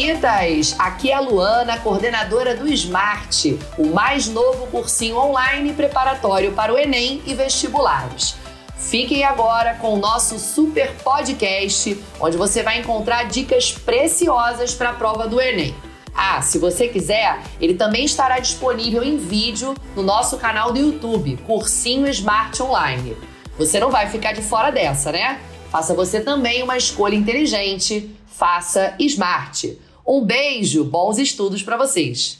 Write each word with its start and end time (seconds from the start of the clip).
Bonitas! 0.00 0.74
Aqui 0.78 1.10
é 1.10 1.14
a 1.14 1.20
Luana, 1.20 1.78
coordenadora 1.78 2.56
do 2.56 2.66
Smart, 2.72 3.58
o 3.76 3.88
mais 3.88 4.28
novo 4.28 4.66
cursinho 4.68 5.18
online 5.18 5.74
preparatório 5.74 6.52
para 6.52 6.72
o 6.72 6.78
Enem 6.78 7.20
e 7.26 7.34
vestibulares. 7.34 8.34
Fiquem 8.78 9.24
agora 9.24 9.74
com 9.74 9.92
o 9.92 9.98
nosso 9.98 10.38
super 10.38 10.90
podcast, 11.04 12.02
onde 12.18 12.38
você 12.38 12.62
vai 12.62 12.80
encontrar 12.80 13.24
dicas 13.24 13.72
preciosas 13.72 14.74
para 14.74 14.88
a 14.88 14.94
prova 14.94 15.28
do 15.28 15.38
Enem. 15.38 15.74
Ah, 16.14 16.40
se 16.40 16.58
você 16.58 16.88
quiser, 16.88 17.38
ele 17.60 17.74
também 17.74 18.06
estará 18.06 18.38
disponível 18.38 19.02
em 19.02 19.18
vídeo 19.18 19.74
no 19.94 20.02
nosso 20.02 20.38
canal 20.38 20.72
do 20.72 20.78
YouTube, 20.78 21.36
Cursinho 21.46 22.08
Smart 22.08 22.62
Online. 22.62 23.18
Você 23.58 23.78
não 23.78 23.90
vai 23.90 24.08
ficar 24.08 24.32
de 24.32 24.40
fora 24.40 24.70
dessa, 24.72 25.12
né? 25.12 25.38
Faça 25.70 25.92
você 25.92 26.22
também 26.22 26.62
uma 26.62 26.78
escolha 26.78 27.14
inteligente. 27.14 28.16
Faça 28.26 28.94
Smart. 28.98 29.89
Um 30.12 30.24
beijo, 30.24 30.82
bons 30.82 31.18
estudos 31.18 31.62
para 31.62 31.76
vocês. 31.76 32.39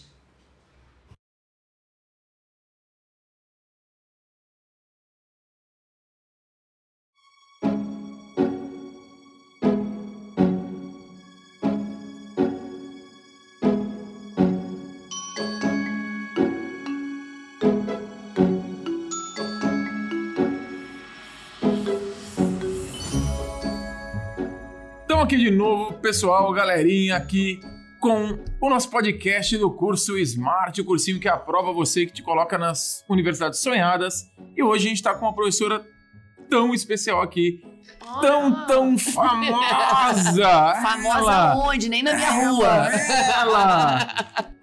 Aqui 25.31 25.37
de 25.37 25.51
novo, 25.53 25.93
pessoal, 26.01 26.53
galerinha, 26.53 27.15
aqui 27.15 27.61
com 28.01 28.37
o 28.61 28.69
nosso 28.69 28.91
podcast 28.91 29.57
do 29.57 29.71
curso 29.71 30.19
Smart, 30.19 30.81
o 30.81 30.85
cursinho 30.85 31.21
que 31.21 31.29
aprova 31.29 31.73
você, 31.73 32.05
que 32.05 32.13
te 32.13 32.21
coloca 32.21 32.59
nas 32.59 33.05
universidades 33.09 33.61
sonhadas. 33.61 34.29
E 34.57 34.63
hoje 34.65 34.87
a 34.87 34.89
gente 34.89 34.97
está 34.97 35.15
com 35.15 35.27
uma 35.27 35.33
professora 35.33 35.87
tão 36.49 36.75
especial 36.75 37.23
aqui, 37.23 37.63
tão, 38.21 38.67
tão 38.67 38.99
famosa. 38.99 40.75
famosa 40.83 41.19
ela, 41.19 41.57
onde? 41.57 41.89
Nem 41.89 42.03
na 42.03 42.15
minha 42.15 42.31
rua. 42.31 42.89
Ela, 43.41 44.09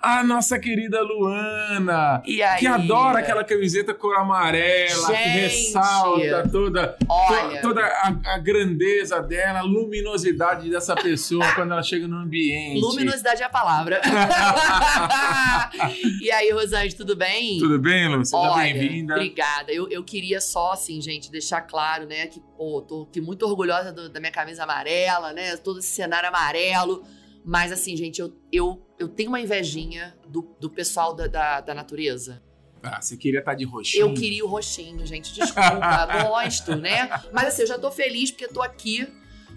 a 0.01 0.23
nossa 0.23 0.57
querida 0.59 1.01
Luana, 1.01 2.21
que 2.59 2.67
adora 2.67 3.19
aquela 3.19 3.43
camiseta 3.43 3.93
cor 3.93 4.15
amarela, 4.15 5.07
Gente, 5.07 5.23
que 5.23 5.29
ressalta 5.29 6.47
toda, 6.49 6.87
to, 6.87 7.61
toda 7.61 7.83
a, 7.83 8.35
a, 8.35 8.37
grandeza 8.37 9.21
dela, 9.21 9.59
a 9.59 9.63
luminosidade 9.63 10.69
dessa 10.69 10.95
pessoa 10.95 11.45
quando 11.55 11.73
ela 11.73 11.83
chega 11.83 12.07
no 12.07 12.17
ambiente. 12.17 12.79
Luminosidade 12.79 13.41
é 13.41 13.45
a 13.45 13.49
palavra. 13.49 13.99
e 16.21 16.31
aí, 16.31 16.51
Rosane, 16.51 16.93
tudo 16.93 17.15
bem? 17.15 17.57
Tudo 17.59 17.79
bem, 17.79 18.07
Lu? 18.07 18.23
Seja 18.23 18.55
bem-vinda. 18.55 19.15
Obrigada. 19.15 19.73
Eu, 19.73 19.89
eu 19.89 20.03
queria 20.03 20.39
só, 20.39 20.73
assim, 20.73 21.01
gente, 21.01 21.31
deixar 21.31 21.61
claro, 21.61 22.05
né, 22.05 22.27
que, 22.27 22.39
pô, 22.55 22.81
tô 22.81 23.07
muito 23.21 23.43
orgulhosa 23.45 23.91
do, 23.91 24.09
da 24.09 24.19
minha 24.19 24.31
camisa 24.31 24.63
amarela, 24.63 25.33
né, 25.33 25.57
todo 25.57 25.79
esse 25.79 25.89
cenário 25.89 26.29
amarelo. 26.29 27.03
Mas 27.43 27.71
assim, 27.71 27.95
gente, 27.95 28.19
eu, 28.19 28.33
eu, 28.51 28.85
eu 28.99 29.07
tenho 29.07 29.29
uma 29.29 29.39
invejinha 29.39 30.17
do, 30.27 30.55
do 30.59 30.69
pessoal 30.69 31.13
da, 31.13 31.27
da, 31.27 31.61
da 31.61 31.73
natureza. 31.73 32.43
Ah, 32.83 33.01
você 33.01 33.17
queria 33.17 33.39
estar 33.39 33.51
tá 33.51 33.57
de 33.57 33.65
roxinho? 33.65 34.01
Eu 34.01 34.13
queria 34.13 34.45
o 34.45 34.47
roxinho, 34.47 35.05
gente. 35.05 35.33
Desculpa, 35.33 36.05
gosto, 36.27 36.75
né? 36.75 37.09
Mas 37.31 37.47
assim, 37.47 37.61
eu 37.63 37.67
já 37.67 37.79
tô 37.79 37.91
feliz 37.91 38.31
porque 38.31 38.45
eu 38.45 38.53
tô 38.53 38.61
aqui 38.61 39.07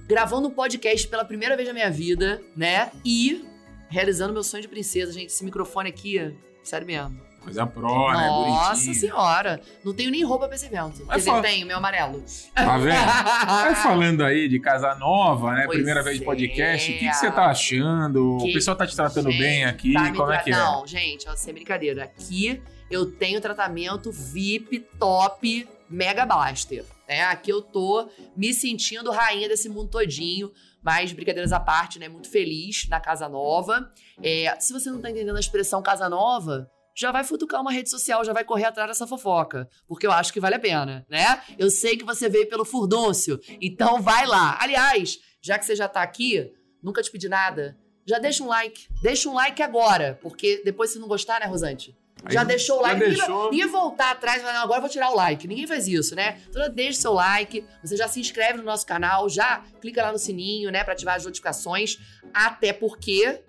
gravando 0.06 0.48
um 0.48 0.50
podcast 0.50 1.06
pela 1.08 1.24
primeira 1.24 1.56
vez 1.56 1.68
na 1.68 1.74
minha 1.74 1.90
vida, 1.90 2.42
né? 2.56 2.90
E 3.04 3.44
realizando 3.88 4.32
meu 4.32 4.42
sonho 4.42 4.62
de 4.62 4.68
princesa, 4.68 5.12
gente. 5.12 5.26
Esse 5.26 5.44
microfone 5.44 5.88
aqui, 5.88 6.34
sério 6.62 6.86
mesmo. 6.86 7.29
Coisa 7.40 7.66
pró, 7.66 8.12
né? 8.12 8.26
Nossa 8.26 8.92
senhora. 8.92 9.60
Não 9.82 9.94
tenho 9.94 10.10
nem 10.10 10.22
roupa 10.22 10.46
pra 10.46 10.56
esse 10.56 10.66
evento. 10.66 11.06
Quer 11.06 11.16
dizer, 11.16 11.30
fal... 11.30 11.42
tenho, 11.42 11.66
meu 11.66 11.78
amarelo. 11.78 12.22
Tá 12.54 12.76
vendo? 12.76 12.96
Vai 13.46 13.74
falando 13.74 14.22
aí 14.22 14.48
de 14.48 14.60
casa 14.60 14.94
nova, 14.96 15.52
né? 15.52 15.62
Pois 15.64 15.78
Primeira 15.78 16.02
vez 16.02 16.18
de 16.18 16.24
podcast. 16.24 16.92
É. 16.92 16.94
O 16.94 16.98
que, 16.98 17.08
que, 17.08 17.14
você 17.14 17.30
tá 17.30 17.46
achando? 17.46 18.38
Que... 18.40 18.50
O 18.50 18.52
pessoal 18.52 18.76
tá 18.76 18.86
te 18.86 18.94
tratando 18.94 19.30
gente, 19.30 19.40
bem 19.40 19.64
aqui? 19.64 19.94
Tá 19.94 20.12
Como 20.12 20.26
tra... 20.26 20.36
é 20.36 20.38
que 20.42 20.50
é? 20.50 20.56
Não, 20.56 20.86
gente, 20.86 21.28
ó, 21.28 21.34
sem 21.34 21.54
brincadeira. 21.54 22.04
Aqui 22.04 22.62
eu 22.90 23.10
tenho 23.10 23.40
tratamento 23.40 24.12
VIP 24.12 24.80
top 24.98 25.66
Mega 25.88 26.26
Blaster. 26.26 26.84
Né? 27.08 27.22
Aqui 27.22 27.50
eu 27.50 27.62
tô 27.62 28.08
me 28.36 28.52
sentindo 28.52 29.10
rainha 29.10 29.48
desse 29.48 29.68
mundo 29.68 29.88
todinho. 29.88 30.52
Mas, 30.82 31.12
brincadeiras 31.12 31.52
à 31.52 31.60
parte, 31.60 31.98
né? 31.98 32.08
Muito 32.08 32.30
feliz 32.30 32.86
na 32.88 33.00
Casa 33.00 33.28
Nova. 33.28 33.90
É, 34.22 34.54
se 34.58 34.72
você 34.72 34.90
não 34.90 35.00
tá 35.00 35.10
entendendo 35.10 35.36
a 35.36 35.40
expressão 35.40 35.82
Casa 35.82 36.08
Nova, 36.08 36.70
já 37.00 37.10
vai 37.10 37.24
futucar 37.24 37.62
uma 37.62 37.72
rede 37.72 37.88
social, 37.88 38.22
já 38.22 38.34
vai 38.34 38.44
correr 38.44 38.66
atrás 38.66 38.90
dessa 38.90 39.06
fofoca. 39.06 39.66
Porque 39.88 40.06
eu 40.06 40.12
acho 40.12 40.30
que 40.34 40.38
vale 40.38 40.56
a 40.56 40.60
pena, 40.60 41.06
né? 41.08 41.40
Eu 41.58 41.70
sei 41.70 41.96
que 41.96 42.04
você 42.04 42.28
veio 42.28 42.46
pelo 42.46 42.62
furdúncio, 42.62 43.40
então 43.58 44.02
vai 44.02 44.26
lá. 44.26 44.58
Aliás, 44.60 45.18
já 45.40 45.58
que 45.58 45.64
você 45.64 45.74
já 45.74 45.88
tá 45.88 46.02
aqui, 46.02 46.52
nunca 46.82 47.02
te 47.02 47.10
pedi 47.10 47.26
nada, 47.26 47.74
já 48.04 48.18
deixa 48.18 48.44
um 48.44 48.48
like. 48.48 48.86
Deixa 49.02 49.30
um 49.30 49.34
like 49.34 49.62
agora, 49.62 50.18
porque 50.20 50.60
depois 50.62 50.90
se 50.90 50.98
não 50.98 51.08
gostar, 51.08 51.40
né, 51.40 51.46
Rosante? 51.46 51.96
Já 52.28 52.42
Aí, 52.42 52.46
deixou 52.46 52.80
o 52.80 52.82
like. 52.82 53.00
Ninguém, 53.00 53.50
ninguém 53.50 53.66
voltar 53.66 54.10
atrás 54.10 54.42
e 54.42 54.44
falar, 54.44 54.60
agora 54.60 54.76
eu 54.76 54.82
vou 54.82 54.90
tirar 54.90 55.10
o 55.10 55.16
like. 55.16 55.48
Ninguém 55.48 55.66
faz 55.66 55.88
isso, 55.88 56.14
né? 56.14 56.38
Então 56.50 56.68
deixa 56.68 57.00
seu 57.00 57.14
like, 57.14 57.64
você 57.82 57.96
já 57.96 58.08
se 58.08 58.20
inscreve 58.20 58.58
no 58.58 58.64
nosso 58.64 58.84
canal, 58.84 59.26
já 59.26 59.64
clica 59.80 60.02
lá 60.02 60.12
no 60.12 60.18
sininho, 60.18 60.70
né, 60.70 60.84
para 60.84 60.92
ativar 60.92 61.16
as 61.16 61.24
notificações. 61.24 61.98
Até 62.34 62.74
porque 62.74 63.40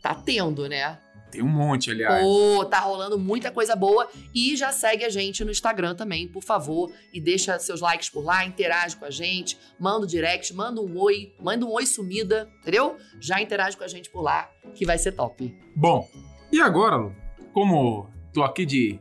tá 0.00 0.14
tendo, 0.14 0.66
né? 0.66 0.98
Tem 1.30 1.42
um 1.42 1.48
monte, 1.48 1.90
aliás. 1.90 2.22
Pô, 2.22 2.64
tá 2.64 2.80
rolando 2.80 3.18
muita 3.18 3.50
coisa 3.50 3.74
boa. 3.74 4.08
E 4.34 4.56
já 4.56 4.72
segue 4.72 5.04
a 5.04 5.08
gente 5.08 5.44
no 5.44 5.50
Instagram 5.50 5.94
também, 5.94 6.28
por 6.28 6.42
favor. 6.42 6.92
E 7.12 7.20
deixa 7.20 7.58
seus 7.58 7.80
likes 7.80 8.08
por 8.08 8.24
lá, 8.24 8.44
interage 8.44 8.96
com 8.96 9.04
a 9.04 9.10
gente, 9.10 9.58
manda 9.78 10.04
um 10.04 10.08
direct, 10.08 10.54
manda 10.54 10.80
um 10.80 10.98
oi, 10.98 11.34
manda 11.40 11.64
um 11.64 11.72
oi 11.72 11.86
sumida, 11.86 12.48
entendeu? 12.60 12.96
Já 13.20 13.40
interage 13.40 13.76
com 13.76 13.84
a 13.84 13.88
gente 13.88 14.10
por 14.10 14.22
lá, 14.22 14.50
que 14.74 14.86
vai 14.86 14.98
ser 14.98 15.12
top. 15.12 15.54
Bom, 15.74 16.08
e 16.52 16.60
agora, 16.60 16.96
Lu, 16.96 17.14
como 17.52 18.08
tô 18.32 18.42
aqui 18.42 18.64
de 18.64 19.00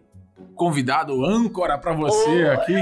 convidado 0.56 1.24
âncora 1.26 1.78
para 1.78 1.94
você 1.94 2.46
oh, 2.46 2.52
aqui, 2.54 2.76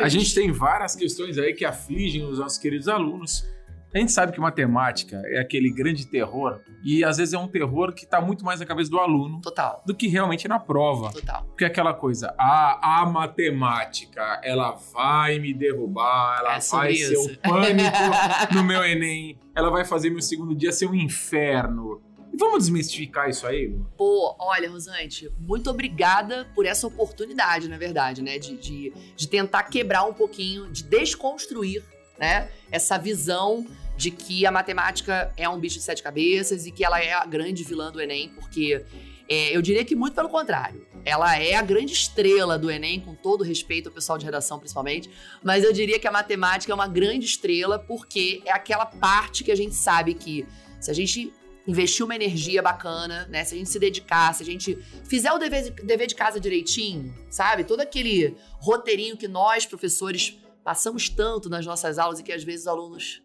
a 0.00 0.08
gente 0.08 0.34
tem 0.34 0.50
várias 0.52 0.94
questões 0.94 1.38
aí 1.38 1.52
que 1.52 1.64
afligem 1.64 2.24
os 2.24 2.38
nossos 2.38 2.58
queridos 2.58 2.88
alunos. 2.88 3.44
A 3.92 3.98
gente 3.98 4.12
sabe 4.12 4.32
que 4.32 4.40
matemática 4.40 5.20
é 5.26 5.40
aquele 5.40 5.68
grande 5.68 6.06
terror 6.06 6.60
e 6.84 7.02
às 7.02 7.16
vezes 7.16 7.34
é 7.34 7.38
um 7.38 7.48
terror 7.48 7.92
que 7.92 8.04
está 8.04 8.20
muito 8.20 8.44
mais 8.44 8.60
na 8.60 8.66
cabeça 8.66 8.88
do 8.88 8.98
aluno 9.00 9.40
Total. 9.40 9.82
do 9.84 9.92
que 9.92 10.06
realmente 10.06 10.46
na 10.46 10.60
prova. 10.60 11.10
Total. 11.10 11.44
Porque 11.46 11.64
é 11.64 11.66
aquela 11.66 11.92
coisa, 11.92 12.32
a, 12.38 13.02
a 13.02 13.06
matemática, 13.06 14.40
ela 14.44 14.70
vai 14.92 15.40
me 15.40 15.52
derrubar, 15.52 16.38
ela 16.38 16.56
é 16.56 16.60
vai 16.60 16.94
ser 16.94 17.16
o 17.16 17.24
um 17.24 17.34
pânico 17.42 18.54
no 18.54 18.62
meu 18.62 18.84
Enem, 18.84 19.36
ela 19.56 19.70
vai 19.70 19.84
fazer 19.84 20.10
meu 20.10 20.22
segundo 20.22 20.54
dia 20.54 20.70
ser 20.70 20.86
um 20.86 20.94
inferno. 20.94 22.00
E 22.32 22.36
vamos 22.36 22.58
desmistificar 22.58 23.28
isso 23.28 23.44
aí? 23.44 23.76
Pô, 23.96 24.36
olha, 24.38 24.70
Rosante, 24.70 25.28
muito 25.36 25.68
obrigada 25.68 26.46
por 26.54 26.64
essa 26.64 26.86
oportunidade, 26.86 27.68
na 27.68 27.76
verdade, 27.76 28.22
né? 28.22 28.38
De, 28.38 28.56
de, 28.56 28.92
de 29.16 29.26
tentar 29.26 29.64
quebrar 29.64 30.04
um 30.04 30.14
pouquinho, 30.14 30.70
de 30.70 30.84
desconstruir 30.84 31.82
né? 32.20 32.50
Essa 32.70 32.98
visão 32.98 33.66
de 34.00 34.10
que 34.10 34.46
a 34.46 34.50
matemática 34.50 35.30
é 35.36 35.46
um 35.46 35.60
bicho 35.60 35.76
de 35.76 35.82
sete 35.82 36.02
cabeças 36.02 36.64
e 36.64 36.72
que 36.72 36.82
ela 36.82 36.98
é 36.98 37.12
a 37.12 37.26
grande 37.26 37.62
vilã 37.62 37.92
do 37.92 38.00
Enem, 38.00 38.30
porque 38.30 38.82
é, 39.28 39.54
eu 39.54 39.60
diria 39.60 39.84
que 39.84 39.94
muito 39.94 40.14
pelo 40.14 40.30
contrário. 40.30 40.86
Ela 41.04 41.38
é 41.38 41.54
a 41.54 41.60
grande 41.60 41.92
estrela 41.92 42.58
do 42.58 42.70
Enem, 42.70 42.98
com 42.98 43.14
todo 43.14 43.44
respeito 43.44 43.90
ao 43.90 43.94
pessoal 43.94 44.16
de 44.16 44.24
redação, 44.24 44.58
principalmente. 44.58 45.10
Mas 45.44 45.64
eu 45.64 45.70
diria 45.70 45.98
que 45.98 46.08
a 46.08 46.10
matemática 46.10 46.72
é 46.72 46.74
uma 46.74 46.88
grande 46.88 47.26
estrela 47.26 47.78
porque 47.78 48.40
é 48.46 48.52
aquela 48.52 48.86
parte 48.86 49.44
que 49.44 49.52
a 49.52 49.54
gente 49.54 49.74
sabe 49.74 50.14
que 50.14 50.46
se 50.80 50.90
a 50.90 50.94
gente 50.94 51.30
investir 51.68 52.02
uma 52.02 52.16
energia 52.16 52.62
bacana, 52.62 53.26
né? 53.28 53.44
Se 53.44 53.54
a 53.54 53.58
gente 53.58 53.68
se 53.68 53.78
dedicar, 53.78 54.34
se 54.34 54.42
a 54.42 54.46
gente 54.46 54.78
fizer 55.04 55.30
o 55.30 55.36
dever 55.36 55.64
de, 55.64 55.70
dever 55.82 56.06
de 56.06 56.14
casa 56.14 56.40
direitinho, 56.40 57.14
sabe? 57.28 57.64
Todo 57.64 57.80
aquele 57.80 58.34
roteirinho 58.54 59.14
que 59.14 59.28
nós, 59.28 59.66
professores, 59.66 60.38
passamos 60.64 61.10
tanto 61.10 61.50
nas 61.50 61.66
nossas 61.66 61.98
aulas 61.98 62.18
e 62.18 62.22
que 62.22 62.32
às 62.32 62.42
vezes 62.42 62.62
os 62.62 62.66
alunos 62.66 63.22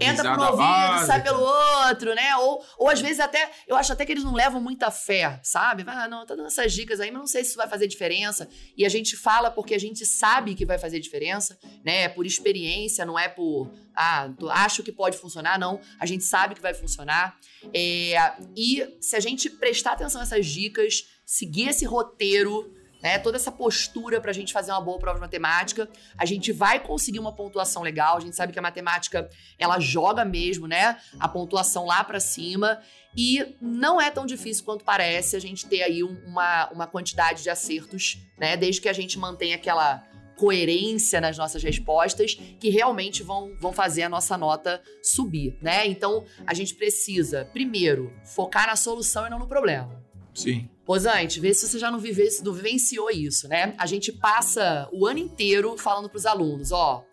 entra 0.00 0.34
por 0.34 0.40
um 0.40 0.46
ouvido, 0.50 1.06
sai 1.06 1.22
pelo 1.22 1.40
outro, 1.40 2.14
né? 2.14 2.36
Ou, 2.36 2.64
ou 2.78 2.88
às 2.88 3.00
vezes 3.00 3.20
até, 3.20 3.50
eu 3.66 3.76
acho 3.76 3.92
até 3.92 4.04
que 4.04 4.12
eles 4.12 4.24
não 4.24 4.32
levam 4.32 4.60
muita 4.60 4.90
fé, 4.90 5.40
sabe? 5.42 5.84
Ah, 5.86 6.08
não, 6.08 6.26
tá 6.26 6.34
dando 6.34 6.46
essas 6.46 6.72
dicas 6.72 7.00
aí, 7.00 7.10
mas 7.10 7.20
não 7.20 7.26
sei 7.26 7.42
se 7.42 7.50
isso 7.50 7.58
vai 7.58 7.68
fazer 7.68 7.86
diferença. 7.86 8.48
E 8.76 8.84
a 8.84 8.88
gente 8.88 9.16
fala 9.16 9.50
porque 9.50 9.74
a 9.74 9.78
gente 9.78 10.04
sabe 10.06 10.54
que 10.54 10.66
vai 10.66 10.78
fazer 10.78 11.00
diferença, 11.00 11.58
né? 11.84 12.02
É 12.02 12.08
por 12.08 12.26
experiência, 12.26 13.04
não 13.04 13.18
é 13.18 13.28
por, 13.28 13.70
ah, 13.94 14.30
acho 14.50 14.82
que 14.82 14.92
pode 14.92 15.18
funcionar, 15.18 15.58
não. 15.58 15.80
A 15.98 16.06
gente 16.06 16.24
sabe 16.24 16.54
que 16.54 16.60
vai 16.60 16.74
funcionar. 16.74 17.38
É, 17.74 18.32
e 18.56 18.96
se 19.00 19.16
a 19.16 19.20
gente 19.20 19.50
prestar 19.50 19.92
atenção 19.92 20.20
nessas 20.20 20.46
dicas, 20.46 21.04
seguir 21.24 21.68
esse 21.68 21.84
roteiro, 21.84 22.74
né? 23.02 23.18
Toda 23.18 23.36
essa 23.36 23.50
postura 23.50 24.20
para 24.20 24.30
a 24.30 24.34
gente 24.34 24.52
fazer 24.52 24.72
uma 24.72 24.80
boa 24.80 24.98
prova 24.98 25.16
de 25.16 25.20
matemática, 25.20 25.88
a 26.16 26.24
gente 26.24 26.52
vai 26.52 26.80
conseguir 26.80 27.18
uma 27.18 27.34
pontuação 27.34 27.82
legal. 27.82 28.16
A 28.16 28.20
gente 28.20 28.36
sabe 28.36 28.52
que 28.52 28.58
a 28.58 28.62
matemática 28.62 29.28
ela 29.58 29.78
joga 29.78 30.24
mesmo, 30.24 30.66
né? 30.66 30.98
A 31.18 31.28
pontuação 31.28 31.86
lá 31.86 32.02
para 32.04 32.20
cima 32.20 32.80
e 33.16 33.56
não 33.60 34.00
é 34.00 34.10
tão 34.10 34.24
difícil 34.24 34.64
quanto 34.64 34.84
parece 34.84 35.34
a 35.34 35.40
gente 35.40 35.66
ter 35.66 35.82
aí 35.82 36.02
uma, 36.02 36.70
uma 36.70 36.86
quantidade 36.86 37.42
de 37.42 37.50
acertos, 37.50 38.18
né? 38.38 38.56
Desde 38.56 38.80
que 38.80 38.88
a 38.88 38.92
gente 38.92 39.18
mantenha 39.18 39.56
aquela 39.56 40.04
coerência 40.36 41.20
nas 41.20 41.36
nossas 41.36 41.62
respostas 41.62 42.34
que 42.34 42.70
realmente 42.70 43.22
vão, 43.22 43.54
vão 43.60 43.74
fazer 43.74 44.04
a 44.04 44.08
nossa 44.08 44.38
nota 44.38 44.82
subir, 45.02 45.58
né? 45.60 45.86
Então, 45.86 46.24
a 46.46 46.54
gente 46.54 46.74
precisa, 46.74 47.44
primeiro, 47.52 48.10
focar 48.24 48.66
na 48.66 48.74
solução 48.74 49.26
e 49.26 49.30
não 49.30 49.38
no 49.38 49.46
problema. 49.46 50.02
Sim. 50.34 50.68
Rosante, 50.86 51.38
vê 51.38 51.54
se 51.54 51.68
você 51.68 51.78
já 51.78 51.90
não, 51.90 51.98
vive, 51.98 52.26
não 52.42 52.52
vivenciou 52.52 53.10
isso, 53.10 53.46
né? 53.48 53.74
A 53.78 53.86
gente 53.86 54.10
passa 54.12 54.88
o 54.92 55.06
ano 55.06 55.18
inteiro 55.18 55.76
falando 55.78 56.08
para 56.08 56.18
os 56.18 56.26
alunos, 56.26 56.72
ó, 56.72 57.04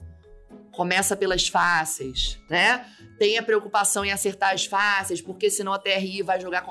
começa 0.72 1.16
pelas 1.16 1.48
fáceis, 1.48 2.40
né? 2.50 2.86
Tenha 3.20 3.42
preocupação 3.42 4.06
em 4.06 4.12
acertar 4.12 4.54
as 4.54 4.66
fáceis, 4.66 5.22
porque 5.22 5.50
senão 5.50 5.74
a 5.74 5.80
TRI 5.80 6.22
vai 6.22 6.40
jogar 6.40 6.62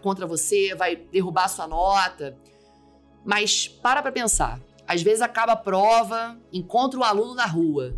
contra 0.00 0.26
você, 0.26 0.74
vai 0.74 0.96
derrubar 0.96 1.48
sua 1.48 1.66
nota. 1.66 2.36
Mas 3.24 3.66
para 3.66 4.02
para 4.02 4.12
pensar. 4.12 4.60
Às 4.86 5.02
vezes 5.02 5.20
acaba 5.20 5.52
a 5.52 5.56
prova, 5.56 6.38
encontra 6.52 7.00
o 7.00 7.02
aluno 7.02 7.34
na 7.34 7.44
rua. 7.44 7.96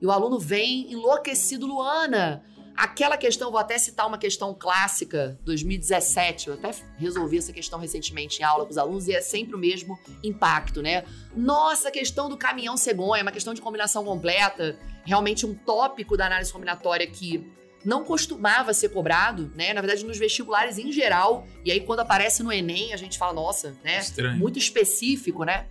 E 0.00 0.06
o 0.06 0.10
aluno 0.10 0.38
vem 0.38 0.92
enlouquecido, 0.92 1.66
Luana. 1.66 2.44
Aquela 2.76 3.16
questão, 3.16 3.50
vou 3.50 3.60
até 3.60 3.78
citar 3.78 4.06
uma 4.06 4.18
questão 4.18 4.52
clássica, 4.52 5.38
2017, 5.44 6.48
eu 6.48 6.54
até 6.54 6.70
resolvi 6.98 7.38
essa 7.38 7.52
questão 7.52 7.78
recentemente 7.78 8.40
em 8.40 8.44
aula 8.44 8.64
com 8.64 8.70
os 8.70 8.78
alunos 8.78 9.06
e 9.06 9.14
é 9.14 9.20
sempre 9.20 9.54
o 9.54 9.58
mesmo 9.58 9.98
impacto, 10.22 10.82
né? 10.82 11.04
Nossa, 11.36 11.88
a 11.88 11.90
questão 11.92 12.28
do 12.28 12.36
caminhão 12.36 12.76
cegonha, 12.76 13.22
uma 13.22 13.30
questão 13.30 13.54
de 13.54 13.60
combinação 13.60 14.04
completa, 14.04 14.76
realmente 15.04 15.46
um 15.46 15.54
tópico 15.54 16.16
da 16.16 16.26
análise 16.26 16.52
combinatória 16.52 17.06
que 17.06 17.46
não 17.84 18.02
costumava 18.02 18.72
ser 18.72 18.88
cobrado, 18.88 19.52
né? 19.54 19.72
Na 19.72 19.80
verdade, 19.80 20.04
nos 20.04 20.18
vestibulares 20.18 20.78
em 20.78 20.90
geral, 20.90 21.46
e 21.64 21.70
aí 21.70 21.80
quando 21.80 22.00
aparece 22.00 22.42
no 22.42 22.52
Enem, 22.52 22.92
a 22.92 22.96
gente 22.96 23.18
fala, 23.18 23.34
nossa, 23.34 23.76
né? 23.84 23.98
Estranho. 23.98 24.36
Muito 24.36 24.58
específico, 24.58 25.44
né? 25.44 25.66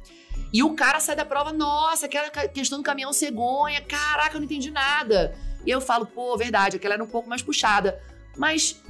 E 0.54 0.64
o 0.64 0.76
cara 0.76 1.00
sai 1.00 1.16
da 1.16 1.26
prova, 1.26 1.52
nossa, 1.52 2.06
aquela 2.06 2.30
questão 2.30 2.78
do 2.78 2.84
caminhão 2.84 3.12
cegonha, 3.12 3.82
caraca, 3.82 4.36
eu 4.36 4.40
não 4.40 4.46
entendi 4.46 4.70
nada. 4.70 5.36
E 5.66 5.70
eu 5.70 5.80
falo, 5.80 6.06
pô, 6.06 6.36
verdade, 6.38 6.78
aquela 6.78 6.96
era 6.96 7.04
um 7.04 7.08
pouco 7.08 7.30
mais 7.30 7.42
puxada. 7.42 8.02
Mas, 8.38 8.82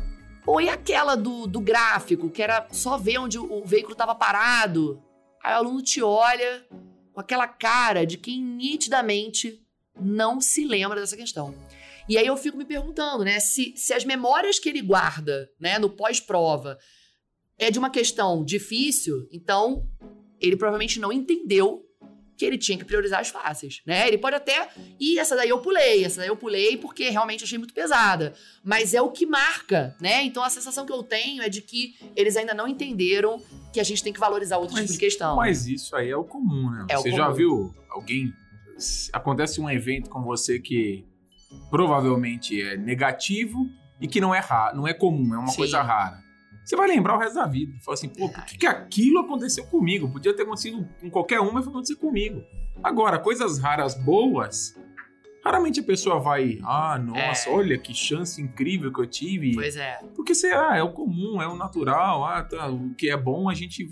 pô, 0.44 0.60
e 0.60 0.70
aquela 0.70 1.16
do, 1.16 1.48
do 1.48 1.60
gráfico, 1.60 2.30
que 2.30 2.42
era 2.42 2.68
só 2.72 2.98
ver 2.98 3.20
onde 3.20 3.38
o, 3.38 3.64
veículo 3.66 3.94
estava 3.94 4.16
parado? 4.16 5.02
Aí 5.44 5.54
o 5.54 5.58
aluno 5.58 5.82
te 5.82 6.02
olha 6.02 6.66
com 7.14 7.20
aquela 7.20 7.48
cara 7.48 8.06
de 8.06 8.18
quem 8.18 8.42
nitidamente 8.42 9.62
não 10.00 10.42
se 10.42 10.66
lembra 10.66 11.00
dessa 11.00 11.18
questão. 11.18 11.54
E 12.10 12.18
aí 12.18 12.26
eu 12.26 12.36
fico 12.36 12.58
me 12.58 12.66
perguntando, 12.66 13.24
né, 13.24 13.40
se, 13.40 13.74
se 13.78 13.94
as 13.94 14.04
memórias 14.04 14.60
que 14.60 14.68
ele 14.68 14.82
guarda, 14.82 15.50
né, 15.60 15.80
no 15.80 15.90
pós-prova 15.90 16.78
é 17.58 17.72
de 17.72 17.80
uma 17.80 17.90
questão 17.90 18.44
difícil, 18.44 19.28
então 19.32 19.88
ele 20.40 20.58
provavelmente 20.58 21.00
não 21.00 21.14
entendeu 21.14 21.86
que 22.38 22.46
ele 22.46 22.58
tinha 22.58 22.78
que 22.78 22.86
priorizar 22.86 23.20
as 23.20 23.30
fáceis, 23.30 23.82
né? 23.86 24.08
Ele 24.08 24.18
pode 24.18 24.36
até, 24.36 24.70
e 25.00 25.20
essa 25.20 25.36
daí 25.36 25.50
eu 25.50 25.60
pulei, 25.60 26.04
essa 26.04 26.20
daí 26.20 26.30
eu 26.30 26.36
pulei 26.36 26.78
porque 26.78 27.10
realmente 27.10 27.44
achei 27.44 27.58
muito 27.58 27.74
pesada, 27.74 28.34
mas 28.64 28.94
é 28.94 29.02
o 29.02 29.12
que 29.12 29.26
marca, 29.26 29.96
né? 30.00 30.24
Então 30.24 30.44
a 30.44 30.50
sensação 30.50 30.86
que 30.86 30.94
eu 30.94 31.04
tenho 31.04 31.44
é 31.44 31.50
de 31.50 31.62
que 31.62 31.96
eles 32.16 32.36
ainda 32.36 32.54
não 32.54 32.68
entenderam 32.68 33.42
que 33.72 33.80
a 33.80 33.84
gente 33.84 34.04
tem 34.04 34.12
que 34.14 34.20
valorizar 34.20 34.58
outro 34.58 34.76
tipo 34.76 34.92
de 34.92 34.98
questão. 34.98 35.36
Mas 35.36 35.68
isso 35.68 35.96
aí 35.96 36.10
é 36.10 36.18
o 36.18 36.24
comum, 36.24 36.70
né? 36.72 36.86
É 36.90 36.96
você 36.98 37.10
comum. 37.10 37.18
já 37.18 37.30
viu 37.30 37.74
alguém 37.90 38.34
acontece 39.12 39.62
um 39.62 39.70
evento 39.70 40.10
com 40.10 40.24
você 40.24 40.60
que 40.60 41.06
provavelmente 41.70 42.60
é 42.62 42.76
negativo 42.78 43.70
e 44.02 44.08
que 44.08 44.20
não 44.20 44.34
é 44.34 44.40
raro, 44.40 44.76
não 44.78 44.88
é 44.88 44.94
comum, 44.94 45.34
é 45.34 45.38
uma 45.38 45.48
Sim. 45.50 45.58
coisa 45.58 45.82
rara. 45.82 46.23
Você 46.64 46.76
vai 46.76 46.88
lembrar 46.88 47.16
o 47.16 47.20
resto 47.20 47.36
da 47.36 47.46
vida. 47.46 47.74
Fala 47.84 47.94
assim, 47.96 48.10
pô, 48.10 48.30
por 48.30 48.46
que, 48.46 48.58
que 48.58 48.68
aquilo 48.68 49.20
aconteceu 49.20 49.66
comigo? 49.66 50.10
Podia 50.10 50.34
ter 50.36 50.44
acontecido 50.44 50.88
com 51.02 51.10
qualquer 51.10 51.40
um, 51.42 51.52
mas 51.52 51.64
foi 51.66 51.72
acontecer 51.74 51.96
comigo. 51.96 52.42
Agora, 52.82 53.20
coisas 53.20 53.60
raras 53.60 53.96
boas, 53.96 54.76
raramente 55.44 55.82
a 55.82 55.84
pessoa 55.84 56.20
vai, 56.20 56.60
ah, 56.64 56.98
nossa, 56.98 57.50
É. 57.50 57.54
olha 57.54 57.78
que 57.78 57.94
chance 57.94 58.42
incrível 58.42 58.92
que 58.94 59.02
eu 59.02 59.06
tive. 59.08 59.54
Pois 59.54 59.76
é, 59.76 60.00
Porque 60.16 60.34
sei 60.34 60.54
lá, 60.56 60.78
é 60.78 60.82
o 60.84 60.92
comum, 60.94 61.42
é 61.42 61.48
o 61.48 61.56
natural, 61.56 62.24
ah, 62.26 62.44
tá, 62.44 62.68
o 62.70 62.94
que 62.96 63.10
é 63.10 63.18
bom 63.18 63.50
a 63.50 63.54
gente 63.54 63.90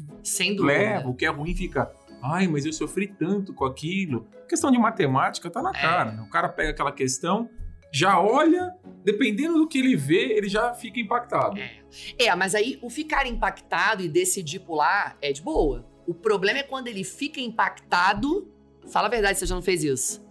leva, 0.64 1.10
o 1.10 1.14
que 1.14 1.26
é 1.26 1.30
ruim 1.30 1.54
fica, 1.56 1.92
ai, 2.24 2.48
mas 2.48 2.66
eu 2.66 2.72
sofri 2.74 3.08
tanto 3.08 3.54
com 3.54 3.66
aquilo. 3.66 4.28
questão 4.48 4.72
de 4.72 4.78
matemática 4.78 5.50
tá 5.50 5.62
na 5.62 5.70
É. 5.72 5.74
cara, 5.82 6.12
né? 6.12 6.22
O 6.24 6.30
cara 6.30 6.50
pega 6.50 6.72
aquela 6.72 6.92
questão, 6.92 7.50
já 7.92 8.20
olha, 8.20 8.74
dependendo 9.04 9.58
do 9.58 9.68
que 9.68 9.78
ele 9.78 9.96
vê, 9.96 10.34
ele 10.34 10.48
já 10.48 10.74
fica 10.74 11.00
impactado. 11.00 11.60
É. 11.60 11.82
É, 12.18 12.36
mas 12.36 12.56
aí 12.56 12.80
o 12.82 12.90
ficar 12.90 13.28
impactado 13.28 14.02
e 14.02 14.08
decidir 14.08 14.60
pular 14.60 15.18
é 15.22 15.34
de 15.34 15.42
boa. 15.42 15.86
O 16.08 16.14
problema 16.14 16.60
é 16.60 16.64
quando 16.64 16.88
ele 16.88 17.04
fica 17.04 17.42
impactado. 17.42 18.50
Fala 18.90 19.08
a 19.08 19.10
verdade, 19.10 19.38
você 19.38 19.46
já 19.46 19.54
não 19.54 19.62
fez 19.62 19.84
isso. 19.84 20.26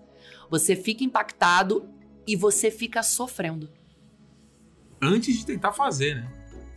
Você 0.50 0.74
fica 0.74 1.04
impactado 1.04 1.88
e 2.26 2.34
você 2.34 2.70
fica 2.70 3.02
sofrendo. 3.02 3.70
Antes 5.00 5.38
de 5.38 5.46
tentar 5.46 5.72
fazer, 5.72 6.14
né? 6.14 6.30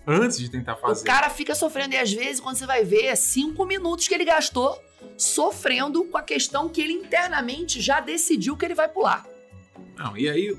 Antes 0.06 0.38
de 0.38 0.50
tentar 0.50 0.76
fazer. 0.76 1.02
O 1.02 1.06
cara 1.06 1.30
fica 1.30 1.56
sofrendo 1.56 1.94
e 1.94 1.98
às 1.98 2.12
vezes, 2.12 2.42
quando 2.42 2.58
você 2.58 2.66
vai 2.66 2.84
ver, 2.84 3.06
é 3.06 3.16
cinco 3.16 3.66
minutos 3.66 4.08
que 4.08 4.14
ele 4.14 4.26
gastou 4.26 4.78
sofrendo 5.18 6.04
com 6.06 6.18
a 6.18 6.22
questão 6.22 6.68
que 6.68 6.82
ele 6.82 6.94
internamente 6.94 7.82
já 7.82 8.00
decidiu 8.00 8.58
que 8.58 8.66
ele 8.66 8.76
vai 8.76 8.90
pular. 8.90 9.26
Não, 9.98 10.18
e 10.18 10.28
aí, 10.30 10.56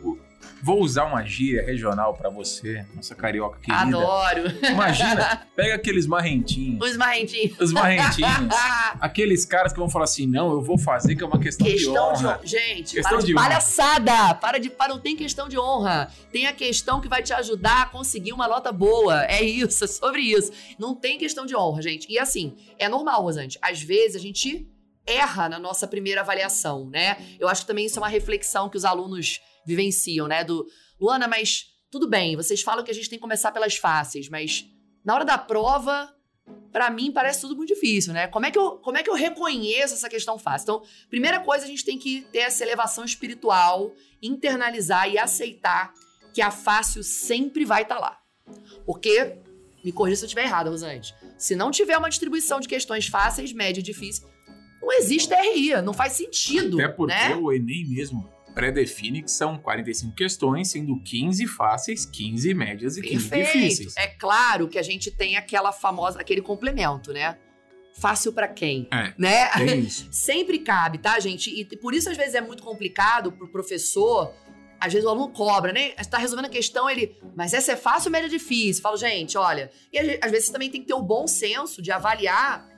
vou 0.63 0.81
usar 0.81 1.05
uma 1.05 1.23
gíria 1.25 1.63
regional 1.65 2.15
pra 2.15 2.31
você, 2.31 2.87
nossa 2.95 3.15
carioca 3.15 3.59
querida. 3.61 3.99
Adoro. 3.99 4.43
Imagina, 4.71 5.47
pega 5.55 5.75
aqueles 5.75 6.07
marrentinhos. 6.07 6.89
Os 6.89 6.97
marrentinhos. 6.97 7.59
Os 7.61 7.73
marrentinhos. 7.73 8.31
aqueles 9.01 9.45
caras 9.45 9.73
que 9.73 9.79
vão 9.79 9.91
falar 9.91 10.05
assim, 10.05 10.27
não, 10.27 10.53
eu 10.53 10.63
vou 10.63 10.79
fazer 10.79 11.17
que 11.17 11.23
é 11.23 11.27
uma 11.27 11.39
questão, 11.39 11.67
Questão 11.67 11.93
de 11.93 11.99
honra. 11.99 12.17
de 12.17 12.27
honra. 12.27 12.41
Gente, 12.45 12.95
Questão 12.95 13.11
para 13.11 13.21
de, 13.21 13.27
de 13.27 13.35
honra. 13.35 13.45
palhaçada. 13.49 14.35
Para 14.37 14.59
de. 14.59 14.71
Para, 14.71 14.95
não 14.95 15.01
tem 15.01 15.17
questão 15.17 15.49
de 15.49 15.59
honra. 15.59 16.11
Tem 16.33 16.47
a 16.47 16.53
questão 16.53 17.01
que 17.01 17.09
vai 17.09 17.23
te 17.23 17.33
ajudar 17.33 17.83
a 17.83 17.87
conseguir 17.87 18.33
uma 18.33 18.49
nota 18.49 18.73
boa. 18.73 19.25
É 19.27 19.43
isso, 19.43 19.85
é 19.85 19.87
sobre 19.87 20.23
isso. 20.23 20.53
Não 20.79 20.95
tem 20.95 21.19
questão 21.19 21.45
de 21.45 21.55
honra, 21.57 21.83
gente. 21.83 22.11
E 22.11 22.19
assim, 22.19 22.57
é 22.79 22.89
normal, 22.89 23.23
Rosante. 23.23 23.59
Às 23.61 23.83
vezes 23.83 24.17
a 24.17 24.21
gente 24.21 24.67
erra 25.07 25.49
na 25.49 25.59
nossa 25.59 25.87
primeira 25.87 26.21
avaliação, 26.21 26.89
né? 26.89 27.17
Eu 27.39 27.49
acho 27.49 27.63
que 27.63 27.67
também 27.67 27.87
isso 27.87 27.99
é 27.99 28.03
uma 28.03 28.09
reflexão 28.09 28.69
que 28.69 28.77
os 28.77 28.85
alunos 28.85 29.41
vivenciam, 29.67 30.27
né? 30.27 30.45
Do 30.45 30.67
Luana, 31.01 31.29
mas 31.29 31.67
tudo 31.91 32.09
bem, 32.09 32.37
vocês 32.37 32.63
falam 32.63 32.85
que 32.85 32.91
a 32.91 32.95
gente 32.95 33.09
tem 33.09 33.19
que 33.19 33.23
começar 33.23 33.53
pelas 33.53 33.77
fáceis, 33.77 34.29
mas 34.29 34.65
na 35.05 35.15
hora 35.15 35.25
da 35.25 35.39
prova, 35.39 36.15
Pra 36.73 36.91
mim 36.91 37.13
parece 37.13 37.41
tudo 37.41 37.57
muito 37.57 37.73
difícil, 37.73 38.13
né? 38.13 38.27
Como 38.27 38.45
é, 38.45 38.51
que 38.51 38.59
eu, 38.59 38.73
como 38.79 38.99
é 38.99 39.03
que 39.03 39.09
eu 39.09 39.15
reconheço 39.15 39.95
essa 39.95 40.09
questão 40.09 40.39
fácil? 40.39 40.65
Então, 40.65 40.83
primeira 41.09 41.39
coisa, 41.39 41.65
a 41.65 41.69
gente 41.69 41.85
tem 41.85 41.97
que 41.97 42.23
ter 42.33 42.41
essa 42.41 42.65
elevação 42.65 43.05
espiritual, 43.05 43.93
internalizar 44.21 45.09
e 45.09 45.17
aceitar 45.17 45.95
que 46.35 46.43
a 46.43 46.51
fácil 46.51 47.05
sempre 47.05 47.65
vai 47.65 47.83
estar 47.83 47.99
lá. 47.99 48.19
Porque, 48.85 49.39
me 49.85 49.93
corrija 49.93 50.17
se 50.17 50.25
eu 50.25 50.27
estiver 50.27 50.45
errada, 50.45 50.69
Rosante, 50.69 51.15
se 51.39 51.55
não 51.55 51.71
tiver 51.71 51.97
uma 51.97 52.11
distribuição 52.11 52.59
de 52.59 52.67
questões 52.67 53.07
fáceis, 53.07 53.53
média 53.53 53.81
e 53.81 53.83
difícil, 53.83 54.29
não 54.85 54.93
existe 54.93 55.29
TRI, 55.29 55.81
não 55.83 55.93
faz 55.93 56.13
sentido, 56.13 56.81
Até 56.81 56.93
porque 56.93 57.15
né? 57.15 57.35
o 57.37 57.53
Enem 57.53 57.87
mesmo 57.89 58.29
pré-define 58.55 59.23
que 59.23 59.31
são 59.31 59.59
45 59.59 60.15
questões, 60.15 60.71
sendo 60.71 60.99
15 61.01 61.47
fáceis, 61.49 62.07
15 62.07 62.55
médias 62.55 62.97
e 62.97 63.03
15 63.03 63.29
Perfeito. 63.29 63.53
difíceis. 63.53 63.97
É 63.97 64.07
claro 64.07 64.69
que 64.69 64.79
a 64.79 64.83
gente 64.83 65.11
tem 65.11 65.37
aquela 65.37 65.73
famosa, 65.73 66.21
aquele 66.21 66.41
complemento, 66.41 67.13
né? 67.13 67.37
Fácil 67.97 68.33
pra 68.33 68.49
quem? 68.49 68.89
É. 68.93 69.13
Né? 69.19 69.49
Tem 69.51 69.81
isso. 69.81 70.09
Sempre 70.13 70.61
cabe, 70.61 70.99
tá, 70.99 71.19
gente? 71.21 71.51
E 71.51 71.65
por 71.77 71.95
isso, 71.95 72.11
às 72.11 72.17
vezes, 72.17 72.35
é 72.35 72.41
muito 72.41 72.63
complicado 72.63 73.33
pro 73.33 73.49
professor. 73.49 74.33
Às 74.81 74.93
vezes 74.93 75.07
o 75.07 75.11
aluno 75.11 75.33
cobra, 75.33 75.73
né? 75.73 75.91
Tá 76.11 76.19
resolvendo 76.19 76.47
a 76.47 76.51
questão, 76.51 76.91
ele. 76.91 77.17
Mas 77.37 77.55
essa 77.55 77.73
é 77.73 77.77
fácil 77.77 78.09
ou 78.09 78.13
média 78.13 78.29
difícil? 78.29 78.83
Falo, 78.83 78.97
gente, 78.97 79.39
olha. 79.39 79.71
E 79.93 79.99
às 79.99 80.19
às 80.23 80.31
vezes 80.31 80.47
você 80.47 80.53
também 80.53 80.71
tem 80.71 80.81
que 80.81 80.89
ter 80.89 80.95
o 80.95 81.03
bom 81.03 81.27
senso 81.27 81.81
de 81.81 81.91
avaliar 81.93 82.69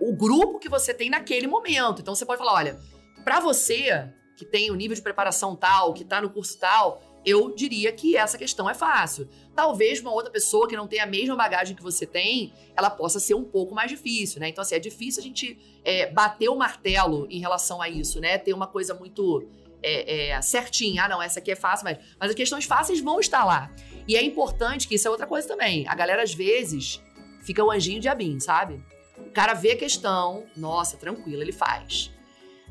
o 0.00 0.14
grupo 0.14 0.58
que 0.58 0.68
você 0.68 0.92
tem 0.92 1.10
naquele 1.10 1.46
momento. 1.46 2.00
Então 2.00 2.14
você 2.14 2.26
pode 2.26 2.38
falar: 2.38 2.54
olha, 2.54 2.80
pra 3.24 3.40
você 3.40 4.12
que 4.36 4.44
tem 4.44 4.70
o 4.70 4.74
nível 4.74 4.94
de 4.94 5.02
preparação 5.02 5.54
tal, 5.54 5.94
que 5.94 6.04
tá 6.04 6.20
no 6.20 6.28
curso 6.28 6.58
tal, 6.58 7.00
eu 7.24 7.54
diria 7.54 7.90
que 7.92 8.16
essa 8.16 8.36
questão 8.36 8.68
é 8.68 8.74
fácil. 8.74 9.28
Talvez 9.54 10.00
uma 10.00 10.12
outra 10.12 10.30
pessoa 10.30 10.68
que 10.68 10.76
não 10.76 10.86
tem 10.86 11.00
a 11.00 11.06
mesma 11.06 11.34
bagagem 11.34 11.74
que 11.74 11.82
você 11.82 12.04
tem, 12.04 12.52
ela 12.76 12.90
possa 12.90 13.18
ser 13.18 13.34
um 13.34 13.44
pouco 13.44 13.74
mais 13.74 13.90
difícil, 13.90 14.40
né? 14.40 14.48
Então, 14.48 14.62
assim, 14.62 14.74
é 14.74 14.78
difícil 14.78 15.20
a 15.20 15.24
gente 15.24 15.58
é, 15.84 16.10
bater 16.10 16.48
o 16.48 16.56
martelo 16.56 17.26
em 17.30 17.38
relação 17.38 17.80
a 17.80 17.88
isso, 17.88 18.20
né? 18.20 18.36
Ter 18.36 18.52
uma 18.52 18.66
coisa 18.66 18.92
muito 18.92 19.48
é, 19.82 20.30
é, 20.30 20.42
certinha. 20.42 21.04
Ah, 21.04 21.08
não, 21.08 21.22
essa 21.22 21.38
aqui 21.38 21.50
é 21.50 21.56
fácil, 21.56 21.84
mas, 21.84 21.98
mas 22.18 22.30
as 22.30 22.36
questões 22.36 22.64
fáceis 22.64 23.00
vão 23.00 23.20
estar 23.20 23.44
lá. 23.44 23.70
E 24.06 24.16
é 24.16 24.22
importante 24.22 24.86
que 24.86 24.96
isso 24.96 25.08
é 25.08 25.10
outra 25.10 25.26
coisa 25.26 25.48
também. 25.48 25.86
A 25.88 25.94
galera, 25.94 26.22
às 26.22 26.34
vezes, 26.34 27.00
fica 27.42 27.64
o 27.64 27.70
anjinho 27.70 28.00
de 28.00 28.08
abim, 28.08 28.38
sabe? 28.38 28.84
O 29.18 29.30
cara 29.30 29.54
vê 29.54 29.72
a 29.72 29.76
questão, 29.76 30.44
nossa, 30.56 30.96
tranquilo, 30.96 31.42
ele 31.42 31.52
faz. 31.52 32.10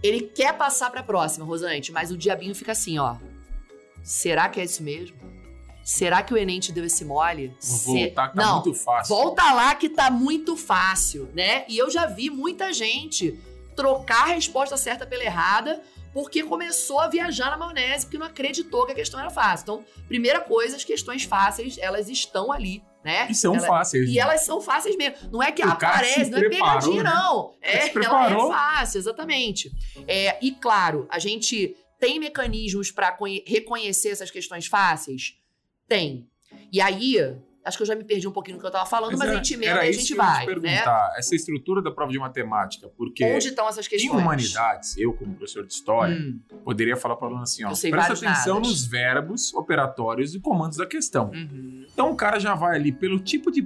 Ele 0.01 0.21
quer 0.21 0.53
passar 0.57 0.89
para 0.91 0.99
a 0.99 1.03
próxima, 1.03 1.45
Rosante, 1.45 1.91
mas 1.91 2.11
o 2.11 2.17
diabinho 2.17 2.53
fica 2.53 2.73
assim, 2.73 2.97
ó. 2.99 3.15
Será 4.03 4.49
que 4.49 4.59
é 4.59 4.63
isso 4.63 4.83
mesmo? 4.83 5.15
Será 5.83 6.21
que 6.23 6.33
o 6.33 6.37
Enem 6.37 6.59
te 6.59 6.71
deu 6.71 6.85
esse 6.85 7.03
mole? 7.05 7.47
Vou 7.49 7.55
Se- 7.61 7.85
voltar, 7.85 8.29
que 8.29 8.35
tá 8.35 8.43
Não, 8.45 8.53
muito 8.63 8.73
fácil. 8.73 9.15
Volta 9.15 9.53
lá 9.53 9.75
que 9.75 9.89
tá 9.89 10.09
muito 10.09 10.55
fácil, 10.55 11.29
né? 11.33 11.65
E 11.67 11.77
eu 11.77 11.89
já 11.89 12.05
vi 12.05 12.29
muita 12.29 12.71
gente 12.73 13.39
trocar 13.75 14.23
a 14.23 14.33
resposta 14.33 14.77
certa 14.77 15.05
pela 15.05 15.23
errada 15.23 15.81
porque 16.13 16.43
começou 16.43 16.99
a 16.99 17.07
viajar 17.07 17.49
na 17.49 17.57
maionese, 17.57 18.05
porque 18.05 18.17
não 18.19 18.27
acreditou 18.27 18.85
que 18.85 18.91
a 18.91 18.95
questão 18.95 19.19
era 19.19 19.29
fácil. 19.31 19.63
Então, 19.63 19.85
primeira 20.07 20.39
coisa, 20.41 20.75
as 20.75 20.83
questões 20.83 21.23
fáceis, 21.23 21.77
elas 21.79 22.07
estão 22.07 22.51
ali, 22.51 22.83
né? 23.03 23.27
E 23.29 23.35
são 23.35 23.55
Ela- 23.55 23.67
fáceis. 23.67 24.09
E 24.09 24.19
elas 24.19 24.41
são 24.45 24.61
fáceis 24.61 24.95
mesmo. 24.95 25.15
Não 25.31 25.41
é 25.43 25.51
que 25.51 25.61
aparece, 25.61 26.29
não 26.29 26.37
é 26.37 26.41
preparou, 26.49 26.79
pegadinha, 26.91 27.03
né? 27.03 27.09
não. 27.09 27.53
Ele 27.61 27.71
É, 27.77 27.81
se 27.81 27.89
ela 27.89 27.93
preparou. 27.93 28.47
é 28.51 28.55
fácil, 28.55 28.97
exatamente. 28.99 29.71
É, 30.07 30.37
e 30.45 30.51
claro, 30.51 31.07
a 31.09 31.19
gente 31.19 31.75
tem 31.99 32.19
mecanismos 32.19 32.91
para 32.91 33.17
reconhecer 33.47 34.09
essas 34.09 34.29
questões 34.31 34.65
fáceis? 34.67 35.37
Tem. 35.87 36.27
E 36.71 36.81
aí, 36.81 37.15
acho 37.65 37.77
que 37.77 37.83
eu 37.83 37.87
já 37.87 37.95
me 37.95 38.03
perdi 38.03 38.27
um 38.27 38.31
pouquinho 38.31 38.57
no 38.57 38.61
que 38.61 38.67
eu 38.67 38.71
tava 38.71 38.85
falando, 38.85 39.11
mas, 39.13 39.21
a 39.21 39.25
era- 39.25 39.35
gente 39.35 39.53
emenda 39.53 39.71
era 39.71 39.85
e 39.85 39.89
a 39.89 39.91
gente 39.93 40.13
vai, 40.15 40.45
né? 40.45 40.53
perguntar, 40.53 41.13
essa 41.17 41.33
estrutura 41.33 41.81
da 41.81 41.89
prova 41.91 42.11
de 42.11 42.19
matemática, 42.19 42.89
porque 42.97 43.23
Onde 43.23 43.47
estão 43.49 43.67
essas 43.69 43.85
em 43.85 43.89
questões? 43.89 44.21
humanidades, 44.21 44.97
eu 44.97 45.13
como 45.13 45.33
professor 45.33 45.65
de 45.65 45.71
história, 45.73 46.13
Hum, 46.15 46.39
poderia 46.65 46.97
falar 46.97 47.15
para 47.15 47.25
o 47.25 47.27
aluno 47.29 47.43
assim, 47.43 47.63
ó, 47.63 47.69
presta 47.69 48.13
atenção 48.13 48.55
nadas. 48.55 48.69
nos 48.69 48.85
verbos, 48.85 49.53
operatórios 49.53 50.35
e 50.35 50.39
comandos 50.41 50.77
da 50.77 50.85
questão. 50.85 51.31
uhum. 51.33 51.72
Então 51.93 52.11
o 52.11 52.15
cara 52.15 52.39
já 52.39 52.55
vai 52.55 52.75
ali 52.75 52.91
pelo 52.91 53.19
tipo 53.19 53.51
de, 53.51 53.61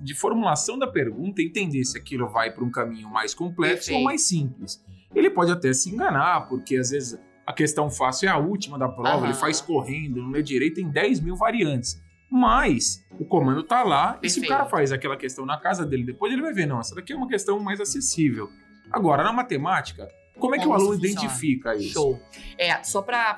de 0.00 0.14
formulação 0.14 0.78
da 0.78 0.86
pergunta 0.86 1.40
entender 1.40 1.84
se 1.84 1.96
aquilo 1.96 2.28
vai 2.28 2.50
para 2.50 2.64
um 2.64 2.70
caminho 2.70 3.08
mais 3.08 3.32
complexo 3.34 3.76
Perfeito. 3.86 3.98
ou 3.98 4.04
mais 4.04 4.26
simples. 4.26 4.82
Ele 5.14 5.30
pode 5.30 5.50
até 5.52 5.72
se 5.72 5.88
enganar, 5.90 6.48
porque 6.48 6.76
às 6.76 6.90
vezes 6.90 7.18
a 7.46 7.52
questão 7.52 7.88
fácil 7.90 8.28
é 8.28 8.32
a 8.32 8.36
última 8.36 8.78
da 8.78 8.88
prova, 8.88 9.18
Aham. 9.18 9.24
ele 9.26 9.34
faz 9.34 9.60
correndo, 9.60 10.20
não 10.22 10.30
lê 10.30 10.42
direito, 10.42 10.74
tem 10.74 10.90
10 10.90 11.20
mil 11.20 11.36
variantes. 11.36 12.02
Mas 12.30 13.02
o 13.18 13.24
comando 13.24 13.62
tá 13.62 13.82
lá, 13.82 14.18
e 14.22 14.28
se 14.28 14.38
o 14.38 14.42
Perfeito. 14.42 14.58
cara 14.58 14.68
faz 14.68 14.92
aquela 14.92 15.16
questão 15.16 15.46
na 15.46 15.58
casa 15.58 15.86
dele, 15.86 16.04
depois 16.04 16.30
ele 16.32 16.42
vai 16.42 16.52
ver, 16.52 16.66
não, 16.66 16.78
essa 16.80 16.94
daqui 16.94 17.12
é 17.12 17.16
uma 17.16 17.26
questão 17.28 17.58
mais 17.58 17.80
acessível. 17.80 18.50
Agora, 18.90 19.22
na 19.24 19.32
matemática, 19.32 20.06
como 20.38 20.54
é 20.54 20.58
que 20.58 20.64
Como 20.64 20.76
o 20.76 20.78
aluno 20.78 20.92
funciona? 21.00 21.12
identifica 21.22 21.74
isso? 21.74 21.92
Show. 21.94 22.20
É, 22.58 22.82
só 22.82 23.00
pra, 23.00 23.32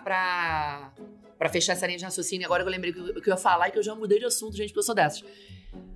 pra 1.41 1.49
fechar 1.49 1.73
essa 1.73 1.87
linha 1.87 1.99
de 1.99 2.05
raciocínio, 2.05 2.45
agora 2.45 2.63
que 2.63 2.69
eu 2.69 2.71
lembrei 2.71 2.93
que 2.93 2.99
eu, 2.99 3.15
que 3.15 3.31
eu 3.31 3.33
ia 3.33 3.37
falar 3.39 3.69
e 3.69 3.73
que 3.73 3.79
eu 3.79 3.83
já 3.83 3.95
mudei 3.95 4.19
de 4.19 4.27
assunto, 4.27 4.55
gente, 4.55 4.69
porque 4.69 4.81
eu 4.81 4.83
sou 4.83 4.95
dessas. 4.95 5.25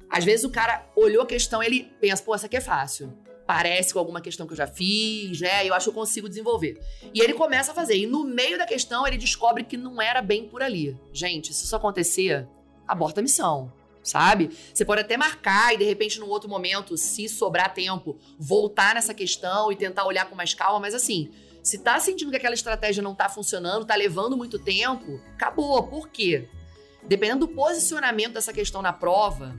Às 0.08 0.24
vezes 0.24 0.42
o 0.42 0.48
cara 0.48 0.90
olhou 0.96 1.22
a 1.22 1.26
questão 1.26 1.62
ele 1.62 1.92
pensa, 2.00 2.22
pô, 2.22 2.34
essa 2.34 2.46
aqui 2.46 2.56
é 2.56 2.62
fácil. 2.62 3.12
Parece 3.46 3.92
com 3.92 3.98
alguma 3.98 4.22
questão 4.22 4.46
que 4.46 4.54
eu 4.54 4.56
já 4.56 4.66
fiz, 4.66 5.42
né? 5.42 5.68
Eu 5.68 5.74
acho 5.74 5.84
que 5.84 5.90
eu 5.90 5.94
consigo 5.94 6.30
desenvolver. 6.30 6.80
E 7.12 7.20
ele 7.20 7.34
começa 7.34 7.72
a 7.72 7.74
fazer. 7.74 7.94
E 7.94 8.06
no 8.06 8.24
meio 8.24 8.56
da 8.56 8.64
questão, 8.64 9.06
ele 9.06 9.18
descobre 9.18 9.64
que 9.64 9.76
não 9.76 10.00
era 10.00 10.22
bem 10.22 10.48
por 10.48 10.62
ali. 10.62 10.98
Gente, 11.12 11.52
se 11.52 11.66
isso 11.66 11.76
acontecer, 11.76 12.48
aborta 12.88 13.20
a 13.20 13.22
missão. 13.22 13.70
Sabe? 14.02 14.50
Você 14.72 14.82
pode 14.82 15.02
até 15.02 15.18
marcar 15.18 15.74
e, 15.74 15.76
de 15.76 15.84
repente, 15.84 16.18
num 16.18 16.28
outro 16.28 16.48
momento, 16.48 16.96
se 16.96 17.28
sobrar 17.28 17.74
tempo, 17.74 18.18
voltar 18.38 18.94
nessa 18.94 19.12
questão 19.12 19.70
e 19.70 19.76
tentar 19.76 20.06
olhar 20.06 20.26
com 20.26 20.34
mais 20.34 20.54
calma, 20.54 20.80
mas 20.80 20.94
assim, 20.94 21.30
se 21.64 21.78
tá 21.78 21.98
sentindo 21.98 22.30
que 22.30 22.36
aquela 22.36 22.54
estratégia 22.54 23.02
não 23.02 23.14
tá 23.14 23.26
funcionando, 23.26 23.86
tá 23.86 23.94
levando 23.94 24.36
muito 24.36 24.58
tempo, 24.58 25.18
acabou. 25.34 25.82
Por 25.84 26.10
quê? 26.10 26.46
Dependendo 27.02 27.46
do 27.46 27.54
posicionamento 27.54 28.34
dessa 28.34 28.52
questão 28.52 28.82
na 28.82 28.92
prova, 28.92 29.56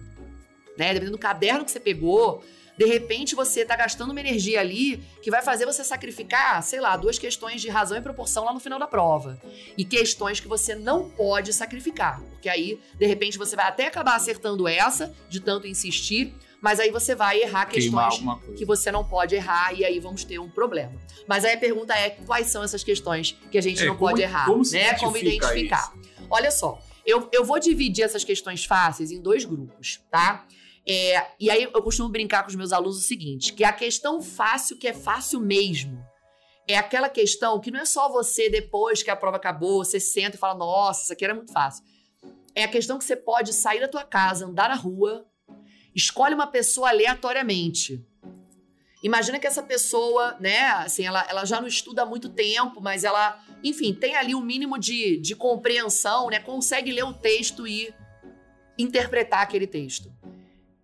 né? 0.78 0.94
Dependendo 0.94 1.14
do 1.14 1.18
caderno 1.18 1.66
que 1.66 1.72
você 1.72 1.80
pegou, 1.80 2.44
de 2.78 2.86
repente 2.86 3.34
você 3.34 3.66
tá 3.66 3.76
gastando 3.76 4.12
uma 4.12 4.20
energia 4.20 4.60
ali 4.60 4.98
que 5.24 5.32
vai 5.32 5.42
fazer 5.42 5.66
você 5.66 5.84
sacrificar, 5.84 6.62
sei 6.62 6.80
lá, 6.80 6.96
duas 6.96 7.18
questões 7.18 7.60
de 7.60 7.70
razão 7.70 7.98
e 7.98 8.02
proporção 8.02 8.46
lá 8.46 8.54
no 8.54 8.60
final 8.60 8.78
da 8.78 8.86
prova. 8.86 9.42
E 9.76 9.84
questões 9.84 10.40
que 10.40 10.48
você 10.48 10.76
não 10.76 11.10
pode 11.10 11.54
sacrificar. 11.54 12.22
Porque 12.22 12.50
aí, 12.50 12.80
de 13.00 13.08
repente, 13.08 13.36
você 13.36 13.56
vai 13.56 13.66
até 13.66 13.88
acabar 13.88 14.16
acertando 14.16 14.68
essa, 14.68 15.12
de 15.28 15.40
tanto 15.40 15.66
insistir, 15.66 16.36
mas 16.66 16.80
aí 16.80 16.90
você 16.90 17.14
vai 17.14 17.40
errar 17.44 17.68
questões 17.68 18.16
que 18.58 18.66
você 18.66 18.92
não 18.92 19.04
pode 19.08 19.36
errar 19.36 19.72
e 19.72 19.86
aí 19.86 20.00
vamos 20.00 20.24
ter 20.24 20.40
um 20.40 20.50
problema. 20.50 20.94
Mas 21.28 21.46
aí 21.46 21.54
a 21.54 21.58
pergunta 21.60 21.94
é 21.94 22.10
quais 22.10 22.48
são 22.48 22.64
essas 22.64 22.84
questões 22.84 23.38
que 23.52 23.58
a 23.60 23.62
gente 23.62 23.84
É, 23.84 23.86
não 23.86 23.96
como- 23.96 24.10
pode 24.10 24.24
errar, 24.24 24.46
como 24.48 24.64
né? 24.72 24.96
Como 24.96 25.16
identifica 25.16 25.46
identificar. 25.54 25.94
Olha 26.28 26.50
só, 26.50 26.82
eu, 27.06 27.30
eu 27.32 27.46
vou 27.46 27.60
dividir 27.60 28.04
essas 28.04 28.24
questões 28.24 28.66
fáceis 28.66 29.12
em 29.12 29.22
dois 29.22 29.46
grupos, 29.46 30.02
tá? 30.10 30.48
É, 30.88 31.24
e 31.40 31.52
aí 31.52 31.62
eu 31.64 31.84
costumo 31.84 32.10
brincar 32.10 32.42
com 32.42 32.50
os 32.50 32.56
meus 32.56 32.74
alunos 32.74 32.98
o 32.98 33.02
seguinte, 33.02 33.54
que 33.54 33.64
a 33.64 33.72
questão 33.72 34.20
fácil, 34.24 34.76
que 34.80 34.88
é 34.88 34.94
fácil 34.94 35.40
mesmo, 35.40 36.04
é 36.68 36.76
aquela 36.78 37.10
questão 37.10 37.60
que 37.60 37.70
não 37.70 37.80
é 37.80 37.86
só 37.86 38.10
você, 38.12 38.50
depois 38.50 39.04
que 39.04 39.12
a 39.12 39.16
prova 39.16 39.38
acabou, 39.38 39.86
você 39.86 40.00
senta 40.00 40.36
e 40.36 40.40
fala, 40.40 40.56
nossa, 40.56 41.04
isso 41.04 41.14
aqui 41.14 41.24
era 41.24 41.36
muito 41.36 41.52
fácil. 41.52 41.84
É 42.56 42.64
a 42.64 42.68
questão 42.68 42.98
que 42.98 43.04
você 43.06 43.16
pode 43.16 43.54
sair 43.54 43.80
da 43.82 43.88
tua 43.88 44.04
casa, 44.04 44.48
andar 44.48 44.70
na 44.70 44.76
rua, 44.76 45.28
escolhe 45.96 46.36
uma 46.36 46.48
pessoa 46.48 46.90
aleatoriamente. 46.90 48.06
Imagina 49.02 49.40
que 49.40 49.48
essa 49.48 49.64
pessoa, 49.64 50.36
né, 50.40 50.68
assim, 50.68 51.06
ela, 51.06 51.26
ela 51.30 51.46
já 51.46 51.62
não 51.62 51.68
estuda 51.68 52.02
há 52.02 52.06
muito 52.06 52.30
tempo, 52.30 52.82
mas 52.82 53.04
ela, 53.04 53.40
enfim, 53.64 53.94
tem 53.94 54.16
ali 54.16 54.36
um 54.36 54.42
mínimo 54.42 54.78
de, 54.78 55.18
de 55.18 55.36
compreensão, 55.36 56.28
né, 56.30 56.40
consegue 56.40 56.92
ler 56.92 57.04
o 57.04 57.14
texto 57.14 57.68
e 57.68 57.94
interpretar 58.78 59.42
aquele 59.42 59.68
texto. 59.68 60.12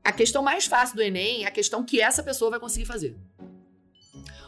A 0.04 0.12
questão 0.12 0.42
mais 0.42 0.66
fácil 0.66 0.96
do 0.96 1.02
Enem 1.02 1.44
é 1.44 1.48
a 1.48 1.52
questão 1.52 1.84
que 1.84 2.00
essa 2.00 2.24
pessoa 2.24 2.52
vai 2.52 2.60
conseguir 2.60 2.86
fazer. 2.86 3.16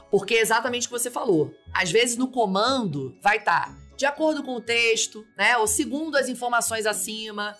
Porque 0.10 0.36
é 0.36 0.42
exatamente 0.42 0.86
o 0.86 0.90
que 0.92 1.00
você 1.00 1.10
falou. 1.10 1.52
Às 1.74 1.92
vezes 1.92 2.16
no 2.16 2.28
comando 2.28 3.18
vai 3.22 3.38
estar 3.38 3.76
de 3.98 4.06
acordo 4.06 4.44
com 4.44 4.56
o 4.56 4.62
texto, 4.62 5.26
né? 5.38 5.58
Ou 5.58 5.68
segundo 5.68 6.16
as 6.16 6.30
informações 6.30 6.86
acima, 6.86 7.58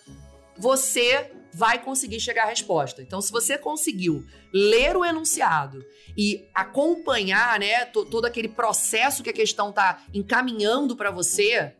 você 0.56 1.32
vai 1.54 1.82
conseguir 1.82 2.18
chegar 2.20 2.44
à 2.44 2.48
resposta. 2.48 3.00
Então, 3.00 3.20
se 3.20 3.30
você 3.30 3.56
conseguiu 3.56 4.26
ler 4.52 4.96
o 4.96 5.04
enunciado 5.04 5.84
e 6.16 6.44
acompanhar, 6.54 7.58
né, 7.60 7.84
to- 7.84 8.04
todo 8.04 8.24
aquele 8.24 8.48
processo 8.48 9.22
que 9.22 9.30
a 9.30 9.32
questão 9.32 9.70
está 9.70 10.02
encaminhando 10.12 10.96
para 10.96 11.10
você, 11.10 11.72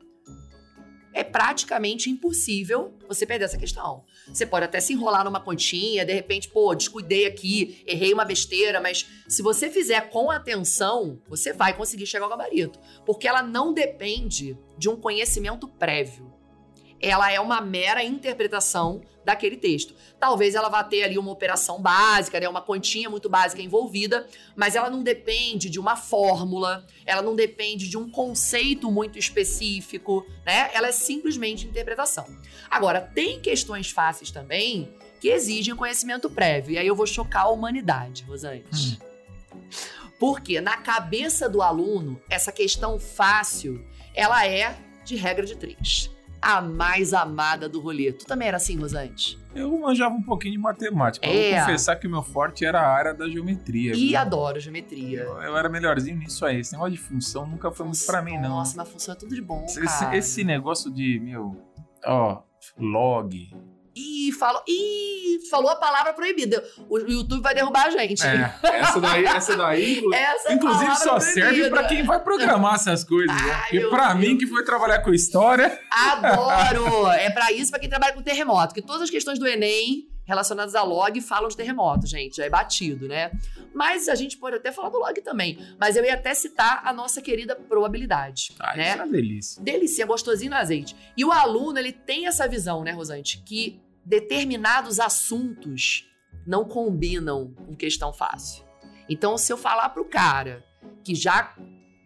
é 1.12 1.22
praticamente 1.22 2.10
impossível 2.10 2.92
você 3.06 3.24
perder 3.24 3.44
essa 3.44 3.56
questão. 3.56 4.04
Você 4.26 4.44
pode 4.44 4.64
até 4.64 4.80
se 4.80 4.92
enrolar 4.92 5.24
numa 5.24 5.40
continha, 5.40 6.04
de 6.04 6.12
repente, 6.12 6.48
pô, 6.48 6.74
descuidei 6.74 7.26
aqui, 7.26 7.84
errei 7.86 8.12
uma 8.12 8.24
besteira, 8.24 8.80
mas 8.80 9.06
se 9.28 9.40
você 9.40 9.70
fizer 9.70 10.10
com 10.10 10.28
atenção, 10.30 11.20
você 11.28 11.52
vai 11.52 11.76
conseguir 11.76 12.06
chegar 12.06 12.24
ao 12.24 12.30
gabarito. 12.30 12.80
Porque 13.06 13.28
ela 13.28 13.42
não 13.42 13.72
depende 13.72 14.58
de 14.76 14.88
um 14.88 14.96
conhecimento 14.96 15.68
prévio. 15.68 16.33
Ela 17.04 17.30
é 17.30 17.38
uma 17.38 17.60
mera 17.60 18.02
interpretação 18.02 19.02
daquele 19.22 19.58
texto. 19.58 19.94
Talvez 20.18 20.54
ela 20.54 20.70
vá 20.70 20.82
ter 20.82 21.02
ali 21.02 21.18
uma 21.18 21.30
operação 21.30 21.80
básica, 21.80 22.40
né, 22.40 22.48
uma 22.48 22.62
continha 22.62 23.10
muito 23.10 23.28
básica 23.28 23.60
envolvida, 23.60 24.26
mas 24.56 24.74
ela 24.74 24.88
não 24.88 25.02
depende 25.02 25.68
de 25.68 25.78
uma 25.78 25.96
fórmula, 25.96 26.86
ela 27.04 27.20
não 27.20 27.36
depende 27.36 27.88
de 27.88 27.98
um 27.98 28.08
conceito 28.10 28.90
muito 28.90 29.18
específico, 29.18 30.26
né? 30.46 30.70
Ela 30.72 30.88
é 30.88 30.92
simplesmente 30.92 31.66
interpretação. 31.66 32.26
Agora, 32.70 33.02
tem 33.02 33.38
questões 33.38 33.90
fáceis 33.90 34.30
também 34.30 34.94
que 35.20 35.28
exigem 35.28 35.76
conhecimento 35.76 36.30
prévio. 36.30 36.72
E 36.72 36.78
aí 36.78 36.86
eu 36.86 36.96
vou 36.96 37.06
chocar 37.06 37.44
a 37.44 37.48
humanidade, 37.48 38.24
Rosante. 38.24 38.98
Porque 40.18 40.60
na 40.60 40.78
cabeça 40.78 41.48
do 41.48 41.60
aluno, 41.60 42.20
essa 42.30 42.50
questão 42.50 42.98
fácil, 42.98 43.84
ela 44.14 44.46
é 44.46 44.74
de 45.04 45.16
regra 45.16 45.44
de 45.44 45.56
três. 45.56 46.13
A 46.46 46.60
mais 46.60 47.14
amada 47.14 47.70
do 47.70 47.80
rolê. 47.80 48.12
Tu 48.12 48.26
também 48.26 48.48
era 48.48 48.58
assim, 48.58 48.76
Rosante? 48.78 49.38
Eu 49.54 49.78
manjava 49.78 50.14
um 50.14 50.22
pouquinho 50.22 50.52
de 50.52 50.58
matemática. 50.58 51.26
É. 51.26 51.52
Vou 51.52 51.60
confessar 51.60 51.96
que 51.96 52.06
o 52.06 52.10
meu 52.10 52.22
forte 52.22 52.66
era 52.66 52.82
a 52.82 52.86
área 52.86 53.14
da 53.14 53.26
geometria. 53.26 53.94
E 53.94 54.08
viu? 54.08 54.18
adoro 54.18 54.60
geometria. 54.60 55.20
Eu, 55.20 55.40
eu 55.40 55.56
era 55.56 55.70
melhorzinho 55.70 56.18
nisso 56.18 56.44
aí. 56.44 56.60
Esse 56.60 56.72
negócio 56.72 56.92
de 56.92 56.98
função 56.98 57.46
nunca 57.46 57.70
foi 57.70 57.86
muito 57.86 58.04
pra 58.04 58.20
mim, 58.20 58.36
não. 58.36 58.50
Nossa, 58.50 58.76
mas 58.76 58.88
função 58.90 59.14
é 59.14 59.16
tudo 59.16 59.34
de 59.34 59.40
bom, 59.40 59.64
Esse, 59.64 59.80
cara. 59.80 60.16
esse 60.16 60.44
negócio 60.44 60.92
de, 60.92 61.18
meu, 61.18 61.56
ó, 62.04 62.42
log. 62.78 63.50
Ih, 63.96 64.32
falou, 64.32 64.62
ih, 64.66 65.38
falou 65.50 65.70
a 65.70 65.76
palavra 65.76 66.12
proibida. 66.12 66.64
O 66.88 66.98
YouTube 66.98 67.42
vai 67.42 67.54
derrubar 67.54 67.86
a 67.86 67.90
gente. 67.90 68.24
É, 68.26 68.52
essa 68.62 69.00
daí, 69.00 69.24
essa 69.24 69.56
daí, 69.56 70.02
Essa 70.12 70.48
é 70.48 70.52
inclusive, 70.54 70.96
só 70.96 71.20
serve 71.20 71.40
proibida. 71.60 71.70
pra 71.70 71.84
quem 71.84 72.02
vai 72.02 72.18
programar 72.20 72.74
essas 72.74 73.04
coisas. 73.04 73.34
né? 73.34 73.52
Ai, 73.52 73.72
meu 73.78 73.90
pra 73.90 74.12
Deus. 74.14 74.20
mim, 74.28 74.36
que 74.38 74.46
foi 74.46 74.64
trabalhar 74.64 75.00
com 75.00 75.12
história, 75.14 75.78
Adoro! 75.90 77.08
é 77.12 77.30
pra 77.30 77.52
isso, 77.52 77.70
pra 77.70 77.78
quem 77.80 77.88
trabalha 77.88 78.12
com 78.12 78.22
terremoto. 78.22 78.74
Que 78.74 78.82
todas 78.82 79.02
as 79.02 79.10
questões 79.10 79.38
do 79.38 79.46
Enem 79.46 80.08
relacionadas 80.26 80.74
a 80.74 80.82
log 80.82 81.20
falam 81.20 81.48
de 81.48 81.56
terremoto, 81.56 82.06
gente. 82.06 82.36
Já 82.36 82.44
é 82.46 82.50
batido, 82.50 83.06
né? 83.06 83.30
Mas 83.74 84.08
a 84.08 84.14
gente 84.14 84.38
pode 84.38 84.56
até 84.56 84.72
falar 84.72 84.88
do 84.88 84.98
log 84.98 85.20
também. 85.20 85.58
Mas 85.78 85.96
eu 85.96 86.04
ia 86.04 86.14
até 86.14 86.32
citar 86.32 86.80
a 86.84 86.92
nossa 86.92 87.20
querida 87.20 87.54
probabilidade, 87.54 88.54
ah, 88.58 88.74
né? 88.76 88.84
isso 88.90 88.92
é 88.92 89.04
uma 89.04 89.12
delícia. 89.12 89.62
Delícia, 89.62 90.06
gostosinho 90.06 90.50
no 90.50 90.56
azeite. 90.56 90.96
E 91.16 91.24
o 91.24 91.30
aluno, 91.30 91.78
ele 91.78 91.92
tem 91.92 92.26
essa 92.26 92.48
visão, 92.48 92.82
né, 92.82 92.92
Rosante? 92.92 93.42
Que 93.44 93.80
determinados 94.04 95.00
assuntos 95.00 96.10
não 96.46 96.64
combinam 96.64 97.54
com 97.66 97.74
questão 97.74 98.12
fácil. 98.12 98.64
Então, 99.08 99.36
se 99.38 99.52
eu 99.52 99.56
falar 99.56 99.88
pro 99.90 100.04
cara 100.04 100.64
que 101.02 101.14
já 101.14 101.54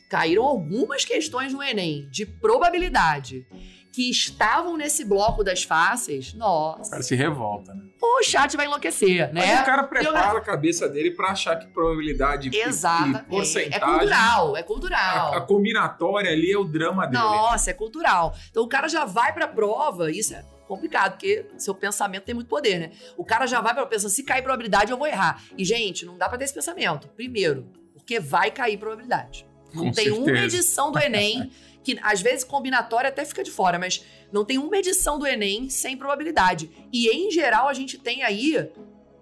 caíram 0.09 0.45
algumas 0.45 1.05
questões 1.05 1.53
no 1.53 1.63
Enem 1.63 2.09
de 2.09 2.25
probabilidade 2.25 3.47
que 3.93 4.11
estavam 4.11 4.77
nesse 4.77 5.05
bloco 5.05 5.43
das 5.43 5.65
fáceis, 5.65 6.35
nossa. 6.35 6.89
O 6.89 6.91
cara 6.91 7.03
se 7.03 7.15
revolta, 7.15 7.75
né? 7.75 7.85
O 8.01 8.23
chat 8.23 8.57
vai 8.57 8.67
enlouquecer, 8.67 9.33
né? 9.33 9.47
Mas 9.47 9.61
o 9.61 9.65
cara 9.65 9.83
prepara 9.85 10.35
eu... 10.35 10.39
a 10.39 10.41
cabeça 10.41 10.89
dele 10.89 11.11
para 11.11 11.31
achar 11.31 11.57
que 11.57 11.67
probabilidade 11.69 12.51
Exato. 12.57 13.11
e 13.11 13.15
é 13.17 13.19
porcentagem... 13.19 13.75
É 13.75 13.81
cultural, 13.81 14.57
é 14.57 14.63
cultural. 14.63 15.35
A, 15.35 15.39
a, 15.39 15.41
combinatória 15.41 16.31
ali 16.31 16.53
é 16.53 16.59
o 16.59 16.65
drama 16.65 17.07
dele. 17.07 17.23
Nossa, 17.23 17.71
é 17.71 17.75
cultural. 17.75 18.35
Então 18.51 18.63
o 18.63 18.69
cara 18.69 18.89
já 18.89 19.05
vai 19.05 19.33
pra 19.33 19.49
prova, 19.49 20.11
isso 20.11 20.35
é 20.35 20.45
complicado, 20.69 21.13
porque 21.13 21.47
seu 21.57 21.75
pensamento 21.75 22.25
tem 22.25 22.35
muito 22.35 22.49
poder, 22.49 22.79
né? 22.79 22.91
O 23.17 23.25
cara 23.25 23.47
já 23.47 23.61
vai 23.61 23.75
para 23.75 23.87
pensar, 23.87 24.11
se 24.11 24.23
cair 24.23 24.43
probabilidade, 24.43 24.93
eu 24.93 24.99
vou 24.99 25.07
errar. 25.07 25.43
E, 25.57 25.65
gente, 25.65 26.05
não 26.05 26.19
dá 26.19 26.29
para 26.29 26.37
ter 26.37 26.45
esse 26.45 26.55
pensamento. 26.55 27.09
Primeiro, 27.09 27.67
porque 27.95 28.21
vai 28.21 28.51
cair 28.51 28.77
probabilidade. 28.77 29.47
Não 29.75 29.85
Com 29.85 29.93
tem 29.93 30.05
certeza. 30.05 30.21
uma 30.21 30.39
edição 30.39 30.93
do 30.93 30.99
Enem, 30.99 31.51
que 31.89 31.99
às 32.03 32.21
vezes 32.21 32.45
combinatória 32.45 33.09
até 33.09 33.25
fica 33.25 33.43
de 33.43 33.51
fora, 33.51 33.79
mas 33.79 34.05
não 34.31 34.45
tem 34.45 34.59
uma 34.59 34.77
edição 34.77 35.19
do 35.19 35.27
Enem 35.27 35.71
sem 35.71 35.97
probabilidade. 35.97 36.71
E, 36.93 37.09
em 37.09 37.31
geral, 37.31 37.67
a 37.67 37.73
gente 37.73 37.97
tem 37.97 38.23
aí 38.23 38.71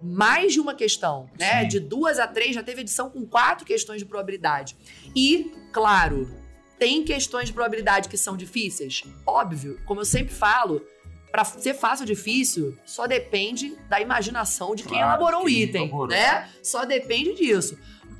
mais 0.02 0.52
de 0.52 0.58
uma 0.60 0.74
questão, 0.74 1.30
né? 1.38 1.62
Sim. 1.62 1.68
De 1.68 1.78
duas 1.80 2.18
a 2.18 2.26
três, 2.26 2.56
já 2.56 2.64
teve 2.64 2.80
edição 2.80 3.08
com 3.08 3.24
quatro 3.24 3.64
questões 3.64 3.98
de 4.00 4.04
probabilidade. 4.04 4.76
E, 5.14 5.52
claro, 5.72 6.28
tem 6.76 7.04
questões 7.04 7.46
de 7.46 7.52
probabilidade 7.52 8.08
que 8.08 8.16
são 8.16 8.36
difíceis? 8.36 9.04
Óbvio, 9.24 9.80
como 9.86 10.00
eu 10.00 10.04
sempre 10.04 10.34
falo, 10.34 10.84
para 11.30 11.44
ser 11.44 11.74
fácil 11.74 12.02
ou 12.02 12.06
difícil, 12.08 12.76
só 12.84 13.06
depende 13.06 13.76
da 13.88 14.00
imaginação 14.00 14.74
de 14.74 14.82
quem 14.82 14.98
Claro, 14.98 15.22
elaborou 15.22 15.42
o 15.42 15.46
quem 15.46 15.62
item, 15.62 15.82
elaborou. 15.82 16.08
né? 16.08 16.50
Só 16.64 16.84
depende 16.84 17.32
disso. 17.34 17.78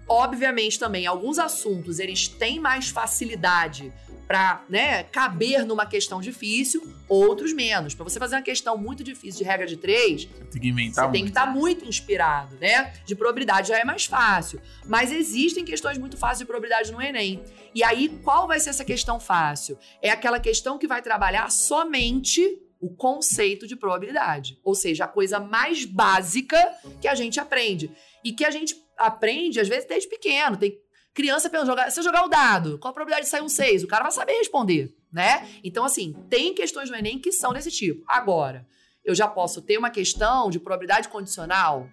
Obviamente 0.09 0.79
também 0.79 1.05
alguns 1.05 1.37
assuntos 1.37 1.99
eles 1.99 2.29
têm 2.29 2.61
mais 2.61 2.91
facilidade 2.91 3.93
para, 4.27 4.65
né, 4.69 5.05
caber 5.05 5.65
numa 5.65 5.87
questão 5.87 6.21
difícil, 6.21 6.83
outros 7.09 7.53
menos. 7.53 7.95
Para 7.95 8.05
você 8.05 8.19
fazer 8.19 8.35
uma 8.37 8.43
questão 8.43 8.77
muito 8.77 9.05
difícil 9.05 9.39
de 9.39 9.45
regra 9.45 9.67
de 9.67 9.77
três, 9.77 10.25
Tem 10.51 10.61
que 10.61 10.69
inventar 10.69 11.07
você 11.07 11.13
tem 11.13 11.13
que 11.13 11.19
muito. 11.21 11.29
estar 11.29 11.47
muito 11.47 11.85
inspirado, 11.85 12.57
né? 12.57 12.93
De 13.05 13.15
probabilidade 13.15 13.69
já 13.69 13.79
é 13.79 13.85
mais 13.85 14.07
fácil. 14.07 14.61
Mas 14.87 15.13
existem 15.13 15.65
questões 15.65 15.97
muito 15.97 16.17
fáceis 16.17 16.41
de 16.41 16.45
probabilidade 16.47 16.91
no 16.91 17.01
Enem. 17.01 17.43
E 17.75 17.85
aí, 17.85 18.09
qual 18.25 18.47
vai 18.49 18.59
ser 18.59 18.71
essa 18.71 18.85
questão 18.85 19.21
fácil? 19.21 19.79
É 20.03 20.11
aquela 20.11 20.41
questão 20.41 20.79
que 20.79 20.89
vai 20.89 21.03
trabalhar 21.03 21.51
somente 21.51 22.59
o 22.81 22.91
conceito 22.95 23.67
de 23.67 23.77
probabilidade. 23.77 24.59
Ou 24.65 24.75
seja, 24.75 25.05
a 25.05 25.09
coisa 25.09 25.39
mais 25.39 25.85
básica 25.85 26.59
que 27.01 27.09
a 27.09 27.15
gente 27.15 27.39
aprende. 27.39 27.91
E 28.25 28.33
que 28.33 28.45
a 28.45 28.51
gente 28.51 28.77
aprende, 28.99 29.61
às 29.61 29.69
vezes, 29.69 29.87
desde 29.87 30.09
pequeno. 30.09 30.57
Tem 30.57 30.79
criança 31.17 31.51
jogar, 31.65 31.91
se 31.91 31.99
eu 31.99 32.05
jogar 32.05 32.27
o 32.27 32.29
dado, 32.29 32.79
qual 32.79 32.91
a 32.91 32.95
probabilidade 32.95 33.25
de 33.25 33.31
sair 33.31 33.41
um 33.41 33.49
6? 33.49 33.83
O 33.83 33.87
cara 33.87 34.03
vai 34.03 34.13
saber 34.13 34.35
responder, 34.35 34.95
né? 35.11 35.49
Então, 35.65 35.83
assim, 35.83 36.15
tem 36.29 36.53
questões 36.53 36.91
no 36.91 36.97
Enem 36.97 37.19
que 37.19 37.33
são 37.33 37.55
desse 37.55 37.71
tipo. 37.71 38.05
Agora, 38.07 38.67
eu 39.03 39.15
já 39.15 39.27
posso 39.27 39.63
ter 39.63 39.79
uma 39.79 39.89
questão 39.89 40.51
de 40.51 40.61
probabilidade 40.61 41.09
condicional 41.09 41.89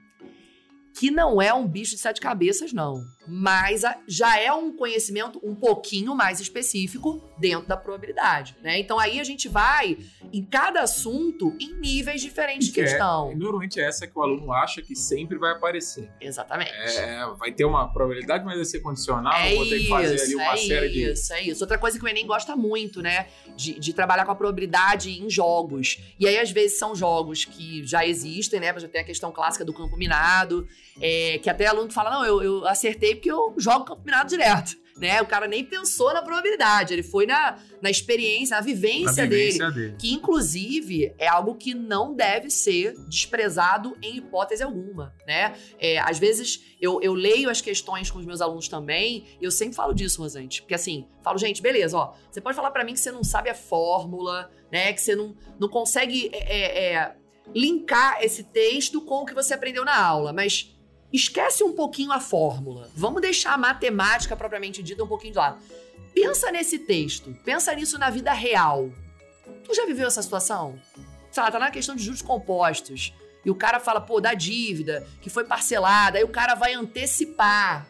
que 0.99 1.09
não 1.09 1.41
é 1.41 1.53
um 1.53 1.65
bicho 1.65 1.95
de 1.95 2.01
sete 2.01 2.19
cabeças, 2.19 2.73
não. 2.73 3.01
Mas 3.27 3.81
já 4.07 4.39
é 4.39 4.51
um 4.51 4.75
conhecimento 4.75 5.39
um 5.43 5.55
pouquinho 5.55 6.13
mais 6.15 6.39
específico 6.39 7.23
dentro 7.37 7.67
da 7.67 7.77
probabilidade, 7.77 8.55
né? 8.61 8.79
Então 8.79 8.99
aí 8.99 9.19
a 9.19 9.23
gente 9.23 9.47
vai 9.47 9.97
em 10.31 10.43
cada 10.43 10.81
assunto 10.81 11.55
em 11.59 11.73
níveis 11.75 12.21
diferentes 12.21 12.67
de 12.67 12.73
Que 12.73 12.81
é- 12.81 12.83
questão. 12.83 13.31
E 13.31 13.35
normalmente 13.35 13.79
é 13.79 13.83
essa 13.85 14.05
que 14.07 14.17
o 14.17 14.21
aluno 14.21 14.51
acha 14.51 14.81
que 14.81 14.95
sempre 14.95 15.37
vai 15.37 15.51
aparecer. 15.53 16.09
Exatamente. 16.19 16.71
É, 16.71 17.25
vai 17.37 17.51
ter 17.51 17.65
uma 17.65 17.87
probabilidade, 17.91 18.43
mas 18.43 18.55
vai 18.55 18.65
ser 18.65 18.79
condicional. 18.81 19.33
É 19.33 19.55
vou 19.55 19.65
ter 19.65 19.79
que 19.79 19.87
fazer 19.87 20.07
ali 20.07 20.15
isso, 20.15 20.37
uma 20.37 20.53
é 20.53 20.57
série 20.57 20.89
de. 20.89 21.11
isso, 21.11 21.33
é 21.33 21.41
isso. 21.43 21.63
Outra 21.63 21.77
coisa 21.77 21.97
que 21.97 22.05
o 22.05 22.07
Enem 22.07 22.25
gosta 22.27 22.55
muito, 22.55 23.01
né? 23.01 23.27
De, 23.55 23.79
de 23.79 23.93
trabalhar 23.93 24.25
com 24.25 24.31
a 24.31 24.35
probabilidade 24.35 25.11
em 25.21 25.29
jogos. 25.29 25.99
E 26.19 26.27
aí, 26.27 26.37
às 26.39 26.51
vezes, 26.51 26.77
são 26.77 26.95
jogos 26.95 27.45
que 27.45 27.85
já 27.85 28.05
existem, 28.05 28.59
né? 28.59 28.73
Já 28.77 28.87
tem 28.87 29.01
a 29.01 29.05
questão 29.05 29.31
clássica 29.31 29.63
do 29.63 29.73
campo 29.73 29.95
minado. 29.97 30.67
é, 31.01 31.39
que 31.39 31.49
até 31.49 31.65
aluno 31.67 31.91
fala, 31.91 32.09
não, 32.11 32.25
eu, 32.25 32.43
eu 32.43 32.67
acertei 32.67 33.12
porque 33.15 33.31
eu 33.31 33.53
jogo 33.57 33.85
campo 33.85 34.03
minado 34.03 34.29
direto. 34.29 34.83
Né? 34.95 35.21
O 35.21 35.25
cara 35.25 35.47
nem 35.47 35.65
pensou 35.65 36.13
na 36.13 36.21
probabilidade, 36.21 36.93
ele 36.93 37.01
foi 37.01 37.25
na, 37.25 37.57
na 37.81 37.89
experiência, 37.89 38.55
na 38.55 38.61
na 38.61 38.65
vivência, 38.65 39.27
dele. 39.27 39.43
vivência 39.43 39.71
dele. 39.71 39.95
Que, 39.97 40.13
inclusive, 40.13 41.13
é 41.17 41.27
algo 41.27 41.55
que 41.55 41.73
não 41.73 42.13
deve 42.13 42.51
ser 42.51 42.93
desprezado 43.09 43.97
em 44.03 44.17
hipótese 44.17 44.61
alguma, 44.61 45.13
né? 45.25 45.55
É, 45.79 45.97
às 45.97 46.19
vezes, 46.19 46.75
eu, 46.79 47.01
eu 47.01 47.15
leio 47.15 47.49
as 47.49 47.59
questões 47.59 48.11
com 48.11 48.19
os 48.19 48.25
meus 48.25 48.39
alunos 48.39 48.67
também, 48.67 49.25
e 49.41 49.43
eu 49.43 49.49
sempre 49.49 49.75
falo 49.75 49.93
disso, 49.93 50.21
Rosante. 50.21 50.61
Porque, 50.61 50.75
assim, 50.75 51.07
falo, 51.23 51.39
gente, 51.39 51.61
beleza, 51.61 51.97
ó, 51.97 52.13
você 52.29 52.39
pode 52.39 52.55
falar 52.55 52.69
pra 52.69 52.83
mim 52.83 52.93
que 52.93 52.99
você 52.99 53.11
não 53.11 53.23
sabe 53.23 53.49
a 53.49 53.55
fórmula, 53.55 54.51
né? 54.71 54.93
Que 54.93 55.01
você 55.01 55.15
não, 55.15 55.35
não 55.59 55.67
consegue 55.67 56.29
é, 56.31 56.37
é, 56.37 56.93
é, 56.93 57.15
linkar 57.53 58.19
esse 58.21 58.43
texto 58.43 59.01
com 59.01 59.21
o 59.21 59.25
que 59.25 59.33
você 59.33 59.53
aprendeu 59.55 59.83
na 59.83 59.99
aula, 59.99 60.31
mas 60.31 60.72
esquece 61.13 61.63
um 61.63 61.73
pouquinho 61.73 62.11
a 62.11 62.19
fórmula. 62.19 62.89
Vamos 62.95 63.21
deixar 63.21 63.53
a 63.53 63.57
matemática 63.57 64.35
propriamente 64.35 64.81
dita 64.81 65.03
um 65.03 65.07
pouquinho 65.07 65.33
de 65.33 65.37
lado. 65.37 65.63
Pensa 66.13 66.51
nesse 66.51 66.79
texto, 66.79 67.33
pensa 67.45 67.73
nisso 67.75 67.97
na 67.99 68.09
vida 68.09 68.33
real. 68.33 68.89
Tu 69.63 69.73
já 69.73 69.85
viveu 69.85 70.07
essa 70.07 70.21
situação? 70.21 70.79
Sei 71.31 71.41
lá, 71.41 71.51
tá 71.51 71.59
na 71.59 71.71
questão 71.71 71.95
de 71.95 72.03
juros 72.03 72.21
compostos. 72.21 73.13
E 73.45 73.51
o 73.51 73.55
cara 73.55 73.79
fala, 73.79 74.01
pô, 74.01 74.19
da 74.19 74.33
dívida, 74.33 75.05
que 75.21 75.29
foi 75.29 75.43
parcelada, 75.43 76.17
aí 76.17 76.23
o 76.23 76.29
cara 76.29 76.55
vai 76.55 76.73
antecipar. 76.73 77.87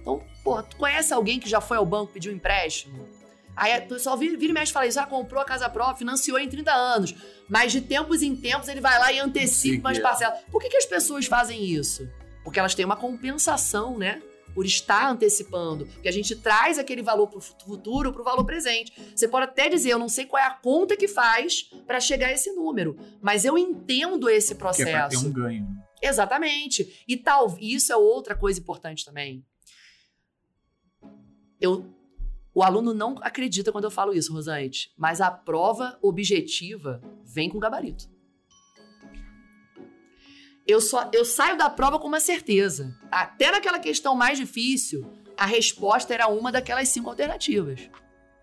Então, 0.00 0.22
pô, 0.42 0.62
tu 0.62 0.76
conhece 0.76 1.12
alguém 1.12 1.40
que 1.40 1.48
já 1.48 1.60
foi 1.60 1.76
ao 1.76 1.86
banco 1.86 2.12
pedir 2.12 2.30
um 2.30 2.34
empréstimo? 2.34 3.08
Aí 3.56 3.76
o 3.78 3.88
pessoal 3.88 4.16
vira, 4.16 4.36
vira 4.36 4.50
e 4.50 4.54
mexe 4.54 4.70
e 4.70 4.72
fala 4.72 4.86
isso, 4.86 5.00
ah, 5.00 5.06
comprou 5.06 5.40
a 5.40 5.44
casa 5.44 5.68
própria, 5.68 5.96
financiou 5.96 6.38
em 6.38 6.48
30 6.48 6.72
anos. 6.72 7.14
Mas 7.48 7.72
de 7.72 7.80
tempos 7.80 8.22
em 8.22 8.34
tempos 8.34 8.68
ele 8.68 8.80
vai 8.80 8.98
lá 8.98 9.12
e 9.12 9.18
antecipa 9.18 9.88
umas 9.88 9.98
parcelas. 9.98 10.40
Por 10.50 10.60
que, 10.60 10.68
que 10.68 10.76
as 10.76 10.86
pessoas 10.86 11.26
fazem 11.26 11.64
isso? 11.64 12.08
Porque 12.54 12.60
elas 12.60 12.74
têm 12.76 12.84
uma 12.84 12.94
compensação, 12.94 13.98
né? 13.98 14.22
Por 14.54 14.64
estar 14.64 15.10
antecipando. 15.10 15.86
Porque 15.86 16.06
a 16.06 16.12
gente 16.12 16.36
traz 16.36 16.78
aquele 16.78 17.02
valor 17.02 17.26
pro 17.26 17.40
futuro 17.40 18.12
pro 18.12 18.22
valor 18.22 18.44
presente. 18.44 18.92
Você 19.12 19.26
pode 19.26 19.46
até 19.46 19.68
dizer, 19.68 19.90
eu 19.90 19.98
não 19.98 20.08
sei 20.08 20.24
qual 20.24 20.40
é 20.40 20.46
a 20.46 20.52
conta 20.54 20.96
que 20.96 21.08
faz 21.08 21.64
para 21.84 21.98
chegar 21.98 22.28
a 22.28 22.32
esse 22.32 22.52
número. 22.52 22.96
Mas 23.20 23.44
eu 23.44 23.58
entendo 23.58 24.30
esse 24.30 24.54
Que 24.54 24.62
é 24.62 24.84
ter 24.84 24.92
processo. 24.92 25.26
um 25.26 25.32
ganho. 25.32 25.66
Exatamente. 26.00 27.02
E 27.08 27.16
tal, 27.16 27.56
isso 27.60 27.92
é 27.92 27.96
outra 27.96 28.36
coisa 28.36 28.60
importante 28.60 29.04
também. 29.04 29.44
Eu, 31.60 31.92
o 32.54 32.62
aluno 32.62 32.94
não 32.94 33.18
acredita 33.20 33.72
quando 33.72 33.84
eu 33.86 33.90
falo 33.90 34.14
isso, 34.14 34.32
Rosante, 34.32 34.92
mas 34.96 35.20
a 35.20 35.28
prova 35.28 35.98
objetiva 36.00 37.02
vem 37.24 37.50
com 37.50 37.58
gabarito. 37.58 38.13
Eu 40.66 40.80
só 40.80 41.10
eu 41.12 41.24
saio 41.24 41.56
da 41.56 41.68
prova 41.68 41.98
com 41.98 42.08
uma 42.08 42.20
certeza. 42.20 42.96
Até 43.10 43.50
naquela 43.50 43.78
questão 43.78 44.14
mais 44.14 44.38
difícil, 44.38 45.04
a 45.36 45.46
resposta 45.46 46.14
era 46.14 46.28
uma 46.28 46.50
daquelas 46.50 46.88
cinco 46.88 47.10
alternativas. 47.10 47.90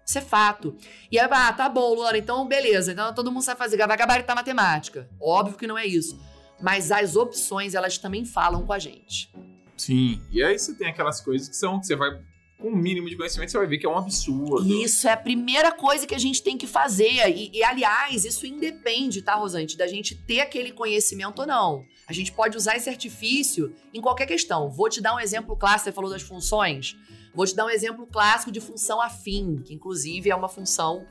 Isso 0.06 0.18
é 0.18 0.22
fato. 0.22 0.76
E 1.12 1.18
aí, 1.18 1.28
ah, 1.32 1.54
tá 1.54 1.70
bom, 1.70 1.94
Luana, 1.94 2.18
então 2.18 2.48
beleza. 2.48 2.92
Então 2.92 3.14
todo 3.14 3.32
mundo 3.32 3.44
sabe 3.44 3.58
fazer, 3.58 3.78
vai 3.78 3.98
gabaritar 3.98 4.36
matemática. 4.36 5.10
Óbvio 5.20 5.58
que 5.58 5.68
não 5.68 5.78
é 5.78 5.86
isso. 5.86 6.20
Mas 6.62 6.92
as 6.92 7.16
opções, 7.16 7.74
elas 7.74 7.98
também 7.98 8.24
falam 8.26 8.66
com 8.66 8.74
a 8.74 8.80
gente. 8.80 9.34
Sim. 9.78 10.22
E 10.32 10.44
aí 10.44 10.58
você 10.58 10.76
tem 10.76 10.88
aquelas 10.88 11.22
coisas 11.22 11.50
que 11.50 11.56
são 11.56 11.80
que 11.80 11.88
você 11.88 11.96
vai. 11.96 12.20
Com 12.62 12.70
o 12.70 12.76
mínimo 12.76 13.10
de 13.10 13.18
conhecimento, 13.18 13.52
você 13.52 13.58
vai 13.58 13.66
ver 13.66 13.80
que 13.80 13.88
é 13.88 13.90
um 13.90 13.98
absurdo. 13.98 14.72
Isso 14.72 15.08
é 15.08 15.12
a 15.12 15.18
primeira 15.18 15.72
coisa 15.72 16.06
que 16.06 16.14
a 16.14 16.20
gente 16.20 16.44
tem 16.44 16.58
que 16.58 16.68
fazer. 16.68 17.28
E, 17.36 17.50
e, 17.52 17.64
aliás, 17.64 18.24
isso 18.24 18.46
independe, 18.46 19.24
tá, 19.24 19.34
Rosante, 19.34 19.76
da 19.76 19.88
gente 19.88 20.14
ter 20.14 20.42
aquele 20.42 20.72
conhecimento 20.72 21.40
ou 21.40 21.48
não. 21.48 21.84
A 22.08 22.14
gente 22.14 22.32
pode 22.32 22.56
usar 22.56 22.76
esse 22.76 22.88
artifício 22.88 23.74
em 23.92 24.00
qualquer 24.00 24.28
questão. 24.28 24.70
Vou 24.70 24.90
te 24.90 25.02
dar 25.02 25.16
um 25.16 25.20
exemplo 25.20 25.56
clássico, 25.56 25.86
você 25.86 25.92
falou 25.92 26.12
das 26.12 26.22
funções. 26.22 26.96
Vou 27.34 27.48
te 27.48 27.56
dar 27.56 27.66
um 27.66 27.70
exemplo 27.70 28.06
clássico 28.06 28.52
de 28.52 28.62
função 28.62 29.02
afim, 29.02 29.62
que 29.66 29.74
inclusive 29.74 30.30
é 30.30 30.36
uma 30.36 30.50
função 30.50 31.06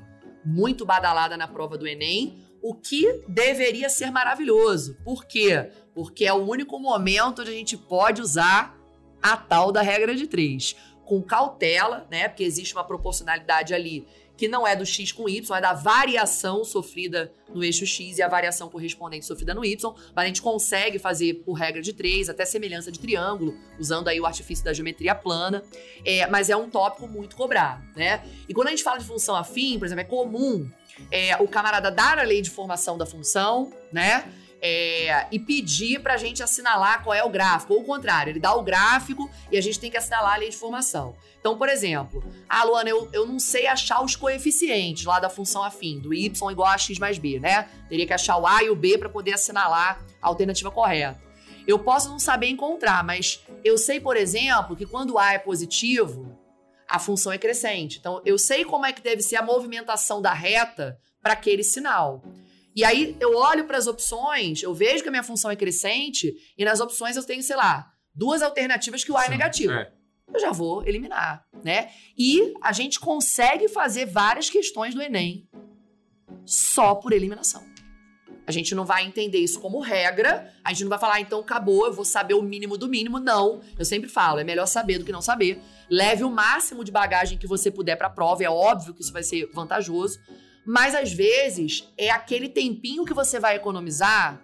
muito 0.45 0.87
badalada 0.87 1.37
na 1.37 1.49
prova 1.49 1.77
do 1.77 1.87
Enem, 1.87 2.39
o 2.63 2.75
que 2.75 3.25
deveria 3.27 3.89
ser 3.89 4.11
maravilhoso. 4.11 4.97
Por 5.03 5.25
quê? 5.25 5.71
Porque 5.95 6.25
é 6.25 6.33
o 6.33 6.47
único 6.47 6.79
momento 6.79 7.41
onde 7.41 7.51
a 7.51 7.55
gente 7.55 7.77
pode 7.77 8.21
usar 8.21 8.79
a 9.23 9.37
tal 9.37 9.71
da 9.71 9.83
regra 9.83 10.15
de 10.15 10.27
três. 10.27 10.77
Com 11.11 11.21
cautela, 11.21 12.07
né? 12.09 12.29
Porque 12.29 12.45
existe 12.45 12.73
uma 12.73 12.85
proporcionalidade 12.85 13.75
ali 13.75 14.07
que 14.37 14.47
não 14.47 14.65
é 14.65 14.77
do 14.77 14.87
x 14.87 15.11
com 15.11 15.29
y, 15.29 15.57
é 15.57 15.61
da 15.61 15.75
variação 15.75 16.65
sofrida 16.65 17.31
no 17.53 17.65
eixo 17.65 17.85
x 17.85 18.17
e 18.17 18.23
a 18.23 18.29
variação 18.29 18.71
correspondente 18.71 19.27
sofrida 19.27 19.53
no 19.53 19.63
y, 19.63 19.93
mas 20.15 20.25
a 20.25 20.27
gente 20.29 20.41
consegue 20.41 20.99
fazer 20.99 21.43
por 21.45 21.55
regra 21.55 21.83
de 21.83 21.93
três, 21.93 22.31
até 22.31 22.47
semelhança 22.47 22.93
de 22.93 22.99
triângulo, 23.01 23.55
usando 23.79 24.09
aí 24.09 24.19
o 24.21 24.25
artifício 24.25 24.65
da 24.65 24.73
geometria 24.73 25.15
plana, 25.15 25.63
é, 26.07 26.27
mas 26.29 26.49
é 26.49 26.57
um 26.57 26.71
tópico 26.71 27.07
muito 27.07 27.35
cobrado, 27.37 27.83
né? 27.95 28.25
E 28.49 28.55
quando 28.55 28.69
a 28.69 28.71
gente 28.71 28.85
fala 28.85 28.99
de 28.99 29.05
função 29.05 29.35
afim, 29.35 29.79
por 29.79 29.85
exemplo, 29.85 30.03
é 30.03 30.05
comum 30.05 30.71
é, 31.11 31.37
o 31.37 31.49
camarada 31.49 31.91
dar 31.91 32.19
a 32.19 32.23
lei 32.23 32.41
de 32.41 32.51
formação 32.51 32.97
da 32.97 33.05
função, 33.05 33.71
né? 33.93 34.25
É, 34.61 35.27
e 35.31 35.39
pedir 35.39 36.01
para 36.01 36.15
a 36.15 36.17
gente 36.17 36.43
assinalar 36.43 37.03
qual 37.03 37.15
é 37.15 37.25
o 37.25 37.29
gráfico. 37.31 37.75
Ou 37.75 37.81
o 37.81 37.85
contrário, 37.85 38.31
ele 38.31 38.41
dá 38.41 38.55
o 38.55 38.63
gráfico 38.63 39.31
e 39.51 39.57
a 39.57 39.61
gente 39.61 39.79
tem 39.81 39.91
que 39.91 39.97
assinalar 39.97 40.35
a 40.35 40.39
linha 40.39 40.51
de 40.51 40.57
formação. 40.57 41.15
Então, 41.39 41.57
por 41.57 41.69
exemplo, 41.69 42.23
ah, 42.49 42.63
Luana, 42.65 42.91
eu, 42.91 43.09
eu 43.13 43.27
não 43.27 43.39
sei 43.39 43.67
achar 43.67 44.03
os 44.05 44.15
coeficientes 44.15 45.05
lá 45.05 45.19
da 45.19 45.31
função 45.31 45.63
afim, 45.63 45.99
do 45.99 46.13
y 46.13 46.51
igual 46.51 46.69
a 46.69 46.77
x 46.77 46.99
mais 46.99 47.19
b, 47.19 47.41
né? 47.41 47.69
Teria 47.89 48.07
que 48.07 48.13
achar 48.13 48.37
o 48.37 48.47
a 48.47 48.63
e 48.63 48.69
o 48.69 48.77
b 48.77 48.99
para 48.99 49.09
poder 49.09 49.33
assinalar 49.33 50.05
a 50.21 50.29
alternativa 50.29 50.71
correta. 50.71 51.21
Eu 51.67 51.79
posso 51.79 52.09
não 52.11 52.19
saber 52.19 52.49
encontrar, 52.49 53.03
mas 53.05 53.43
eu 53.65 53.79
sei, 53.79 54.01
por 54.01 54.17
exemplo, 54.17 54.77
que 54.77 54.85
quando 54.85 55.19
a 55.19 55.33
é 55.33 55.39
positivo, 55.39 56.37
a 56.89 56.99
função 56.99 57.33
é 57.33 57.39
crescente. 57.39 57.99
Então, 57.99 58.21
eu 58.25 58.37
sei 58.37 58.65
como 58.65 58.85
é 58.85 58.93
que 58.93 59.01
deve 59.01 59.23
ser 59.23 59.37
a 59.37 59.43
movimentação 59.43 60.21
da 60.21 60.33
reta 60.33 60.99
para 61.23 61.35
aquele 61.35 61.63
sinal. 61.63 62.23
E 62.75 62.85
aí 62.85 63.17
eu 63.21 63.37
olho 63.37 63.65
para 63.65 63.79
as 63.79 63.87
opções, 63.87 64.63
eu 64.63 64.73
vejo 64.73 65.03
que 65.03 65.09
a 65.09 65.13
minha 65.13 65.23
função 65.23 65.51
é 65.51 65.57
crescente 65.57 66.33
e 66.57 66.65
nas 66.65 66.81
opções 66.81 67.17
eu 67.17 67.25
tenho, 67.25 67.43
sei 67.43 67.57
lá, 67.57 67.91
duas 68.15 68.43
alternativas 68.43 69.03
que 69.03 69.11
o 69.11 69.17
A 69.17 69.27
é 69.27 69.29
negativo. 69.29 69.73
É. 69.73 69.93
Eu 70.33 70.39
já 70.39 70.53
vou 70.53 70.87
eliminar, 70.87 71.45
né? 71.65 71.91
E 72.17 72.55
a 72.63 72.73
gente 72.73 73.01
consegue 73.01 73.69
fazer 73.69 74.07
várias 74.07 74.49
questões 74.49 74.95
do 74.95 75.03
Enem 75.03 75.49
só 76.45 76.95
por 76.95 77.13
eliminação. 77.13 77.69
A 78.47 78.53
gente 78.53 78.75
não 78.75 78.85
vai 78.85 79.05
entender 79.05 79.39
isso 79.39 79.61
como 79.61 79.81
regra, 79.81 80.53
a 80.65 80.73
gente 80.73 80.83
não 80.83 80.89
vai 80.89 80.99
falar, 80.99 81.15
ah, 81.15 81.21
então 81.21 81.41
acabou, 81.41 81.87
eu 81.87 81.93
vou 81.93 82.05
saber 82.05 82.35
o 82.35 82.43
mínimo 82.43 82.77
do 82.77 82.89
mínimo. 82.89 83.21
Não, 83.21 83.61
eu 83.79 83.85
sempre 83.85 84.09
falo, 84.09 84.41
é 84.41 84.45
melhor 84.45 84.67
saber 84.67 84.99
do 84.99 85.05
que 85.05 85.13
não 85.13 85.23
saber. 85.23 85.61
Leve 85.89 86.25
o 86.25 86.31
máximo 86.31 86.83
de 86.83 86.91
bagagem 86.91 87.39
que 87.39 87.47
você 87.47 87.71
puder 87.71 87.97
para 87.97 88.09
a 88.09 88.11
prova, 88.11 88.43
é 88.43 88.51
óbvio 88.51 88.95
que 88.95 89.03
isso 89.03 89.13
vai 89.13 89.23
ser 89.23 89.49
vantajoso, 89.53 90.19
mas 90.67 90.95
às 90.95 91.13
vezes 91.13 91.89
é 91.97 92.11
aquele 92.11 92.49
tempinho 92.49 93.05
que 93.05 93.15
você 93.15 93.39
vai 93.39 93.57
economizar 93.57 94.43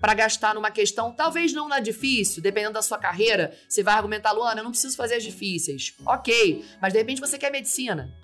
para 0.00 0.14
gastar 0.14 0.54
numa 0.54 0.70
questão, 0.70 1.12
talvez 1.12 1.52
não 1.52 1.68
na 1.68 1.80
difícil, 1.80 2.42
dependendo 2.42 2.74
da 2.74 2.82
sua 2.82 2.98
carreira, 2.98 3.56
você 3.68 3.82
vai 3.82 3.94
argumentar, 3.94 4.32
Luana, 4.32 4.60
eu 4.60 4.64
não 4.64 4.70
preciso 4.70 4.96
fazer 4.96 5.14
as 5.14 5.22
difíceis. 5.22 5.94
Ok, 6.04 6.64
mas 6.80 6.92
de 6.92 6.98
repente 6.98 7.20
você 7.20 7.38
quer 7.38 7.50
medicina. 7.50 8.14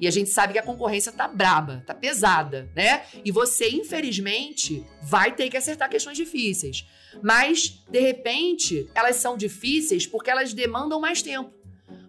E 0.00 0.06
a 0.06 0.10
gente 0.10 0.30
sabe 0.30 0.54
que 0.54 0.58
a 0.58 0.62
concorrência 0.62 1.12
tá 1.12 1.28
braba, 1.28 1.82
tá 1.86 1.94
pesada, 1.94 2.70
né? 2.74 3.04
E 3.22 3.30
você, 3.30 3.68
infelizmente, 3.68 4.86
vai 5.02 5.34
ter 5.34 5.50
que 5.50 5.56
acertar 5.56 5.90
questões 5.90 6.16
difíceis. 6.16 6.86
Mas, 7.22 7.82
de 7.90 8.00
repente, 8.00 8.88
elas 8.94 9.16
são 9.16 9.36
difíceis 9.36 10.06
porque 10.06 10.30
elas 10.30 10.54
demandam 10.54 11.00
mais 11.00 11.20
tempo. 11.20 11.52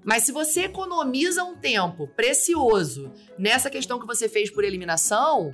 Mas 0.03 0.23
se 0.23 0.31
você 0.31 0.65
economiza 0.65 1.43
um 1.43 1.55
tempo 1.55 2.07
precioso 2.07 3.11
nessa 3.37 3.69
questão 3.69 3.99
que 3.99 4.05
você 4.05 4.27
fez 4.27 4.49
por 4.49 4.63
eliminação, 4.63 5.53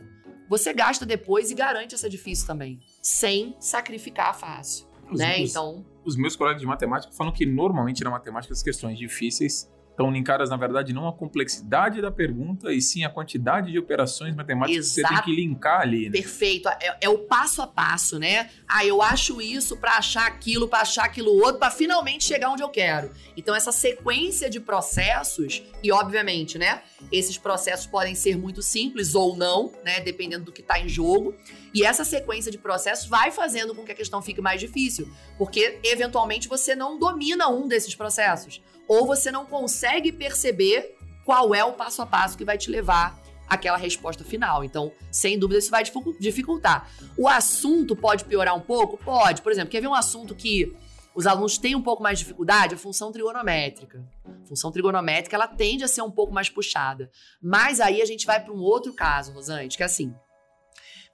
você 0.50 0.74
gasta 0.74 1.06
depois 1.06 1.52
e 1.52 1.56
garante 1.56 1.94
essa 1.94 2.10
difícil 2.10 2.48
também, 2.48 2.80
sem 3.02 3.56
sacrificar 3.60 4.38
fácil. 4.38 4.88
Os, 5.12 5.20
né? 5.20 5.42
Os, 5.42 5.52
então, 5.52 5.86
os 6.06 6.16
meus 6.16 6.36
colegas 6.36 6.62
de 6.62 6.68
matemática 6.68 7.14
falam 7.14 7.34
que 7.34 7.46
normalmente 7.46 8.04
na 8.04 8.10
matemática 8.10 8.54
as 8.54 8.64
questões 8.64 8.98
difíceis 8.98 9.70
estão 9.98 10.12
linkadas, 10.12 10.52
na 10.52 10.58
verdade, 10.58 10.94
não 10.94 11.08
a 11.08 11.12
complexidade 11.12 12.00
da 12.00 12.12
pergunta, 12.12 12.72
e 12.72 12.80
sim 12.80 13.04
a 13.04 13.10
quantidade 13.10 13.72
de 13.72 13.80
operações 13.80 14.36
matemáticas 14.36 14.96
Exato. 14.96 15.08
que 15.08 15.16
você 15.16 15.16
tem 15.16 15.36
que 15.36 15.42
linkar 15.42 15.82
ali. 15.82 16.06
Né? 16.06 16.12
Perfeito. 16.12 16.70
É, 16.70 16.98
é, 17.02 17.10
o 17.10 17.18
passo 17.18 17.64
a 17.64 17.68
passo, 17.68 18.20
né? 18.20 18.52
Ah, 18.68 18.86
eu 18.86 19.02
acho 19.02 19.42
isso 19.42 19.76
para 19.76 19.98
achar 19.98 20.28
aquilo, 20.28 20.68
para 20.68 20.82
achar 20.82 21.06
aquilo 21.06 21.32
outro, 21.32 21.58
para 21.58 21.72
finalmente 21.72 22.24
chegar 22.24 22.52
onde 22.52 22.62
eu 22.62 22.70
quero. 22.70 23.10
Então, 23.36 23.56
essa 23.56 23.72
sequência 23.72 24.52
de 24.52 24.60
processos, 24.60 25.64
e 25.82 25.92
obviamente, 25.92 26.60
né? 26.60 26.84
Esses 27.12 27.38
processos 27.40 27.88
podem 27.88 28.14
ser 28.14 28.38
muito 28.38 28.62
simples 28.62 29.16
ou 29.16 29.36
não, 29.36 29.72
né? 29.84 30.00
Dependendo 30.00 30.46
do 30.46 30.52
que 30.52 30.62
está 30.62 30.80
em 30.80 30.88
jogo. 30.88 31.34
E 31.74 31.84
essa 31.84 32.06
sequência 32.06 32.52
de 32.52 32.60
processos 32.60 33.08
vai 33.08 33.32
fazendo 33.32 33.74
com 33.74 33.84
que 33.84 33.92
a 33.92 33.96
questão 33.96 34.22
fique 34.22 34.42
mais 34.42 34.60
difícil, 34.62 35.12
porque 35.40 35.80
eventualmente 35.84 36.48
você 36.48 36.76
não 36.76 37.00
domina 37.00 37.50
um 37.50 37.68
desses 37.68 37.96
processos 37.96 38.62
ou 38.88 39.06
você 39.06 39.32
não 39.32 39.46
consegue 39.46 40.12
perceber 40.12 40.96
qual 41.26 41.54
é 41.54 41.64
o 41.64 41.74
passo 41.74 42.02
a 42.02 42.06
passo 42.06 42.38
que 42.38 42.46
vai 42.46 42.58
te 42.58 42.70
levar 42.72 43.20
àquela 43.48 43.78
resposta 43.78 44.24
final. 44.24 44.64
Então, 44.64 44.92
sem 45.12 45.38
dúvida, 45.38 45.60
isso 45.60 45.72
vai 45.72 45.84
dificultar. 46.20 46.90
O 47.18 47.28
assunto 47.28 47.96
pode 47.96 48.26
piorar 48.26 48.56
um 48.56 48.62
pouco? 48.62 48.98
Pode. 48.98 49.42
Por 49.42 49.52
exemplo, 49.52 49.70
quer 49.70 49.82
ver 49.82 49.88
um 49.88 49.94
assunto 49.94 50.36
que 50.36 50.76
os 51.16 51.26
alunos 51.26 51.58
têm 51.58 51.76
um 51.76 51.82
pouco 51.82 52.04
mais 52.04 52.20
de 52.20 52.26
dificuldade? 52.26 52.76
A 52.76 52.78
função 52.78 53.12
trigonométrica. 53.12 54.06
A 54.26 54.48
função 54.48 54.72
trigonométrica, 54.72 55.36
ela 55.36 55.48
tende 55.48 55.84
a 55.84 55.88
ser 55.88 56.02
um 56.02 56.12
pouco 56.12 56.34
mais 56.34 56.50
puxada. 56.50 57.10
Mas 57.42 57.80
aí 57.80 58.02
a 58.02 58.06
gente 58.06 58.26
vai 58.26 58.44
para 58.44 58.54
um 58.54 58.60
outro 58.60 58.94
caso, 58.94 59.34
Rosante, 59.34 59.78
que 59.78 59.84
é 59.84 59.86
assim, 59.86 60.14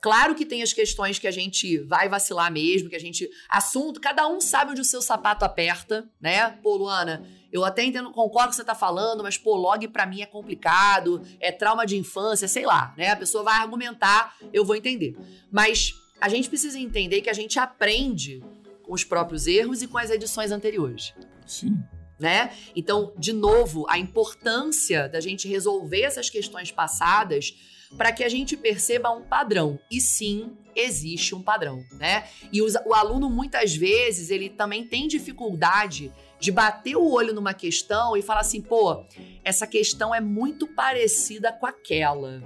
Claro 0.04 0.36
que 0.36 0.46
tem 0.46 0.62
as 0.62 0.74
questões 0.74 1.18
que 1.18 1.26
a 1.26 1.32
gente 1.32 1.78
vai 1.78 2.10
vacilar 2.10 2.52
mesmo, 2.52 2.90
que 2.90 2.96
a 2.98 3.00
gente. 3.00 3.30
Assunto, 3.48 4.02
cada 4.02 4.28
um 4.28 4.42
sabe 4.42 4.72
onde 4.72 4.82
o 4.82 4.84
seu 4.84 5.02
sapato 5.02 5.46
aperta, 5.46 6.06
né? 6.20 6.50
Pô, 6.62 6.76
Luana, 6.76 7.26
eu 7.54 7.64
até 7.64 7.86
entendo, 7.86 8.12
concordo 8.12 8.32
com 8.32 8.48
o 8.48 8.50
que 8.50 8.56
você 8.58 8.66
tá 8.66 8.76
falando, 8.76 9.24
mas, 9.24 9.38
pô, 9.38 9.56
log 9.56 9.88
para 9.88 10.06
mim 10.06 10.22
é 10.22 10.26
complicado, 10.26 11.26
é 11.40 11.54
trauma 11.54 11.86
de 11.86 11.96
infância, 11.96 12.50
sei 12.50 12.66
lá, 12.66 12.94
né? 12.98 13.12
A 13.12 13.16
pessoa 13.16 13.46
vai 13.46 13.56
argumentar, 13.56 14.36
eu 14.52 14.66
vou 14.66 14.76
entender. 14.76 15.16
Mas 15.50 15.94
a 16.20 16.28
gente 16.28 16.50
precisa 16.50 16.78
entender 16.78 17.22
que 17.22 17.30
a 17.30 17.34
gente 17.34 17.58
aprende 17.58 18.44
com 18.84 18.94
os 18.94 19.06
próprios 19.06 19.48
erros 19.48 19.82
e 19.82 19.88
com 19.88 19.98
as 19.98 20.10
edições 20.10 20.52
anteriores. 20.52 21.14
Sim. 21.48 21.82
Né? 22.20 22.54
Então, 22.76 23.14
de 23.18 23.32
novo, 23.32 23.86
a 23.88 23.98
importância 23.98 25.08
da 25.08 25.22
gente 25.22 25.48
resolver 25.48 26.02
essas 26.02 26.30
questões 26.30 26.74
passadas 26.74 27.56
para 27.98 28.12
que 28.12 28.24
a 28.24 28.30
gente 28.30 28.58
perceba 28.58 29.12
um 29.12 29.22
padrão. 29.22 29.80
E 29.90 30.02
sim, 30.02 30.56
existe 30.76 31.36
um 31.36 31.42
padrão, 31.42 31.84
né? 31.94 32.28
E 32.52 32.62
os, 32.62 32.76
o 32.86 32.94
aluno 32.94 33.30
muitas 33.30 33.76
vezes 33.76 34.30
ele 34.30 34.50
também 34.50 34.86
tem 34.86 35.08
dificuldade 35.08 36.12
de 36.40 36.52
bater 36.52 36.98
o 36.98 37.10
olho 37.10 37.34
numa 37.34 37.54
questão 37.54 38.18
e 38.18 38.22
falar 38.22 38.42
assim, 38.42 38.62
pô, 38.62 39.06
essa 39.44 39.66
questão 39.66 40.14
é 40.14 40.20
muito 40.20 40.68
parecida 40.68 41.54
com 41.54 41.66
aquela 41.66 42.44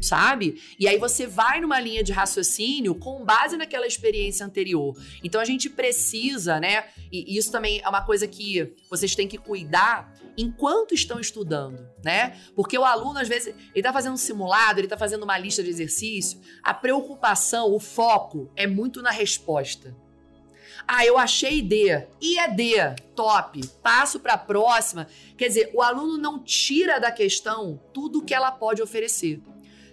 sabe? 0.00 0.60
E 0.78 0.86
aí 0.86 0.98
você 0.98 1.26
vai 1.26 1.60
numa 1.60 1.80
linha 1.80 2.02
de 2.02 2.12
raciocínio 2.12 2.94
com 2.94 3.24
base 3.24 3.56
naquela 3.56 3.86
experiência 3.86 4.44
anterior. 4.44 4.96
Então 5.22 5.40
a 5.40 5.44
gente 5.44 5.68
precisa, 5.68 6.60
né? 6.60 6.84
E 7.10 7.36
isso 7.36 7.50
também 7.50 7.80
é 7.82 7.88
uma 7.88 8.02
coisa 8.02 8.26
que 8.26 8.74
vocês 8.90 9.14
têm 9.14 9.28
que 9.28 9.38
cuidar 9.38 10.12
enquanto 10.36 10.94
estão 10.94 11.18
estudando, 11.18 11.88
né? 12.04 12.38
Porque 12.54 12.78
o 12.78 12.84
aluno, 12.84 13.18
às 13.18 13.28
vezes, 13.28 13.54
ele 13.74 13.82
tá 13.82 13.92
fazendo 13.92 14.14
um 14.14 14.18
simulado, 14.18 14.80
ele 14.80 14.88
tá 14.88 14.96
fazendo 14.96 15.24
uma 15.24 15.36
lista 15.36 15.62
de 15.62 15.70
exercício, 15.70 16.40
a 16.62 16.72
preocupação, 16.72 17.74
o 17.74 17.80
foco 17.80 18.50
é 18.54 18.66
muito 18.66 19.02
na 19.02 19.10
resposta. 19.10 19.96
Ah, 20.86 21.04
eu 21.04 21.18
achei 21.18 21.60
D. 21.60 22.06
E 22.18 22.38
é 22.38 22.48
D. 22.48 22.76
Top. 23.14 23.60
Passo 23.82 24.18
para 24.20 24.32
a 24.34 24.38
próxima. 24.38 25.06
Quer 25.36 25.48
dizer, 25.48 25.70
o 25.74 25.82
aluno 25.82 26.16
não 26.16 26.38
tira 26.42 26.98
da 26.98 27.12
questão 27.12 27.78
tudo 27.92 28.20
o 28.20 28.24
que 28.24 28.32
ela 28.32 28.50
pode 28.50 28.80
oferecer. 28.80 29.42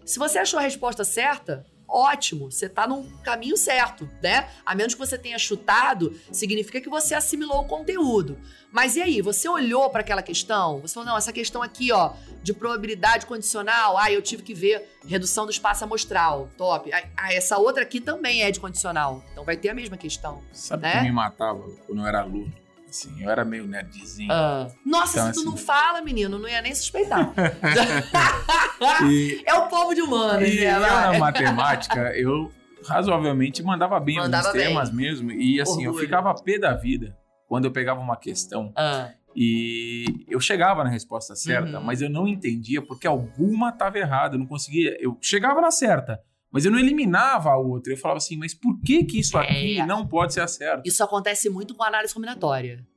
Se 0.05 0.19
você 0.19 0.37
achou 0.37 0.59
a 0.59 0.61
resposta 0.61 1.03
certa, 1.03 1.65
ótimo, 1.87 2.51
você 2.51 2.67
está 2.67 2.87
no 2.87 3.03
caminho 3.23 3.57
certo, 3.57 4.07
né? 4.21 4.47
A 4.63 4.75
menos 4.75 4.93
que 4.93 4.99
você 4.99 5.17
tenha 5.17 5.39
chutado, 5.39 6.15
significa 6.31 6.79
que 6.79 6.89
você 6.89 7.15
assimilou 7.15 7.61
o 7.61 7.67
conteúdo. 7.67 8.37
Mas 8.71 8.95
e 8.95 9.01
aí, 9.01 9.21
você 9.21 9.49
olhou 9.49 9.89
para 9.89 10.01
aquela 10.01 10.21
questão? 10.21 10.79
Você 10.81 10.93
falou, 10.93 11.09
não, 11.09 11.17
essa 11.17 11.33
questão 11.33 11.63
aqui, 11.63 11.91
ó, 11.91 12.13
de 12.43 12.53
probabilidade 12.53 13.25
condicional, 13.25 13.97
ah, 13.97 14.11
eu 14.11 14.21
tive 14.21 14.43
que 14.43 14.53
ver 14.53 14.95
redução 15.07 15.45
do 15.45 15.51
espaço 15.51 15.83
amostral, 15.83 16.49
top. 16.57 16.91
Ah, 16.93 17.33
essa 17.33 17.57
outra 17.57 17.81
aqui 17.81 17.99
também 17.99 18.43
é 18.43 18.51
de 18.51 18.59
condicional, 18.59 19.23
então 19.31 19.43
vai 19.43 19.57
ter 19.57 19.69
a 19.69 19.73
mesma 19.73 19.97
questão. 19.97 20.43
Sabe 20.51 20.83
né? 20.83 20.97
que 20.97 21.03
me 21.03 21.11
matava 21.11 21.63
quando 21.87 22.01
eu 22.01 22.07
era 22.07 22.21
aluno? 22.21 22.64
Assim, 22.95 23.13
eu 23.21 23.29
era 23.29 23.43
meio 23.43 23.67
nerdzinho. 23.67 24.31
Ah. 24.31 24.69
Nossa, 24.85 25.19
então, 25.19 25.27
se 25.27 25.33
tu 25.33 25.39
assim... 25.41 25.49
não 25.49 25.57
fala, 25.57 26.01
menino, 26.01 26.39
não 26.39 26.47
ia 26.47 26.61
nem 26.61 26.73
suspeitar. 26.73 27.33
e... 29.11 29.43
É 29.45 29.53
o 29.53 29.67
povo 29.67 29.93
de 29.93 30.01
humanos, 30.01 30.47
e 30.47 30.61
né? 30.61 30.75
Eu, 30.75 30.79
na 30.79 31.19
matemática, 31.19 32.13
eu 32.15 32.49
razoavelmente 32.87 33.61
mandava 33.61 33.99
bem 33.99 34.15
mandava 34.15 34.47
alguns 34.47 34.63
bem. 34.63 34.69
temas 34.69 34.91
mesmo. 34.93 35.29
E 35.29 35.59
assim, 35.59 35.85
Orgulho. 35.85 35.89
eu 35.89 36.05
ficava 36.05 36.33
pé 36.35 36.57
da 36.57 36.73
vida 36.73 37.17
quando 37.49 37.65
eu 37.65 37.71
pegava 37.71 37.99
uma 37.99 38.15
questão. 38.15 38.71
Ah. 38.77 39.09
E 39.35 40.05
eu 40.29 40.39
chegava 40.39 40.81
na 40.81 40.89
resposta 40.89 41.35
certa, 41.35 41.79
uhum. 41.79 41.83
mas 41.83 42.01
eu 42.01 42.09
não 42.09 42.25
entendia 42.25 42.81
porque 42.81 43.05
alguma 43.05 43.71
estava 43.71 43.99
errada. 43.99 44.35
Eu 44.35 44.39
não 44.39 44.47
conseguia. 44.47 44.95
Eu 45.01 45.17
chegava 45.19 45.59
na 45.59 45.69
certa. 45.69 46.21
Mas 46.55 46.63
eu 46.63 46.71
não 46.71 46.79
eliminava 46.79 47.49
a 47.49 47.57
outra. 47.57 47.91
Eu 47.91 47.97
falava 47.97 48.19
assim, 48.19 48.37
mas 48.37 48.53
por 48.53 48.79
que 48.79 49.03
que 49.03 49.19
isso 49.19 49.37
aqui 49.37 49.77
é, 49.77 49.85
não 49.85 50.07
pode 50.07 50.33
ser 50.33 50.39
a 50.39 50.47
certa? 50.47 50.83
Isso 50.85 51.03
acontece 51.03 51.49
muito 51.49 51.75
com 51.75 51.83
a 51.83 51.87
análise 51.87 52.13
combinatória. 52.13 52.87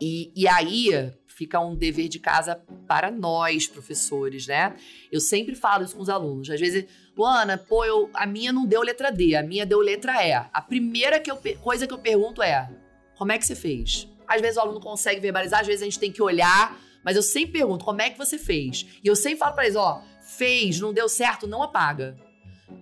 E, 0.00 0.32
e 0.34 0.48
aí 0.48 1.12
fica 1.28 1.60
um 1.60 1.76
dever 1.76 2.08
de 2.08 2.18
casa 2.18 2.60
para 2.88 3.08
nós, 3.08 3.68
professores, 3.68 4.48
né? 4.48 4.74
Eu 5.12 5.20
sempre 5.20 5.54
falo 5.54 5.84
isso 5.84 5.94
com 5.94 6.02
os 6.02 6.08
alunos. 6.08 6.50
Às 6.50 6.58
vezes, 6.58 6.84
Luana, 7.16 7.56
pô, 7.56 7.84
eu, 7.84 8.10
a 8.12 8.26
minha 8.26 8.52
não 8.52 8.66
deu 8.66 8.82
letra 8.82 9.12
D, 9.12 9.36
a 9.36 9.42
minha 9.44 9.64
deu 9.64 9.78
letra 9.78 10.26
E. 10.26 10.32
A 10.32 10.60
primeira 10.60 11.20
que 11.20 11.30
eu, 11.30 11.38
coisa 11.60 11.86
que 11.86 11.94
eu 11.94 11.98
pergunto 11.98 12.42
é: 12.42 12.68
como 13.16 13.30
é 13.30 13.38
que 13.38 13.46
você 13.46 13.54
fez? 13.54 14.08
Às 14.26 14.40
vezes 14.40 14.56
o 14.56 14.62
aluno 14.62 14.80
consegue 14.80 15.20
verbalizar, 15.20 15.60
às 15.60 15.66
vezes 15.68 15.82
a 15.82 15.84
gente 15.84 16.00
tem 16.00 16.10
que 16.10 16.20
olhar, 16.20 16.76
mas 17.04 17.14
eu 17.14 17.22
sempre 17.22 17.52
pergunto: 17.52 17.84
como 17.84 18.02
é 18.02 18.10
que 18.10 18.18
você 18.18 18.36
fez? 18.36 18.84
E 19.00 19.06
eu 19.06 19.14
sempre 19.14 19.38
falo 19.38 19.54
para 19.54 19.66
eles: 19.66 19.76
ó, 19.76 20.02
fez, 20.20 20.80
não 20.80 20.92
deu 20.92 21.08
certo, 21.08 21.46
não 21.46 21.62
apaga 21.62 22.16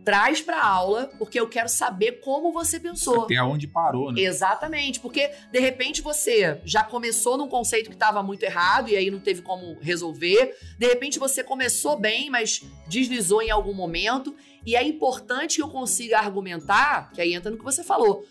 traz 0.05 0.41
para 0.41 0.63
aula, 0.63 1.11
porque 1.19 1.39
eu 1.39 1.49
quero 1.49 1.69
saber 1.69 2.21
como 2.21 2.53
você 2.53 2.79
pensou. 2.81 3.23
Até 3.25 3.43
onde 3.43 3.67
parou, 3.67 4.13
né? 4.13 4.21
Exatamente, 4.23 5.01
porque 5.01 5.31
de 5.53 5.59
repente 5.59 6.01
você 6.03 6.61
já 6.65 6.83
começou 6.83 7.37
num 7.37 7.49
conceito 7.49 7.89
que 7.91 7.97
estava 7.97 8.23
muito 8.23 8.43
errado 8.43 8.89
e 8.89 8.97
aí 8.97 9.11
não 9.11 9.21
teve 9.21 9.43
como 9.43 9.77
resolver. 9.81 10.55
De 10.79 10.87
repente 10.87 11.19
você 11.19 11.43
começou 11.45 11.99
bem, 11.99 12.31
mas 12.31 12.63
deslizou 12.87 13.43
em 13.43 13.51
algum 13.51 13.75
momento. 13.75 14.35
E 14.67 14.75
é 14.77 14.83
importante 14.83 15.57
que 15.57 15.63
eu 15.63 15.69
consiga 15.69 16.19
argumentar, 16.19 17.11
que 17.13 17.21
aí 17.21 17.33
entra 17.35 17.51
no 17.51 17.57
que 17.59 17.65
você 17.65 17.83
falou, 17.85 18.25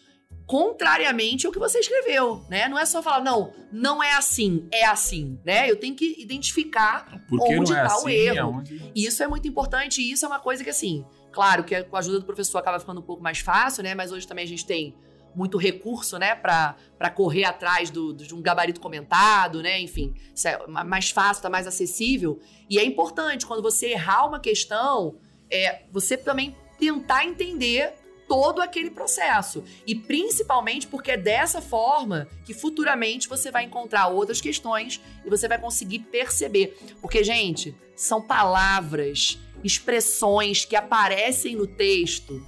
contrariamente 0.45 1.45
ao 1.45 1.51
que 1.51 1.59
você 1.59 1.79
escreveu, 1.79 2.41
né? 2.49 2.67
Não 2.69 2.79
é 2.79 2.85
só 2.85 3.03
falar, 3.03 3.21
não, 3.23 3.51
não 3.71 4.01
é 4.01 4.13
assim, 4.13 4.65
é 4.71 4.85
assim, 4.85 5.37
né? 5.45 5.69
Eu 5.69 5.75
tenho 5.75 5.93
que 5.93 6.15
identificar 6.21 7.21
Porque 7.27 7.53
onde 7.57 7.71
não 7.71 7.77
é 7.79 7.83
está 7.83 7.95
assim, 7.95 8.05
o 8.05 8.09
erro. 8.09 8.37
é 8.37 8.43
onde- 8.45 8.91
E 8.95 9.05
isso 9.05 9.21
é 9.21 9.27
muito 9.27 9.47
importante, 9.47 10.01
e 10.01 10.11
isso 10.11 10.23
é 10.25 10.27
uma 10.27 10.39
coisa 10.39 10.63
que, 10.63 10.69
assim, 10.69 11.05
claro 11.37 11.63
que 11.63 11.83
com 11.83 11.95
a 11.95 11.99
ajuda 11.99 12.19
do 12.19 12.25
professor 12.25 12.57
acaba 12.57 12.79
ficando 12.79 12.99
um 12.99 13.03
pouco 13.03 13.21
mais 13.21 13.37
fácil, 13.39 13.83
né? 13.83 13.93
Mas 13.93 14.11
hoje 14.11 14.27
também 14.27 14.43
a 14.43 14.47
gente 14.47 14.65
tem 14.65 14.95
muito 15.35 15.55
recurso, 15.57 16.17
né, 16.17 16.33
pra 16.33 16.75
correr 17.13 17.43
atrás 17.43 17.91
do, 17.91 18.11
de 18.11 18.33
um 18.33 18.41
gabarito 18.41 18.81
comentado, 18.81 19.61
né? 19.61 19.79
Enfim, 19.79 20.15
é 20.43 20.65
ma- 20.67 20.83
mais 20.83 21.11
fácil, 21.11 21.43
tá 21.43 21.49
mais 21.49 21.67
acessível. 21.67 22.39
E 22.67 22.79
é 22.79 22.83
importante, 22.83 23.45
quando 23.45 23.61
você 23.61 23.89
errar 23.91 24.25
uma 24.25 24.39
questão, 24.39 25.19
é 25.51 25.83
você 25.91 26.17
também 26.17 26.57
tentar 26.79 27.23
entender 27.23 27.93
todo 28.27 28.61
aquele 28.61 28.89
processo. 28.89 29.63
E 29.85 29.95
principalmente 29.95 30.87
porque 30.87 31.11
é 31.11 31.17
dessa 31.17 31.61
forma 31.61 32.27
que 32.45 32.53
futuramente 32.53 33.29
você 33.29 33.49
vai 33.49 33.63
encontrar 33.63 34.07
outras 34.07 34.41
questões 34.41 35.01
e 35.25 35.29
você 35.29 35.47
vai 35.47 35.59
conseguir 35.59 35.99
perceber. 35.99 36.77
Porque, 37.01 37.23
gente, 37.23 37.75
são 37.95 38.21
palavras, 38.21 39.39
expressões 39.63 40.65
que 40.65 40.75
aparecem 40.75 41.55
no 41.55 41.65
texto. 41.65 42.45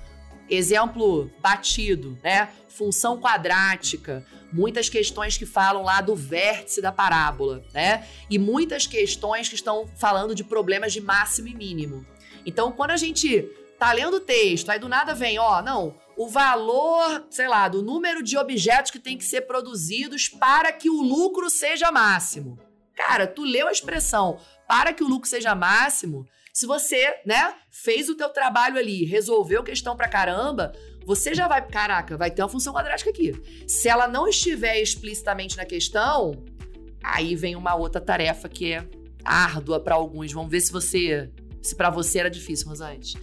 Exemplo 0.49 1.31
batido, 1.41 2.17
né? 2.23 2.49
Função 2.67 3.19
quadrática, 3.19 4.25
muitas 4.51 4.89
questões 4.89 5.37
que 5.37 5.45
falam 5.45 5.83
lá 5.83 6.01
do 6.01 6.15
vértice 6.15 6.81
da 6.81 6.91
parábola, 6.91 7.63
né? 7.73 8.07
E 8.29 8.39
muitas 8.39 8.87
questões 8.87 9.47
que 9.47 9.55
estão 9.55 9.87
falando 9.97 10.33
de 10.33 10.43
problemas 10.43 10.91
de 10.91 11.01
máximo 11.01 11.47
e 11.49 11.53
mínimo. 11.53 12.05
Então, 12.45 12.71
quando 12.71 12.91
a 12.91 12.97
gente 12.97 13.47
tá 13.79 13.93
lendo 13.93 14.17
o 14.17 14.19
texto, 14.19 14.69
aí 14.69 14.77
do 14.77 14.89
nada 14.89 15.13
vem, 15.13 15.39
ó, 15.39 15.61
não, 15.61 15.95
o 16.17 16.27
valor, 16.27 17.25
sei 17.29 17.47
lá, 17.47 17.69
do 17.69 17.81
número 17.81 18.21
de 18.21 18.37
objetos 18.37 18.91
que 18.91 18.99
tem 18.99 19.17
que 19.17 19.23
ser 19.23 19.41
produzidos 19.41 20.27
para 20.27 20.71
que 20.71 20.89
o 20.89 21.01
lucro 21.01 21.49
seja 21.49 21.89
máximo. 21.91 22.59
Cara, 22.93 23.25
tu 23.25 23.43
leu 23.43 23.69
a 23.69 23.71
expressão 23.71 24.37
para 24.67 24.91
que 24.91 25.03
o 25.03 25.07
lucro 25.07 25.29
seja 25.29 25.55
máximo, 25.55 26.27
se 26.51 26.65
você, 26.65 27.21
né, 27.25 27.55
fez 27.71 28.09
o 28.09 28.15
teu 28.15 28.27
trabalho 28.27 28.77
ali, 28.77 29.05
resolveu 29.05 29.63
questão 29.63 29.95
pra 29.95 30.09
caramba, 30.09 30.73
você 31.05 31.33
já 31.33 31.47
vai, 31.47 31.65
caraca, 31.65 32.17
vai 32.17 32.29
ter 32.29 32.41
uma 32.41 32.49
função 32.49 32.73
quadrática 32.73 33.09
aqui. 33.09 33.33
Se 33.65 33.87
ela 33.87 34.09
não 34.09 34.27
estiver 34.27 34.81
explicitamente 34.81 35.55
na 35.55 35.65
questão, 35.65 36.43
aí 37.01 37.33
vem 37.33 37.55
uma 37.55 37.75
outra 37.75 38.01
tarefa 38.01 38.49
que 38.49 38.73
é 38.73 38.85
árdua 39.23 39.79
pra 39.79 39.95
alguns. 39.95 40.33
Vamos 40.33 40.51
ver 40.51 40.59
se 40.59 40.71
você, 40.71 41.31
se 41.61 41.75
para 41.75 41.89
você 41.89 42.19
era 42.19 42.29
difícil, 42.29 42.67
Rosante. 42.67 43.17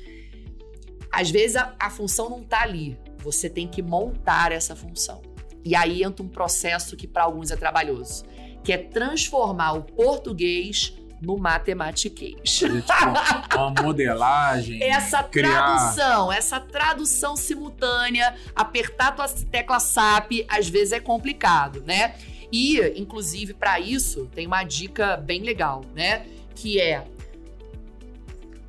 Às 1.18 1.30
vezes 1.30 1.56
a, 1.56 1.72
a 1.78 1.88
função 1.88 2.28
não 2.28 2.42
tá 2.42 2.60
ali. 2.62 2.98
Você 3.18 3.48
tem 3.48 3.66
que 3.66 3.80
montar 3.82 4.52
essa 4.52 4.76
função. 4.76 5.22
E 5.64 5.74
aí 5.74 6.02
entra 6.02 6.22
um 6.22 6.28
processo 6.28 6.94
que 6.96 7.06
para 7.06 7.24
alguns 7.24 7.50
é 7.50 7.56
trabalhoso, 7.56 8.24
que 8.62 8.70
é 8.72 8.76
transformar 8.78 9.72
o 9.72 9.82
português 9.82 10.94
no 11.20 11.38
matematiquês. 11.38 12.58
Fazer, 12.58 12.82
tipo, 12.82 13.56
uma 13.56 13.82
modelagem. 13.82 14.82
Essa 14.82 15.22
criar- 15.24 15.50
tradução, 15.94 16.30
essa 16.30 16.60
tradução 16.60 17.34
simultânea, 17.34 18.34
apertar 18.54 19.12
tua 19.16 19.26
tecla 19.28 19.80
SAP, 19.80 20.44
às 20.48 20.68
vezes 20.68 20.92
é 20.92 21.00
complicado, 21.00 21.82
né? 21.86 22.14
E, 22.52 22.78
inclusive, 23.00 23.54
para 23.54 23.80
isso, 23.80 24.28
tem 24.34 24.46
uma 24.46 24.62
dica 24.62 25.16
bem 25.16 25.42
legal, 25.42 25.82
né? 25.94 26.26
Que 26.54 26.78
é. 26.78 27.04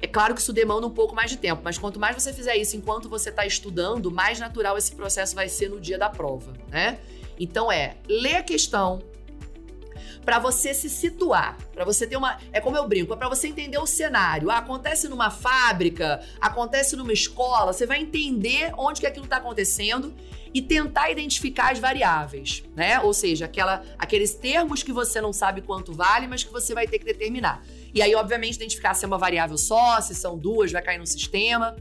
É 0.02 0.08
claro 0.08 0.36
que 0.36 0.42
isso 0.42 0.54
demanda 0.54 0.86
um 0.86 0.92
pouco 0.92 1.16
mais 1.16 1.32
de 1.32 1.38
tempo, 1.38 1.62
mas 1.64 1.78
quanto 1.78 2.00
mais 2.00 2.16
você 2.16 2.32
fizer 2.32 2.56
isso 2.56 2.76
enquanto 2.76 3.10
você 3.10 3.30
está 3.30 3.46
estudando, 3.46 4.12
mais 4.12 4.40
natural 4.40 4.78
esse 4.78 4.94
processo 4.94 5.36
vai 5.36 5.50
ser 5.50 5.70
no 5.70 5.80
dia 5.80 5.98
da 5.98 6.10
prova, 6.10 6.54
né? 6.70 7.00
Então 7.40 7.72
é, 7.72 7.98
lê 8.08 8.36
a 8.36 8.44
questão, 8.44 9.02
Pra 10.28 10.40
você 10.40 10.74
se 10.74 10.90
situar, 10.90 11.58
pra 11.74 11.86
você 11.86 12.06
ter 12.06 12.18
uma, 12.18 12.38
é 12.52 12.60
como 12.60 12.76
eu 12.76 12.86
brinco, 12.86 13.14
é 13.14 13.16
pra 13.16 13.30
você 13.30 13.48
entender 13.48 13.78
o 13.78 13.88
cenário. 13.88 14.52
Ah, 14.52 14.58
acontece 14.58 15.08
numa 15.08 15.32
fábrica, 15.32 16.22
acontece 16.42 16.98
numa 16.98 17.14
escola, 17.14 17.72
você 17.72 17.86
vai 17.86 18.02
entender 18.02 18.74
onde 18.78 19.00
que 19.00 19.08
aquilo 19.08 19.26
tá 19.26 19.38
acontecendo 19.38 20.14
e 20.54 20.62
tentar 20.62 21.10
identificar 21.10 21.72
as 21.72 21.80
variáveis, 21.80 22.62
né? 22.76 23.00
Ou 23.00 23.14
seja, 23.14 23.46
aquela, 23.46 23.82
aqueles 23.98 24.36
termos 24.36 24.84
que 24.84 24.92
você 24.92 25.22
não 25.22 25.32
sabe 25.32 25.62
quanto 25.62 25.94
vale, 25.94 26.28
mas 26.28 26.44
que 26.44 26.52
você 26.52 26.74
vai 26.74 26.86
ter 26.88 27.00
que 27.00 27.06
determinar. 27.06 27.64
E 27.94 28.02
aí, 28.02 28.14
obviamente, 28.16 28.56
identificar 28.56 28.94
se 28.94 29.06
é 29.06 29.08
uma 29.08 29.18
variável 29.18 29.58
só, 29.58 30.00
se 30.02 30.14
são 30.14 30.38
duas, 30.38 30.72
vai 30.72 30.82
cair 30.82 30.98
no 30.98 31.08
sistema. 31.08 31.76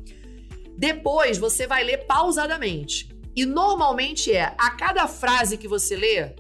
Depois, 0.77 1.39
você 1.39 1.67
vai 1.67 1.85
ler 1.85 2.07
pausadamente. 2.07 3.09
E 3.35 3.45
normalmente 3.45 4.33
é, 4.33 4.55
a 4.57 4.71
cada 4.71 5.07
frase 5.07 5.59
que 5.59 5.69
você 5.69 5.95
lê, 5.95 6.35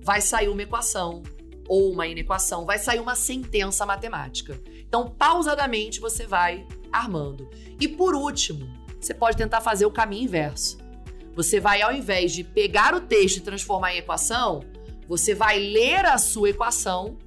vai 0.00 0.20
sair 0.20 0.48
uma 0.48 0.62
equação 0.62 1.22
ou 1.68 1.90
uma 1.90 2.06
inequação, 2.06 2.64
vai 2.64 2.78
sair 2.78 3.00
uma 3.00 3.16
sentença 3.16 3.84
matemática. 3.84 4.60
Então, 4.88 5.08
pausadamente, 5.08 5.98
você 5.98 6.26
vai 6.26 6.64
armando. 6.92 7.50
E 7.80 7.88
por 7.88 8.14
último, 8.14 8.68
você 9.00 9.12
pode 9.12 9.36
tentar 9.36 9.60
fazer 9.60 9.84
o 9.84 9.90
caminho 9.90 10.24
inverso. 10.24 10.78
Você 11.34 11.60
vai, 11.60 11.82
ao 11.82 11.92
invés 11.92 12.32
de 12.32 12.44
pegar 12.44 12.94
o 12.94 13.00
texto 13.00 13.38
e 13.38 13.40
transformar 13.40 13.94
em 13.94 13.98
equação, 13.98 14.60
você 15.08 15.34
vai 15.34 15.58
ler 15.58 16.06
a 16.06 16.18
sua 16.18 16.50
equação 16.50 17.18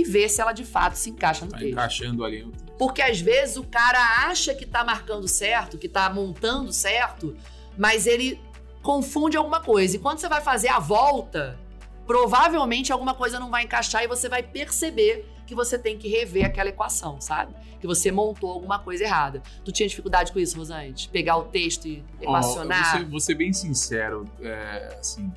e 0.00 0.04
ver 0.04 0.28
se 0.28 0.40
ela 0.40 0.52
de 0.52 0.64
fato 0.64 0.94
se 0.94 1.10
encaixa 1.10 1.44
no 1.44 1.50
Tá 1.50 1.58
texto. 1.58 1.72
encaixando 1.72 2.24
ali. 2.24 2.50
Porque 2.78 3.00
às 3.02 3.20
vezes 3.20 3.56
o 3.56 3.64
cara 3.64 3.98
acha 4.28 4.54
que 4.54 4.66
tá 4.66 4.84
marcando 4.84 5.26
certo, 5.28 5.78
que 5.78 5.88
tá 5.88 6.08
montando 6.10 6.72
certo, 6.72 7.36
mas 7.78 8.06
ele 8.06 8.40
confunde 8.82 9.36
alguma 9.36 9.60
coisa. 9.60 9.96
E 9.96 9.98
quando 9.98 10.18
você 10.18 10.28
vai 10.28 10.40
fazer 10.40 10.68
a 10.68 10.78
volta, 10.78 11.58
provavelmente 12.06 12.92
alguma 12.92 13.14
coisa 13.14 13.38
não 13.40 13.50
vai 13.50 13.64
encaixar 13.64 14.02
e 14.04 14.06
você 14.06 14.28
vai 14.28 14.42
perceber 14.42 15.28
que 15.46 15.54
você 15.54 15.78
tem 15.78 15.96
que 15.96 16.08
rever 16.08 16.44
aquela 16.46 16.68
equação, 16.70 17.20
sabe? 17.20 17.54
Que 17.80 17.86
você 17.86 18.10
montou 18.10 18.50
alguma 18.50 18.78
coisa 18.80 19.04
errada. 19.04 19.42
Tu 19.64 19.70
tinha 19.70 19.88
dificuldade 19.88 20.32
com 20.32 20.38
isso, 20.40 20.56
Rosante? 20.58 21.08
Pegar 21.08 21.36
o 21.36 21.44
texto 21.44 21.86
e 21.86 22.02
equacionar? 22.20 22.90
vou, 22.92 23.00
ser, 23.00 23.10
vou 23.10 23.20
ser 23.20 23.34
bem 23.34 23.52
sincero, 23.52 24.24
é, 24.40 24.96
assim, 25.00 25.32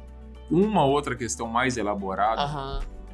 uma 0.49 0.83
outra 0.83 1.15
questão 1.15 1.47
mais 1.47 1.77
elaborada, 1.77 2.41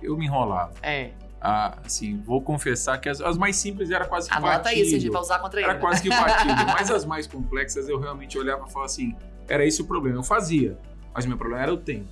eu 0.01 0.15
me 0.17 0.25
enrolava. 0.25 0.73
é. 0.81 1.11
Ah, 1.47 1.79
assim, 1.85 2.17
vou 2.25 2.41
confessar 2.41 2.97
que 2.97 3.07
as, 3.07 3.21
as 3.21 3.37
mais 3.37 3.55
simples 3.55 3.91
era 3.91 4.05
quase 4.05 4.27
que 4.27 4.35
Anota 4.35 4.63
batível. 4.63 4.85
se 4.85 4.95
a 4.95 4.99
gente 4.99 5.11
vai 5.11 5.21
usar 5.21 5.37
contra 5.37 5.59
ele. 5.59 5.69
Era 5.69 5.77
quase 5.77 6.01
que 6.01 6.09
batível. 6.09 6.55
mas 6.65 6.89
as 6.89 7.05
mais 7.05 7.27
complexas 7.27 7.87
eu 7.87 7.99
realmente 7.99 8.35
olhava 8.35 8.65
e 8.67 8.71
falava 8.71 8.87
assim, 8.87 9.15
era 9.47 9.63
esse 9.63 9.79
o 9.79 9.85
problema. 9.85 10.17
Eu 10.17 10.23
fazia, 10.23 10.75
mas 11.13 11.23
o 11.23 11.27
meu 11.27 11.37
problema 11.37 11.61
era 11.61 11.71
o 11.71 11.77
tempo. 11.77 12.09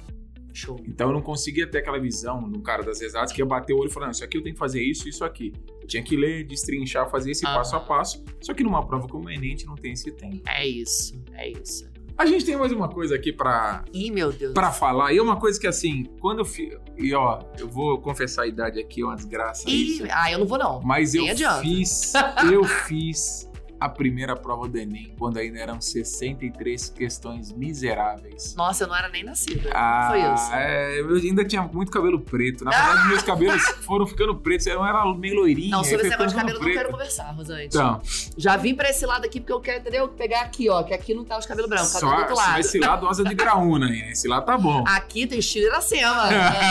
Show. 0.54 0.80
Então 0.88 1.08
eu 1.08 1.14
não 1.14 1.22
conseguia 1.24 1.66
ter 1.66 1.80
aquela 1.80 2.00
visão 2.00 2.48
do 2.48 2.60
cara 2.60 2.84
das 2.84 3.02
exatas 3.02 3.32
que 3.32 3.42
ia 3.42 3.46
bater 3.46 3.74
o 3.74 3.80
olho 3.80 3.90
e 3.90 3.92
falar, 3.92 4.12
isso 4.12 4.24
aqui 4.24 4.38
eu 4.38 4.44
tenho 4.44 4.54
que 4.54 4.60
fazer 4.60 4.84
isso, 4.84 5.10
isso 5.10 5.26
aqui. 5.26 5.52
Eu 5.82 5.88
tinha 5.88 6.04
que 6.04 6.16
ler, 6.16 6.46
destrinchar, 6.46 7.10
fazer 7.10 7.32
esse 7.32 7.44
Aham. 7.44 7.56
passo 7.56 7.76
a 7.76 7.80
passo. 7.80 8.24
Só 8.40 8.54
que 8.54 8.64
numa 8.64 8.86
prova 8.86 9.08
como 9.08 9.26
o 9.26 9.32
Enem, 9.32 9.58
não 9.66 9.74
tem 9.74 9.94
esse 9.94 10.12
tempo. 10.12 10.44
É 10.48 10.64
isso, 10.64 11.20
é 11.34 11.50
isso. 11.50 11.92
A 12.24 12.26
gente 12.26 12.46
tem 12.46 12.56
mais 12.56 12.72
uma 12.72 12.88
coisa 12.88 13.16
aqui 13.16 13.34
pra, 13.34 13.84
Ih, 13.94 14.10
meu 14.10 14.32
Deus. 14.32 14.54
pra 14.54 14.72
falar. 14.72 15.12
E 15.12 15.18
é 15.18 15.22
uma 15.22 15.36
coisa 15.36 15.60
que, 15.60 15.68
assim, 15.68 16.06
quando 16.22 16.40
eu 16.40 16.46
fiz... 16.46 16.74
E, 16.98 17.14
ó, 17.14 17.40
eu 17.60 17.68
vou 17.68 18.00
confessar 18.00 18.44
a 18.44 18.48
idade 18.48 18.80
aqui, 18.80 19.02
é 19.02 19.06
uma 19.06 19.16
desgraça 19.18 19.70
Ih, 19.70 19.96
isso. 19.98 20.04
ah, 20.10 20.32
eu 20.32 20.40
não 20.40 20.46
vou 20.46 20.58
não. 20.58 20.80
Mas 20.82 21.14
eu 21.14 21.24
nem 21.24 21.32
adianta. 21.32 21.60
fiz... 21.62 22.14
Eu 22.50 22.64
fiz 22.64 23.52
a 23.86 23.90
primeira 23.90 24.36
prova 24.36 24.68
do 24.68 24.78
Enem, 24.78 25.14
quando 25.18 25.38
ainda 25.38 25.60
eram 25.60 25.80
63 25.82 26.90
questões 26.90 27.52
miseráveis. 27.52 28.56
Nossa, 28.56 28.84
eu 28.84 28.88
não 28.88 28.96
era 28.96 29.10
nem 29.10 29.24
nascida. 29.24 29.70
Ah, 29.74 30.08
Foi 30.10 30.20
isso. 30.22 30.54
é, 30.54 31.00
eu 31.00 31.16
ainda 31.16 31.44
tinha 31.46 31.62
muito 31.64 31.92
cabelo 31.92 32.20
preto. 32.20 32.64
Na 32.64 32.72
verdade, 32.72 33.08
meus 33.10 33.22
cabelos 33.24 33.62
foram 33.86 34.06
ficando 34.08 34.36
pretos. 34.36 34.68
Eu 34.68 34.84
era 34.86 35.04
meio 35.16 35.36
loirinho. 35.36 35.72
Não, 35.72 35.84
sobre 35.84 36.02
esse 36.02 36.10
negócio 36.10 36.30
de 36.32 36.36
cabelo 36.36 36.58
eu 36.58 36.60
não 36.62 36.66
preto. 36.66 36.78
quero 36.78 36.92
conversar, 36.92 37.32
Rosante. 37.32 37.66
Então, 37.66 38.02
Já 38.38 38.56
vim 38.58 38.74
pra 38.76 38.90
esse 38.90 39.06
lado 39.06 39.26
aqui 39.26 39.40
porque 39.40 39.54
eu 39.54 39.60
quero, 39.62 39.80
entendeu? 39.82 40.08
Pegar 40.08 40.42
aqui, 40.42 40.70
ó, 40.70 40.84
que 40.84 40.94
aqui 40.94 41.14
não 41.14 41.24
tá 41.26 41.38
os 41.38 41.46
cabelos 41.46 41.70
brancos, 41.70 41.92
tá 41.94 42.00
do 42.00 42.06
só, 42.10 42.18
outro 42.18 42.36
só 42.36 42.42
lado. 42.42 42.60
esse 42.60 42.80
lado 42.80 43.08
asa 43.08 43.24
de 43.24 43.36
graúna 43.36 43.88
aí. 43.88 44.00
né? 44.00 44.12
Esse 44.12 44.28
lado 44.28 44.46
tá 44.46 44.58
bom. 44.58 44.84
Aqui 44.88 45.28
tem 45.28 45.40
estilo 45.40 45.66
Iracema. 45.68 46.24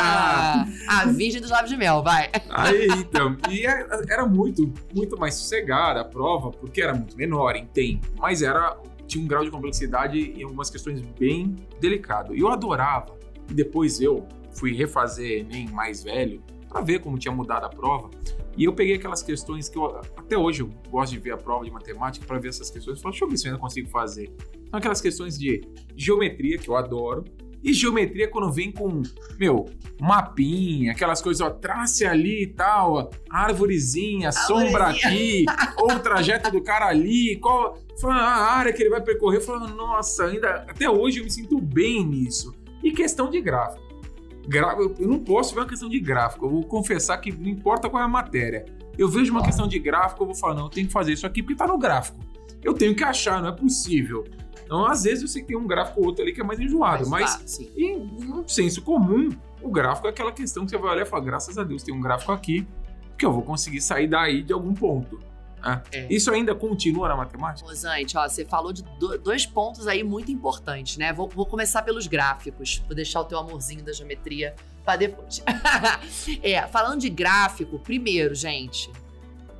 Ah, 0.00 0.64
a 0.88 1.04
virgem 1.06 1.40
dos 1.40 1.50
lábios 1.50 1.70
de 1.70 1.76
mel, 1.76 2.02
vai. 2.02 2.30
Aí, 2.50 2.86
então, 2.98 3.36
e 3.50 3.66
é- 3.66 3.86
era 4.08 4.26
muito, 4.26 4.72
muito 4.94 5.18
mais 5.18 5.34
sossegada 5.34 6.00
a 6.00 6.04
prova, 6.04 6.50
porque 6.60 6.80
era 6.80 6.94
muito 6.94 7.16
menor 7.16 7.56
em 7.56 7.66
tempo, 7.66 8.06
mas 8.18 8.42
era 8.42 8.76
tinha 9.06 9.24
um 9.24 9.26
grau 9.26 9.42
de 9.42 9.50
complexidade 9.50 10.18
em 10.18 10.42
algumas 10.42 10.68
questões 10.70 11.00
bem 11.18 11.56
delicado. 11.80 12.36
E 12.36 12.40
eu 12.40 12.48
adorava. 12.48 13.16
E 13.50 13.54
depois 13.54 14.00
eu 14.00 14.28
fui 14.52 14.74
refazer 14.74 15.40
Enem 15.40 15.68
mais 15.70 16.04
velho 16.04 16.42
para 16.68 16.82
ver 16.82 17.00
como 17.00 17.18
tinha 17.18 17.34
mudado 17.34 17.64
a 17.64 17.68
prova. 17.70 18.10
E 18.56 18.64
eu 18.64 18.72
peguei 18.72 18.96
aquelas 18.96 19.22
questões 19.22 19.68
que 19.68 19.78
eu, 19.78 19.96
até 20.16 20.36
hoje 20.36 20.62
eu 20.62 20.70
gosto 20.90 21.12
de 21.12 21.18
ver 21.18 21.30
a 21.32 21.36
prova 21.36 21.64
de 21.64 21.70
matemática 21.70 22.26
para 22.26 22.38
ver 22.38 22.48
essas 22.48 22.70
questões. 22.70 23.00
Falo, 23.00 23.12
deixa 23.12 23.24
eu 23.24 23.30
ver 23.30 23.36
se 23.38 23.46
eu 23.46 23.52
ainda 23.52 23.60
consigo 23.60 23.88
fazer. 23.88 24.30
São 24.68 24.78
aquelas 24.78 25.00
questões 25.00 25.38
de 25.38 25.62
geometria, 25.96 26.58
que 26.58 26.68
eu 26.68 26.76
adoro. 26.76 27.24
E 27.62 27.72
geometria 27.72 28.28
quando 28.28 28.52
vem 28.52 28.70
com, 28.70 29.02
meu, 29.38 29.66
mapinha, 30.00 30.92
aquelas 30.92 31.20
coisas, 31.20 31.40
ó, 31.40 31.50
trace 31.50 32.06
ali 32.06 32.44
e 32.44 32.46
tal, 32.46 33.10
árvorezinha, 33.28 34.30
sombra 34.30 34.88
aqui, 34.88 35.44
ou 35.76 35.92
o 35.92 35.98
trajeto 35.98 36.50
do 36.50 36.62
cara 36.62 36.86
ali, 36.86 37.36
qual 37.36 37.76
a 38.06 38.56
área 38.56 38.72
que 38.72 38.82
ele 38.82 38.90
vai 38.90 39.00
percorrer. 39.00 39.40
Falando, 39.40 39.74
nossa, 39.74 40.26
ainda 40.26 40.66
até 40.68 40.88
hoje 40.88 41.18
eu 41.18 41.24
me 41.24 41.30
sinto 41.30 41.60
bem 41.60 42.04
nisso. 42.04 42.54
E 42.82 42.92
questão 42.92 43.28
de 43.28 43.40
gráfico. 43.40 43.86
Eu 44.98 45.08
não 45.08 45.18
posso 45.18 45.54
ver 45.54 45.60
uma 45.60 45.66
questão 45.66 45.88
de 45.88 46.00
gráfico. 46.00 46.46
Eu 46.46 46.50
vou 46.50 46.64
confessar 46.64 47.18
que 47.18 47.32
não 47.32 47.48
importa 47.48 47.90
qual 47.90 48.02
é 48.02 48.06
a 48.06 48.08
matéria. 48.08 48.64
Eu 48.96 49.08
vejo 49.08 49.30
uma 49.30 49.42
questão 49.42 49.68
de 49.68 49.78
gráfico, 49.78 50.22
eu 50.22 50.26
vou 50.26 50.34
falar, 50.34 50.54
não, 50.54 50.64
eu 50.64 50.70
tenho 50.70 50.86
que 50.86 50.92
fazer 50.92 51.12
isso 51.12 51.26
aqui 51.26 51.42
porque 51.42 51.56
tá 51.56 51.66
no 51.66 51.78
gráfico. 51.78 52.18
Eu 52.62 52.74
tenho 52.74 52.94
que 52.94 53.04
achar, 53.04 53.40
não 53.40 53.50
é 53.50 53.52
possível. 53.52 54.24
Então, 54.68 54.84
às 54.84 55.04
vezes, 55.04 55.22
eu 55.22 55.28
sei 55.28 55.40
que 55.40 55.48
tem 55.48 55.56
um 55.56 55.66
gráfico 55.66 55.98
ou 55.98 56.08
outro 56.08 56.22
ali 56.22 56.30
que 56.30 56.42
é 56.42 56.44
mais 56.44 56.60
enjoado, 56.60 57.08
mas, 57.08 57.38
mas 57.40 57.58
em 57.74 57.96
um 57.96 58.46
senso 58.46 58.82
comum, 58.82 59.30
o 59.62 59.70
gráfico 59.70 60.06
é 60.06 60.10
aquela 60.10 60.30
questão 60.30 60.66
que 60.66 60.70
você 60.70 60.76
vai 60.76 60.92
olhar 60.92 61.06
e 61.06 61.06
falar, 61.06 61.24
graças 61.24 61.56
a 61.56 61.64
Deus, 61.64 61.82
tem 61.82 61.94
um 61.94 62.00
gráfico 62.02 62.30
aqui 62.32 62.68
que 63.16 63.24
eu 63.24 63.32
vou 63.32 63.40
conseguir 63.40 63.80
sair 63.80 64.06
daí 64.06 64.42
de 64.42 64.52
algum 64.52 64.74
ponto. 64.74 65.18
Ah, 65.62 65.80
é. 65.90 66.06
Isso 66.12 66.30
ainda 66.30 66.54
continua 66.54 67.08
na 67.08 67.16
matemática? 67.16 67.66
Rosante, 67.66 68.14
ó, 68.16 68.28
você 68.28 68.44
falou 68.44 68.74
de 68.74 68.84
dois 69.24 69.46
pontos 69.46 69.88
aí 69.88 70.04
muito 70.04 70.30
importantes, 70.30 70.98
né? 70.98 71.14
Vou, 71.14 71.30
vou, 71.30 71.46
começar 71.46 71.80
pelos 71.80 72.06
gráficos, 72.06 72.82
vou 72.86 72.94
deixar 72.94 73.22
o 73.22 73.24
teu 73.24 73.38
amorzinho 73.38 73.82
da 73.82 73.92
geometria 73.92 74.54
para 74.84 74.96
depois. 74.96 75.42
é, 76.42 76.60
falando 76.66 77.00
de 77.00 77.08
gráfico, 77.08 77.78
primeiro, 77.78 78.34
gente, 78.34 78.90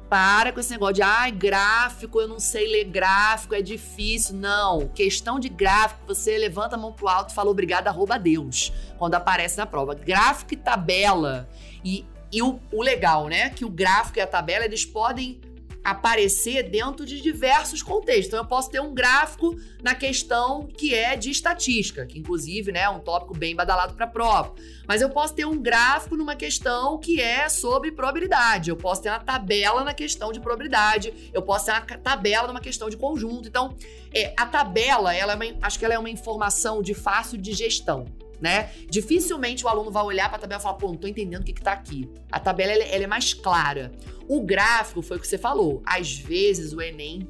para 0.09 0.53
com 0.53 0.61
esse 0.61 0.71
negócio 0.71 0.94
de, 0.94 1.03
ai, 1.03 1.31
gráfico, 1.31 2.21
eu 2.21 2.27
não 2.27 2.40
sei 2.40 2.66
ler 2.66 2.85
gráfico, 2.85 3.55
é 3.55 3.62
difícil. 3.62 4.37
Não, 4.37 4.88
questão 4.88 5.38
de 5.38 5.49
gráfico, 5.49 6.01
você 6.07 6.37
levanta 6.38 6.77
a 6.77 6.79
mão 6.79 6.92
pro 6.92 7.09
alto 7.09 7.31
e 7.31 7.35
fala 7.35 7.51
obrigado, 7.51 7.88
arroba 7.88 8.18
Deus, 8.18 8.73
quando 8.99 9.14
aparece 9.14 9.59
na 9.59 9.66
prova. 9.66 9.94
Gráfico 9.94 10.55
e 10.55 10.57
tabela. 10.57 11.49
E, 11.85 12.07
e 12.33 12.42
o, 12.42 12.61
o 12.73 12.83
legal, 12.83 13.29
né, 13.29 13.51
que 13.51 13.64
o 13.64 13.71
gráfico 13.71 14.18
e 14.18 14.23
a 14.23 14.27
tabela, 14.27 14.64
eles 14.64 14.85
podem 14.85 15.40
aparecer 15.83 16.69
dentro 16.69 17.07
de 17.07 17.21
diversos 17.21 17.83
contextos. 17.83 18.27
Então, 18.27 18.41
eu 18.41 18.47
posso 18.47 18.71
ter 18.71 18.81
um 18.81 18.93
gráfico 18.93 19.57
na 19.83 19.95
questão 19.95 20.67
que 20.67 20.95
é 20.95 21.17
de 21.17 21.31
estatística, 21.31 22.05
que 22.07 22.19
inclusive 22.19 22.73
né, 22.73 22.81
é 22.81 22.91
um 22.91 22.99
tópico 22.99 23.37
bem 23.37 23.55
badalado 23.55 23.95
para 23.95 24.05
a 24.05 24.09
prova. 24.09 24.55
Mas 24.87 25.01
eu 25.01 25.11
posso 25.11 25.35
ter 25.35 25.47
um 25.47 25.61
gráfico 25.61 26.17
numa 26.17 26.35
questão 26.35 26.99
que 26.99 27.21
é 27.21 27.49
sobre 27.49 27.93
probabilidade. 27.93 28.71
Eu 28.71 28.77
posso 28.77 29.03
ter 29.03 29.11
uma 29.11 29.21
tabela 29.21 29.85
na 29.85 29.95
questão 29.95 30.33
de 30.33 30.41
probabilidade. 30.41 31.31
Eu 31.33 31.43
posso 31.43 31.67
ter 31.67 31.73
uma 31.73 31.81
tabela 31.81 32.49
numa 32.49 32.61
questão 32.61 32.88
de 32.88 32.97
conjunto. 32.97 33.49
Então, 33.49 33.77
é, 34.12 34.35
a 34.37 34.47
tabela, 34.47 35.14
ela 35.14 35.33
é 35.33 35.37
uma, 35.37 35.45
acho 35.62 35.79
que 35.79 35.85
ela 35.85 35.95
é 35.95 35.99
uma 35.99 36.11
informação 36.11 36.83
de 36.83 36.95
fácil 36.95 37.38
digestão 37.38 38.07
né? 38.40 38.70
Dificilmente 38.88 39.64
o 39.64 39.68
aluno 39.68 39.90
vai 39.90 40.03
olhar 40.03 40.29
para 40.29 40.38
a 40.38 40.40
tabela 40.40 40.61
e 40.61 40.62
falar, 40.62 40.74
pô, 40.74 40.88
não 40.88 40.96
tô 40.96 41.07
entendendo 41.07 41.42
o 41.42 41.44
que, 41.44 41.53
que 41.53 41.62
tá 41.62 41.72
aqui. 41.72 42.09
A 42.31 42.38
tabela 42.38 42.72
ela, 42.72 42.85
ela 42.85 43.05
é 43.05 43.07
mais 43.07 43.35
clara. 43.35 43.92
O 44.29 44.42
gráfico 44.42 45.03
foi 45.03 45.16
o 45.16 45.20
que 45.20 45.27
você 45.27 45.38
falou. 45.38 45.83
Às 45.85 46.14
vezes 46.16 46.72
o 46.72 46.81
Enem 46.81 47.29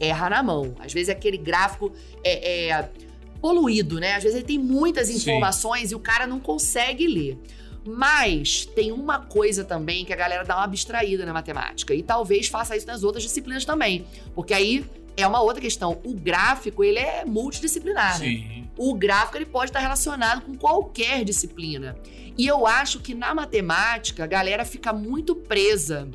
erra 0.00 0.30
na 0.30 0.42
mão. 0.42 0.74
Às 0.78 0.92
vezes 0.92 1.08
aquele 1.08 1.36
gráfico 1.36 1.92
é, 2.24 2.68
é 2.68 2.90
poluído, 3.40 4.00
né? 4.00 4.14
Às 4.14 4.22
vezes 4.22 4.38
ele 4.38 4.46
tem 4.46 4.58
muitas 4.58 5.10
informações 5.10 5.88
Sim. 5.88 5.94
e 5.94 5.96
o 5.96 6.00
cara 6.00 6.26
não 6.26 6.40
consegue 6.40 7.06
ler. 7.06 7.38
Mas 7.86 8.66
tem 8.66 8.92
uma 8.92 9.20
coisa 9.20 9.64
também 9.64 10.04
que 10.04 10.12
a 10.12 10.16
galera 10.16 10.44
dá 10.44 10.56
uma 10.56 10.64
abstraída 10.64 11.24
na 11.24 11.32
matemática. 11.32 11.94
E 11.94 12.02
talvez 12.02 12.48
faça 12.48 12.76
isso 12.76 12.86
nas 12.86 13.02
outras 13.02 13.22
disciplinas 13.22 13.64
também. 13.64 14.04
Porque 14.34 14.52
aí 14.52 14.84
é 15.18 15.26
uma 15.26 15.40
outra 15.40 15.60
questão. 15.60 16.00
O 16.04 16.14
gráfico, 16.14 16.84
ele 16.84 17.00
é 17.00 17.24
multidisciplinar, 17.24 18.18
né? 18.20 18.26
Sim. 18.26 18.48
né? 18.48 18.64
O 18.78 18.94
gráfico, 18.94 19.36
ele 19.36 19.46
pode 19.46 19.70
estar 19.70 19.80
relacionado 19.80 20.42
com 20.42 20.54
qualquer 20.54 21.24
disciplina. 21.24 21.96
E 22.36 22.46
eu 22.46 22.66
acho 22.66 23.00
que 23.00 23.14
na 23.14 23.34
matemática, 23.34 24.22
a 24.22 24.26
galera 24.26 24.64
fica 24.64 24.92
muito 24.92 25.34
presa 25.34 26.08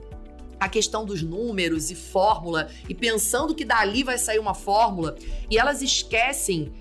à 0.58 0.70
questão 0.70 1.04
dos 1.04 1.22
números 1.22 1.92
e 1.92 1.96
fórmula 1.96 2.70
e 2.88 2.96
pensando 2.96 3.54
que 3.54 3.66
dali 3.66 4.02
vai 4.04 4.18
sair 4.18 4.40
uma 4.40 4.54
fórmula 4.54 5.18
e 5.50 5.58
elas 5.58 5.82
esquecem 5.82 6.72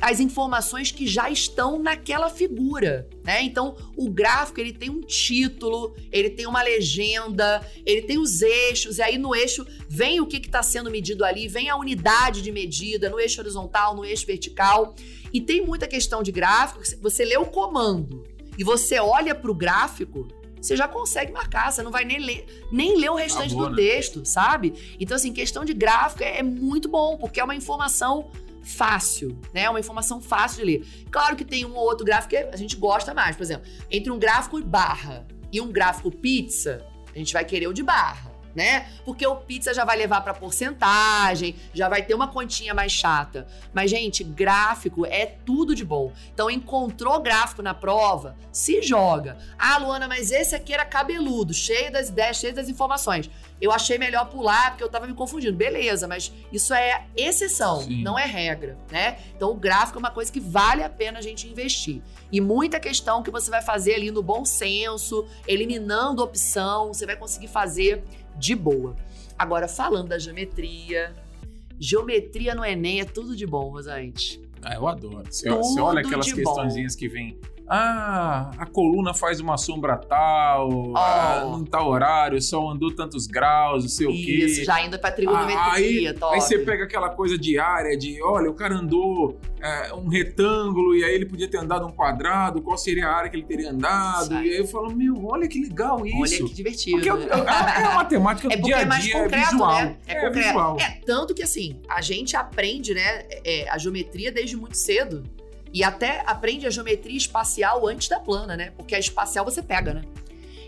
as 0.00 0.18
informações 0.18 0.90
que 0.90 1.06
já 1.06 1.30
estão 1.30 1.78
naquela 1.78 2.30
figura, 2.30 3.08
né? 3.22 3.42
Então, 3.42 3.76
o 3.96 4.08
gráfico 4.08 4.60
ele 4.60 4.72
tem 4.72 4.88
um 4.88 5.00
título, 5.00 5.94
ele 6.10 6.30
tem 6.30 6.46
uma 6.46 6.62
legenda, 6.62 7.60
ele 7.84 8.02
tem 8.02 8.18
os 8.18 8.40
eixos, 8.40 8.98
e 8.98 9.02
aí 9.02 9.18
no 9.18 9.34
eixo 9.34 9.66
vem 9.88 10.20
o 10.20 10.26
que 10.26 10.38
está 10.38 10.62
sendo 10.62 10.90
medido 10.90 11.24
ali, 11.24 11.46
vem 11.46 11.68
a 11.68 11.76
unidade 11.76 12.40
de 12.40 12.50
medida, 12.50 13.10
no 13.10 13.20
eixo 13.20 13.40
horizontal, 13.40 13.94
no 13.94 14.04
eixo 14.04 14.26
vertical. 14.26 14.94
E 15.32 15.40
tem 15.40 15.64
muita 15.64 15.86
questão 15.86 16.22
de 16.22 16.32
gráfico, 16.32 16.82
você 17.00 17.24
lê 17.24 17.36
o 17.36 17.46
comando 17.46 18.24
e 18.56 18.64
você 18.64 18.98
olha 18.98 19.34
para 19.34 19.50
o 19.50 19.54
gráfico, 19.54 20.26
você 20.60 20.76
já 20.76 20.88
consegue 20.88 21.32
marcar, 21.32 21.70
você 21.70 21.82
não 21.82 21.90
vai 21.90 22.04
nem 22.04 22.18
ler, 22.18 22.66
nem 22.70 22.96
ler 22.98 23.10
o 23.10 23.14
restante 23.14 23.54
Acabou, 23.54 23.70
do 23.70 23.76
né? 23.76 23.82
texto, 23.82 24.24
sabe? 24.24 24.96
Então, 24.98 25.16
assim, 25.16 25.32
questão 25.32 25.64
de 25.64 25.72
gráfico 25.72 26.22
é, 26.22 26.38
é 26.38 26.42
muito 26.42 26.88
bom, 26.88 27.16
porque 27.16 27.40
é 27.40 27.44
uma 27.44 27.54
informação 27.54 28.30
fácil, 28.62 29.38
né? 29.52 29.68
Uma 29.68 29.80
informação 29.80 30.20
fácil 30.20 30.58
de 30.58 30.64
ler. 30.64 31.06
Claro 31.10 31.36
que 31.36 31.44
tem 31.44 31.64
um 31.64 31.74
ou 31.74 31.84
outro 31.84 32.04
gráfico 32.04 32.30
que 32.30 32.36
a 32.36 32.56
gente 32.56 32.76
gosta 32.76 33.12
mais. 33.14 33.36
Por 33.36 33.42
exemplo, 33.42 33.68
entre 33.90 34.10
um 34.10 34.18
gráfico 34.18 34.62
barra 34.62 35.26
e 35.52 35.60
um 35.60 35.70
gráfico 35.70 36.10
pizza, 36.10 36.84
a 37.14 37.18
gente 37.18 37.32
vai 37.32 37.44
querer 37.44 37.66
o 37.66 37.72
de 37.72 37.82
barra 37.82 38.29
né? 38.54 38.88
Porque 39.04 39.26
o 39.26 39.36
pizza 39.36 39.72
já 39.72 39.84
vai 39.84 39.96
levar 39.96 40.20
para 40.22 40.34
porcentagem, 40.34 41.56
já 41.72 41.88
vai 41.88 42.02
ter 42.02 42.14
uma 42.14 42.28
continha 42.28 42.74
mais 42.74 42.92
chata. 42.92 43.46
Mas 43.72 43.90
gente, 43.90 44.24
gráfico 44.24 45.06
é 45.06 45.26
tudo 45.26 45.74
de 45.74 45.84
bom. 45.84 46.12
Então 46.32 46.50
encontrou 46.50 47.20
gráfico 47.20 47.62
na 47.62 47.74
prova, 47.74 48.36
se 48.52 48.82
joga. 48.82 49.38
Ah, 49.58 49.78
Luana, 49.78 50.08
mas 50.08 50.30
esse 50.30 50.54
aqui 50.54 50.72
era 50.72 50.84
cabeludo, 50.84 51.52
cheio 51.52 51.92
das 51.92 52.08
ideias, 52.08 52.36
cheio 52.36 52.54
das 52.54 52.68
informações. 52.68 53.30
Eu 53.60 53.70
achei 53.70 53.98
melhor 53.98 54.26
pular 54.30 54.70
porque 54.70 54.82
eu 54.82 54.88
tava 54.88 55.06
me 55.06 55.12
confundindo. 55.12 55.56
Beleza, 55.56 56.08
mas 56.08 56.32
isso 56.50 56.72
é 56.72 57.04
exceção, 57.14 57.82
Sim. 57.82 58.02
não 58.02 58.18
é 58.18 58.24
regra, 58.24 58.78
né? 58.90 59.18
Então 59.36 59.50
o 59.50 59.54
gráfico 59.54 59.98
é 59.98 60.00
uma 60.00 60.10
coisa 60.10 60.32
que 60.32 60.40
vale 60.40 60.82
a 60.82 60.88
pena 60.88 61.18
a 61.18 61.22
gente 61.22 61.46
investir. 61.46 62.00
E 62.32 62.40
muita 62.40 62.80
questão 62.80 63.22
que 63.22 63.30
você 63.30 63.50
vai 63.50 63.60
fazer 63.60 63.94
ali 63.94 64.10
no 64.10 64.22
bom 64.22 64.44
senso, 64.44 65.26
eliminando 65.46 66.22
opção, 66.22 66.88
você 66.88 67.04
vai 67.04 67.16
conseguir 67.16 67.48
fazer 67.48 68.02
de 68.36 68.54
boa. 68.54 68.96
Agora, 69.38 69.66
falando 69.66 70.08
da 70.08 70.18
geometria, 70.18 71.14
geometria 71.78 72.54
no 72.54 72.64
Enem 72.64 73.00
é 73.00 73.04
tudo 73.04 73.34
de 73.34 73.46
bom, 73.46 73.70
Rosante. 73.70 74.40
Ah, 74.62 74.74
eu 74.74 74.86
adoro. 74.86 75.24
Você, 75.30 75.48
você 75.48 75.80
olha 75.80 76.00
aquelas 76.00 76.30
questõezinhas 76.32 76.94
que 76.94 77.08
vem 77.08 77.38
ah, 77.72 78.50
a 78.58 78.66
coluna 78.66 79.14
faz 79.14 79.38
uma 79.38 79.56
sombra 79.56 79.96
tal, 79.96 80.68
oh. 80.72 80.96
ah, 80.96 81.44
num 81.44 81.64
tal 81.64 81.88
horário, 81.88 82.42
só 82.42 82.68
andou 82.68 82.92
tantos 82.92 83.28
graus, 83.28 83.84
não 83.84 83.88
sei 83.88 84.08
Isso, 84.08 84.16
o 84.16 84.26
quê. 84.26 84.44
Isso, 84.44 84.64
já 84.64 84.84
indo 84.84 84.98
pra 84.98 85.12
trigonometria, 85.12 85.56
ah, 85.56 85.72
aí, 85.74 86.12
top. 86.14 86.34
Aí 86.34 86.40
você 86.40 86.58
pega 86.58 86.82
aquela 86.82 87.10
coisa 87.10 87.38
diária 87.38 87.96
de, 87.96 88.20
olha, 88.24 88.50
o 88.50 88.54
cara 88.54 88.74
andou 88.74 89.38
é, 89.62 89.94
um 89.94 90.08
retângulo 90.08 90.96
e 90.96 91.04
aí 91.04 91.14
ele 91.14 91.26
podia 91.26 91.48
ter 91.48 91.58
andado 91.58 91.86
um 91.86 91.92
quadrado, 91.92 92.60
qual 92.60 92.76
seria 92.76 93.06
a 93.06 93.14
área 93.14 93.30
que 93.30 93.36
ele 93.36 93.46
teria 93.46 93.70
andado? 93.70 94.34
E 94.42 94.50
aí 94.50 94.56
eu 94.56 94.66
falo, 94.66 94.90
meu, 94.92 95.24
olha 95.26 95.46
que 95.46 95.60
legal 95.60 96.04
isso. 96.04 96.16
Olha 96.18 96.48
que 96.48 96.54
divertido. 96.54 96.96
Porque 96.96 97.08
é, 97.08 97.36
é, 97.36 97.82
é 97.82 97.84
a 97.84 97.94
matemática 97.94 98.48
é 98.52 98.56
do 98.56 98.62
dia 98.64 98.78
a 98.78 98.84
dia, 98.84 99.16
é, 99.16 99.22
concreto, 99.22 99.44
é 99.44 99.50
visual. 99.50 99.82
Né? 99.82 99.96
É, 100.08 100.24
é 100.24 100.30
visual. 100.30 100.76
É, 100.80 101.00
tanto 101.06 101.32
que 101.32 101.42
assim, 101.44 101.80
a 101.88 102.00
gente 102.00 102.36
aprende, 102.36 102.94
né, 102.94 103.28
é, 103.44 103.68
a 103.70 103.78
geometria 103.78 104.32
desde 104.32 104.56
muito 104.56 104.76
cedo. 104.76 105.22
E 105.72 105.84
até 105.84 106.22
aprende 106.26 106.66
a 106.66 106.70
geometria 106.70 107.16
espacial 107.16 107.86
antes 107.86 108.08
da 108.08 108.18
plana, 108.18 108.56
né? 108.56 108.72
Porque 108.76 108.94
a 108.94 108.98
espacial 108.98 109.44
você 109.44 109.62
pega, 109.62 109.94
né? 109.94 110.02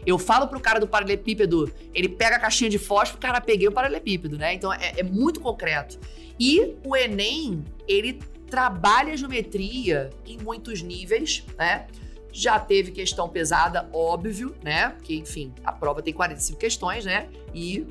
Eu 0.05 0.19
falo 0.19 0.49
pro 0.49 0.59
cara 0.61 0.81
do 0.81 0.87
paralelepípedo, 0.87 1.73
ele 1.95 2.09
pega 2.09 2.37
a 2.37 2.39
caixinha 2.39 2.69
de 2.69 2.79
fósforo, 2.79 3.21
cara, 3.21 3.41
peguei 3.41 3.69
o 3.69 3.73
paralelepípedo, 3.73 4.37
né? 4.37 4.55
Então 4.55 4.73
é, 4.73 4.95
é 4.97 5.03
muito 5.03 5.41
concreto. 5.41 5.99
E 6.39 6.77
o 6.85 6.97
Enem, 6.97 7.65
ele 7.87 8.21
trabalha 8.51 9.13
a 9.13 9.17
geometria 9.17 10.11
em 10.27 10.39
muitos 10.39 10.83
níveis, 10.83 11.45
né? 11.57 11.87
Já 12.33 12.59
teve 12.59 12.91
questão 12.91 13.29
pesada, 13.29 13.89
óbvio, 13.93 14.55
né? 14.63 14.91
Porque, 14.91 15.15
enfim, 15.15 15.53
a 15.65 15.71
prova 15.71 16.03
tem 16.03 16.13
45 16.13 16.59
questões, 16.59 17.05
né? 17.05 17.29
E 17.55 17.87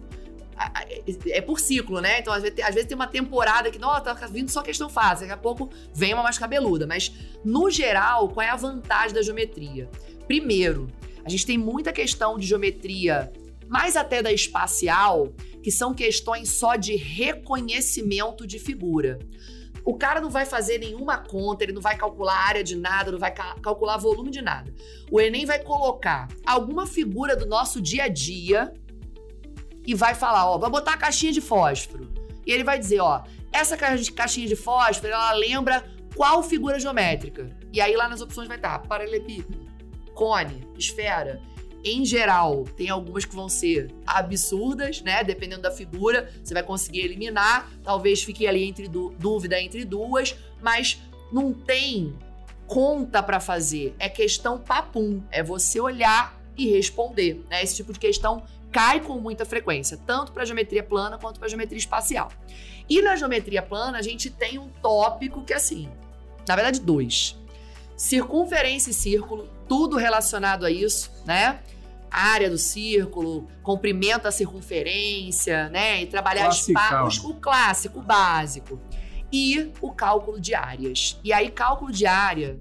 é 1.28 1.42
por 1.42 1.60
ciclo, 1.60 2.00
né? 2.02 2.20
Então, 2.20 2.34
às 2.34 2.44
vezes, 2.44 2.60
às 2.60 2.74
vezes 2.74 2.88
tem 2.88 2.96
uma 2.96 3.08
temporada 3.08 3.72
que, 3.72 3.80
nossa, 3.80 4.02
tá 4.02 4.14
vindo 4.28 4.50
só 4.50 4.62
questão 4.62 4.90
fácil, 4.90 5.28
daqui 5.28 5.34
a 5.34 5.42
pouco 5.42 5.70
vem 5.94 6.14
uma 6.14 6.24
mais 6.24 6.38
cabeluda. 6.38 6.86
Mas, 6.86 7.12
no 7.44 7.70
geral, 7.70 8.30
qual 8.30 8.46
é 8.46 8.50
a 8.50 8.56
vantagem 8.56 9.14
da 9.14 9.22
geometria? 9.22 9.90
Primeiro, 10.28 10.88
a 11.26 11.30
gente 11.30 11.46
tem 11.46 11.58
muita 11.58 11.92
questão 11.92 12.38
de 12.38 12.46
geometria, 12.46 13.32
mais 13.68 13.96
até 13.96 14.22
da 14.22 14.32
espacial, 14.32 15.34
que 15.62 15.72
são 15.72 15.94
questões 15.94 16.50
só 16.50 16.76
de 16.76 16.96
reconhecimento 16.96 18.46
de 18.46 18.60
figura. 18.60 19.20
O 19.84 19.96
cara 19.98 20.22
não 20.22 20.30
vai 20.30 20.46
fazer 20.46 20.78
nenhuma 20.78 21.18
conta, 21.18 21.64
ele 21.64 21.74
não 21.74 21.82
vai 21.82 21.98
calcular 21.98 22.36
área 22.36 22.64
de 22.64 22.76
nada, 22.76 23.12
não 23.12 23.18
vai 23.18 23.32
ca 23.32 23.56
calcular 23.62 23.98
volume 23.98 24.30
de 24.30 24.42
nada. 24.42 24.72
O 25.10 25.20
Enem 25.20 25.46
vai 25.46 25.60
colocar 25.60 26.28
alguma 26.46 26.86
figura 26.86 27.36
do 27.36 27.48
nosso 27.48 27.82
dia 27.82 28.04
a 28.04 28.08
dia 28.08 28.72
e 29.86 29.94
vai 29.96 30.14
falar, 30.16 30.50
ó, 30.50 30.58
vai 30.58 30.70
botar 30.70 30.94
a 30.94 30.98
caixinha 30.98 31.32
de 31.32 31.42
fósforo. 31.42 32.12
E 32.46 32.52
ele 32.52 32.64
vai 32.64 32.78
dizer, 32.78 33.00
ó, 33.00 33.24
essa 33.52 33.78
caixinha 33.78 34.48
de 34.48 34.56
fósforo, 34.56 35.12
ela 35.12 35.34
lembra 35.34 35.84
qual 36.16 36.44
figura 36.44 36.80
geométrica? 36.80 37.50
E 37.72 37.80
aí 37.80 37.96
lá 37.96 38.08
nas 38.08 38.22
opções 38.22 38.48
vai 38.48 38.58
estar 38.58 38.80
paralelepípedo, 38.80 39.66
cone, 40.14 40.68
esfera. 40.78 41.42
Em 41.84 42.06
geral, 42.06 42.64
tem 42.78 42.90
algumas 42.90 43.26
que 43.26 43.36
vão 43.36 43.50
ser 43.50 43.92
absurdas, 44.06 45.02
né? 45.02 45.24
Dependendo 45.24 45.64
da 45.64 45.72
figura, 45.72 46.32
você 46.44 46.54
vai 46.54 46.62
conseguir 46.62 47.00
eliminar. 47.00 47.72
Talvez 47.84 48.22
fique 48.22 48.46
ali 48.46 48.64
entre 48.64 48.88
dúvida 48.88 49.60
entre 49.60 49.84
duas, 49.84 50.36
mas 50.62 51.02
não 51.32 51.52
tem 51.52 52.16
conta 52.68 53.24
para 53.24 53.40
fazer. 53.40 53.96
É 53.98 54.08
questão 54.08 54.60
papum. 54.60 55.24
É 55.32 55.42
você 55.42 55.80
olhar 55.80 56.40
e 56.56 56.70
responder. 56.70 57.44
Né? 57.50 57.64
Esse 57.64 57.78
tipo 57.78 57.92
de 57.92 58.00
questão 58.00 58.44
cai 58.72 59.02
com 59.02 59.20
muita 59.20 59.46
frequência, 59.46 59.98
tanto 59.98 60.32
para 60.32 60.46
geometria 60.46 60.84
plana 60.84 61.18
quanto 61.18 61.40
para 61.40 61.50
geometria 61.50 61.78
espacial. 61.78 62.32
E 62.90 63.02
na 63.02 63.16
geometria 63.16 63.62
plana, 63.62 63.98
a 63.98 64.02
gente 64.02 64.30
tem 64.30 64.58
um 64.58 64.70
tópico 64.82 65.44
que, 65.44 65.54
assim, 65.54 65.90
na 66.48 66.56
verdade, 66.56 66.80
dois. 66.80 67.38
Circunferência 67.96 68.92
e 68.92 68.94
círculo, 68.94 69.48
tudo 69.68 69.98
relacionado 69.98 70.66
a 70.66 70.72
isso, 70.72 71.12
né? 71.26 71.60
A 72.10 72.32
área 72.32 72.50
do 72.50 72.58
círculo, 72.58 73.48
comprimento 73.62 74.24
da 74.24 74.32
circunferência, 74.32 75.70
né? 75.70 76.02
E 76.02 76.08
trabalhar 76.08 76.50
espaço, 76.50 77.30
o 77.30 77.36
clássico, 77.36 78.00
o 78.00 78.02
básico. 78.02 78.80
E 79.32 79.72
o 79.80 79.92
cálculo 79.94 80.40
de 80.40 80.54
áreas. 80.54 81.18
E 81.24 81.32
aí, 81.32 81.50
cálculo 81.50 81.92
de 81.92 82.06
área, 82.06 82.60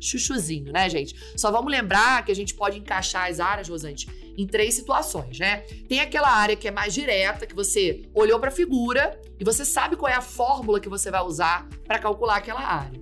chuchuzinho, 0.00 0.72
né, 0.72 0.88
gente? 0.88 1.14
Só 1.36 1.50
vamos 1.50 1.70
lembrar 1.70 2.24
que 2.24 2.32
a 2.32 2.34
gente 2.34 2.54
pode 2.54 2.78
encaixar 2.78 3.28
as 3.28 3.38
áreas, 3.38 3.68
Rosante, 3.68 4.08
em 4.40 4.46
três 4.46 4.74
situações, 4.74 5.38
né? 5.38 5.58
Tem 5.88 6.00
aquela 6.00 6.30
área 6.30 6.56
que 6.56 6.66
é 6.66 6.70
mais 6.70 6.94
direta, 6.94 7.46
que 7.46 7.54
você 7.54 8.02
olhou 8.14 8.38
para 8.40 8.48
a 8.48 8.52
figura 8.52 9.20
e 9.38 9.44
você 9.44 9.64
sabe 9.64 9.96
qual 9.96 10.10
é 10.10 10.14
a 10.14 10.22
fórmula 10.22 10.80
que 10.80 10.88
você 10.88 11.10
vai 11.10 11.22
usar 11.22 11.68
para 11.84 11.98
calcular 11.98 12.36
aquela 12.36 12.60
área. 12.60 13.00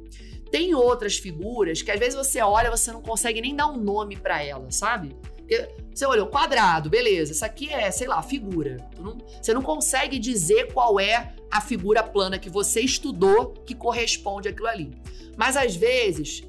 Tem 0.51 0.74
outras 0.74 1.16
figuras 1.16 1.82
que 1.82 1.91
às 1.91 1.99
vezes 1.99 2.14
você 2.14 2.41
olha, 2.41 2.70
você 2.70 2.91
não 2.91 3.03
consegue 3.03 3.41
nem 3.41 3.55
dar 3.55 3.68
um 3.68 3.76
nome 3.76 4.16
para 4.16 4.43
ela, 4.43 4.70
sabe? 4.70 5.14
Você 5.95 6.07
olhou 6.07 6.26
quadrado, 6.26 6.91
beleza. 6.91 7.32
Isso 7.32 7.45
aqui 7.45 7.72
é, 7.72 7.91
sei 7.91 8.09
lá, 8.09 8.20
figura. 8.22 8.76
Você 9.41 9.55
não 9.55 9.62
consegue 9.62 10.18
dizer 10.18 10.72
qual 10.72 10.99
é 10.99 11.34
a 11.51 11.61
figura 11.61 12.03
plana 12.03 12.39
que 12.39 12.51
você 12.51 12.80
estudou 12.80 13.53
que 13.64 13.74
corresponde 13.74 14.49
àquilo 14.49 14.68
ali. 14.68 14.91
Mas 15.36 15.57
às 15.57 15.76
vezes, 15.76 16.43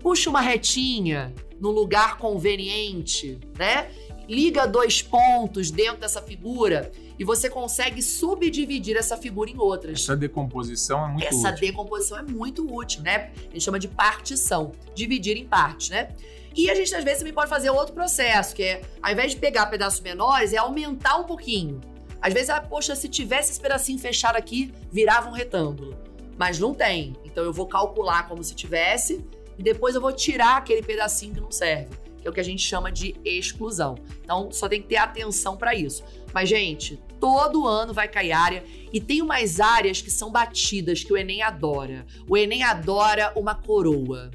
puxa 0.00 0.28
uma 0.28 0.40
retinha 0.40 1.32
no 1.58 1.70
lugar 1.70 2.18
conveniente, 2.18 3.38
né? 3.56 3.88
Liga 4.28 4.66
dois 4.66 5.02
pontos 5.02 5.70
dentro 5.70 5.98
dessa 5.98 6.22
figura 6.22 6.90
e 7.18 7.24
você 7.24 7.48
consegue 7.48 8.02
subdividir 8.02 8.96
essa 8.96 9.16
figura 9.16 9.50
em 9.50 9.58
outras. 9.58 10.00
Essa 10.00 10.16
decomposição 10.16 11.04
é 11.04 11.08
muito 11.08 11.26
essa 11.26 11.36
útil. 11.36 11.48
Essa 11.48 11.60
decomposição 11.60 12.18
é 12.18 12.22
muito 12.22 12.74
útil, 12.74 13.02
né? 13.02 13.30
A 13.36 13.52
gente 13.52 13.60
chama 13.60 13.78
de 13.78 13.88
partição, 13.88 14.72
dividir 14.94 15.36
em 15.36 15.46
partes, 15.46 15.90
né? 15.90 16.14
E 16.54 16.70
a 16.70 16.74
gente 16.74 16.94
às 16.94 17.02
vezes 17.02 17.20
também 17.20 17.32
pode 17.32 17.48
fazer 17.48 17.70
outro 17.70 17.94
processo, 17.94 18.54
que 18.54 18.62
é, 18.62 18.82
ao 19.00 19.12
invés 19.12 19.32
de 19.32 19.38
pegar 19.38 19.66
pedaços 19.66 20.00
menores, 20.00 20.52
é 20.52 20.58
aumentar 20.58 21.16
um 21.16 21.24
pouquinho. 21.24 21.80
Às 22.20 22.32
vezes, 22.34 22.50
ah, 22.50 22.60
poxa, 22.60 22.94
se 22.94 23.08
tivesse 23.08 23.52
esse 23.52 23.60
pedacinho 23.60 23.98
fechado 23.98 24.36
aqui, 24.36 24.72
virava 24.90 25.28
um 25.28 25.32
retângulo. 25.32 25.96
Mas 26.36 26.58
não 26.58 26.74
tem. 26.74 27.16
Então 27.24 27.42
eu 27.44 27.52
vou 27.52 27.66
calcular 27.66 28.28
como 28.28 28.42
se 28.44 28.54
tivesse 28.54 29.24
e 29.58 29.62
depois 29.62 29.94
eu 29.94 30.00
vou 30.00 30.12
tirar 30.12 30.56
aquele 30.56 30.82
pedacinho 30.82 31.34
que 31.34 31.40
não 31.40 31.50
serve 31.50 32.01
é 32.24 32.30
o 32.30 32.32
que 32.32 32.40
a 32.40 32.44
gente 32.44 32.62
chama 32.62 32.90
de 32.90 33.14
exclusão. 33.24 33.96
Então, 34.22 34.50
só 34.50 34.68
tem 34.68 34.80
que 34.80 34.88
ter 34.88 34.96
atenção 34.96 35.56
para 35.56 35.74
isso. 35.74 36.02
Mas, 36.32 36.48
gente, 36.48 36.98
todo 37.20 37.66
ano 37.66 37.92
vai 37.92 38.08
cair 38.08 38.32
área 38.32 38.64
e 38.92 39.00
tem 39.00 39.22
umas 39.22 39.60
áreas 39.60 40.00
que 40.00 40.10
são 40.10 40.30
batidas 40.30 41.04
que 41.04 41.12
o 41.12 41.16
Enem 41.16 41.42
adora. 41.42 42.06
O 42.28 42.36
Enem 42.36 42.62
adora 42.62 43.32
uma 43.36 43.54
coroa, 43.54 44.30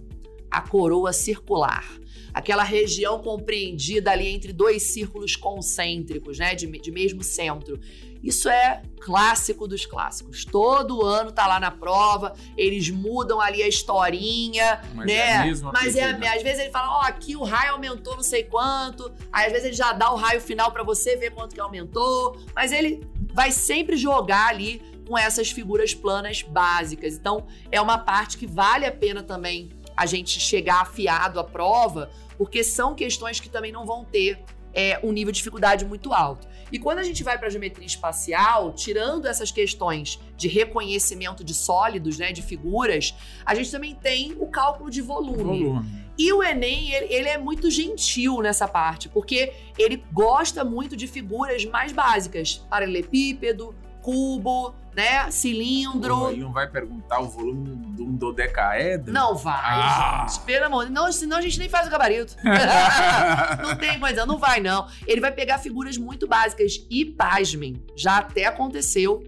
a 0.50 0.62
coroa 0.62 1.12
circular. 1.12 1.86
Aquela 2.34 2.64
região 2.64 3.20
compreendida 3.20 4.12
ali 4.12 4.28
entre 4.28 4.54
dois 4.54 4.84
círculos 4.84 5.36
concêntricos, 5.36 6.38
né, 6.38 6.54
de, 6.54 6.68
de 6.68 6.92
mesmo 6.92 7.24
centro. 7.24 7.80
Isso 8.24 8.50
é 8.50 8.82
clássico 9.00 9.68
dos 9.68 9.86
clássicos. 9.86 10.44
Todo 10.44 11.06
ano 11.06 11.32
tá 11.32 11.48
lá 11.48 11.60
na 11.60 11.72
prova, 11.72 12.34
eles 12.58 12.90
mudam 12.90 13.40
ali 13.40 13.64
a 13.64 13.68
historinha, 13.68 14.82
Mas 14.94 15.08
né? 15.08 15.14
É 15.14 15.38
a 15.38 15.46
mesma 15.46 15.72
Mas 15.72 15.96
é, 15.96 16.12
às 16.12 16.44
vezes 16.44 16.60
ele 16.60 16.72
fala, 16.72 16.98
ó, 16.98 17.00
oh, 17.00 17.06
aqui 17.06 17.36
o 17.36 17.44
raio 17.44 17.74
aumentou 17.74 18.16
não 18.16 18.24
sei 18.24 18.44
quanto. 18.44 19.12
Aí 19.32 19.46
às 19.46 19.52
vezes 19.52 19.68
ele 19.68 19.76
já 19.76 19.94
dá 19.94 20.12
o 20.12 20.16
raio 20.16 20.42
final 20.42 20.72
para 20.72 20.84
você 20.84 21.16
ver 21.16 21.32
quanto 21.32 21.56
que 21.56 21.62
aumentou. 21.62 22.38
Mas 22.54 22.72
ele 22.72 23.08
vai 23.34 23.52
sempre 23.52 23.96
jogar 23.96 24.48
ali 24.48 24.82
com 25.08 25.18
essas 25.18 25.50
figuras 25.50 25.94
planas 25.94 26.42
básicas. 26.42 27.14
Então, 27.14 27.48
é 27.72 27.80
uma 27.80 27.98
parte 27.98 28.38
que 28.38 28.46
vale 28.46 28.86
a 28.86 28.92
pena 28.92 29.24
também 29.24 29.70
a 29.96 30.06
gente 30.06 30.40
chegar 30.40 30.82
afiado 30.82 31.40
à 31.40 31.44
prova, 31.44 32.12
porque 32.38 32.64
são 32.64 32.94
questões 32.94 33.40
que 33.40 33.50
também 33.50 33.72
não 33.72 33.86
vão 33.86 34.04
ter 34.04 34.38
é, 34.74 35.00
um 35.02 35.12
nível 35.12 35.32
de 35.32 35.38
dificuldade 35.38 35.86
muito 35.86 36.14
alto. 36.14 36.48
E 36.72 36.80
quando 36.80 37.00
a 37.00 37.04
gente 37.04 37.24
vai 37.24 37.38
para 37.38 37.48
a 37.48 37.50
geometria 37.50 37.86
espacial, 37.86 38.74
tirando 38.74 39.26
essas 39.26 39.52
questões 39.52 40.20
de 40.36 40.48
reconhecimento 40.48 41.44
de 41.44 41.54
sólidos, 41.54 42.18
né, 42.18 42.32
de 42.32 42.42
figuras, 42.42 43.16
a 43.46 43.56
gente 43.56 43.72
também 43.72 43.96
tem 43.96 44.36
o 44.40 44.48
cálculo 44.48 44.90
de 44.90 45.02
volume. 45.02 45.66
volume. 45.66 46.08
E 46.18 46.34
o 46.34 46.42
Enem, 46.42 46.92
ele, 46.94 47.14
ele, 47.14 47.30
é 47.30 47.38
muito 47.38 47.70
gentil 47.70 48.42
nessa 48.42 48.68
parte, 48.68 49.08
porque 49.08 49.54
ele 49.78 50.04
gosta 50.12 50.64
muito 50.64 50.98
de 50.98 51.08
figuras 51.08 51.64
mais 51.66 51.92
básicas, 51.92 52.66
paralelepípedo, 52.70 53.76
cubo, 54.02 54.74
né? 54.98 55.30
Cilindro. 55.30 56.34
E 56.34 56.38
não 56.38 56.52
vai 56.52 56.68
perguntar 56.68 57.20
o 57.20 57.28
volume 57.30 57.76
de 57.96 58.02
um 58.02 58.16
dodecaedro? 58.16 59.14
Não 59.14 59.36
vai, 59.36 59.54
ah. 59.64 60.26
gente. 60.28 60.44
Pelo 60.44 60.66
amor 60.66 60.90
não, 60.90 61.12
senão 61.12 61.38
a 61.38 61.42
gente 61.42 61.60
nem 61.60 61.70
faz 61.70 61.86
o 61.86 61.92
gabarito. 61.92 62.36
não 63.62 63.78
tem 63.78 64.00
coisa, 64.00 64.26
não 64.26 64.40
vai 64.40 64.60
não. 64.60 64.88
Ele 65.06 65.22
vai 65.22 65.32
pegar 65.32 65.60
figuras 65.60 66.00
muito 66.00 66.28
básicas 66.28 66.84
e, 66.90 67.06
pasmem, 67.06 67.80
já 67.96 68.18
até 68.18 68.46
aconteceu 68.46 69.24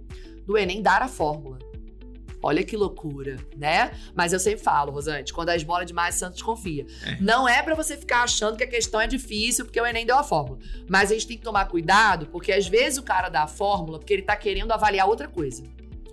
do 0.48 0.58
Enem 0.58 0.82
dar 0.82 1.04
a 1.04 1.08
fórmula. 1.08 1.60
Olha 2.42 2.64
que 2.64 2.78
loucura, 2.78 3.38
né? 3.58 3.92
Mas 4.16 4.32
eu 4.32 4.40
sempre 4.40 4.64
falo, 4.64 4.92
Rosante, 4.92 5.34
quando 5.34 5.50
a 5.50 5.56
esmola 5.56 5.86
demais, 5.86 6.16
Santos 6.16 6.42
confia. 6.42 6.86
É. 7.06 7.18
Não 7.20 7.48
é 7.48 7.62
para 7.62 7.76
você 7.76 7.98
ficar 7.98 8.24
achando 8.24 8.58
que 8.58 8.64
a 8.64 8.68
questão 8.68 9.02
é 9.02 9.08
difícil 9.08 9.66
porque 9.66 9.80
o 9.80 9.86
Enem 9.86 10.06
deu 10.06 10.18
a 10.18 10.24
fórmula. 10.24 10.60
Mas 10.88 11.12
a 11.12 11.14
gente 11.14 11.28
tem 11.28 11.38
que 11.38 11.44
tomar 11.44 11.66
cuidado, 11.66 12.28
porque 12.28 12.52
às 12.52 12.68
vezes 12.68 12.98
o 12.98 13.04
cara 13.04 13.30
dá 13.30 13.44
a 13.44 13.48
fórmula 13.48 14.00
porque 14.00 14.14
ele 14.14 14.22
tá 14.22 14.36
querendo 14.36 14.72
avaliar 14.72 15.08
outra 15.08 15.28
coisa. 15.28 15.64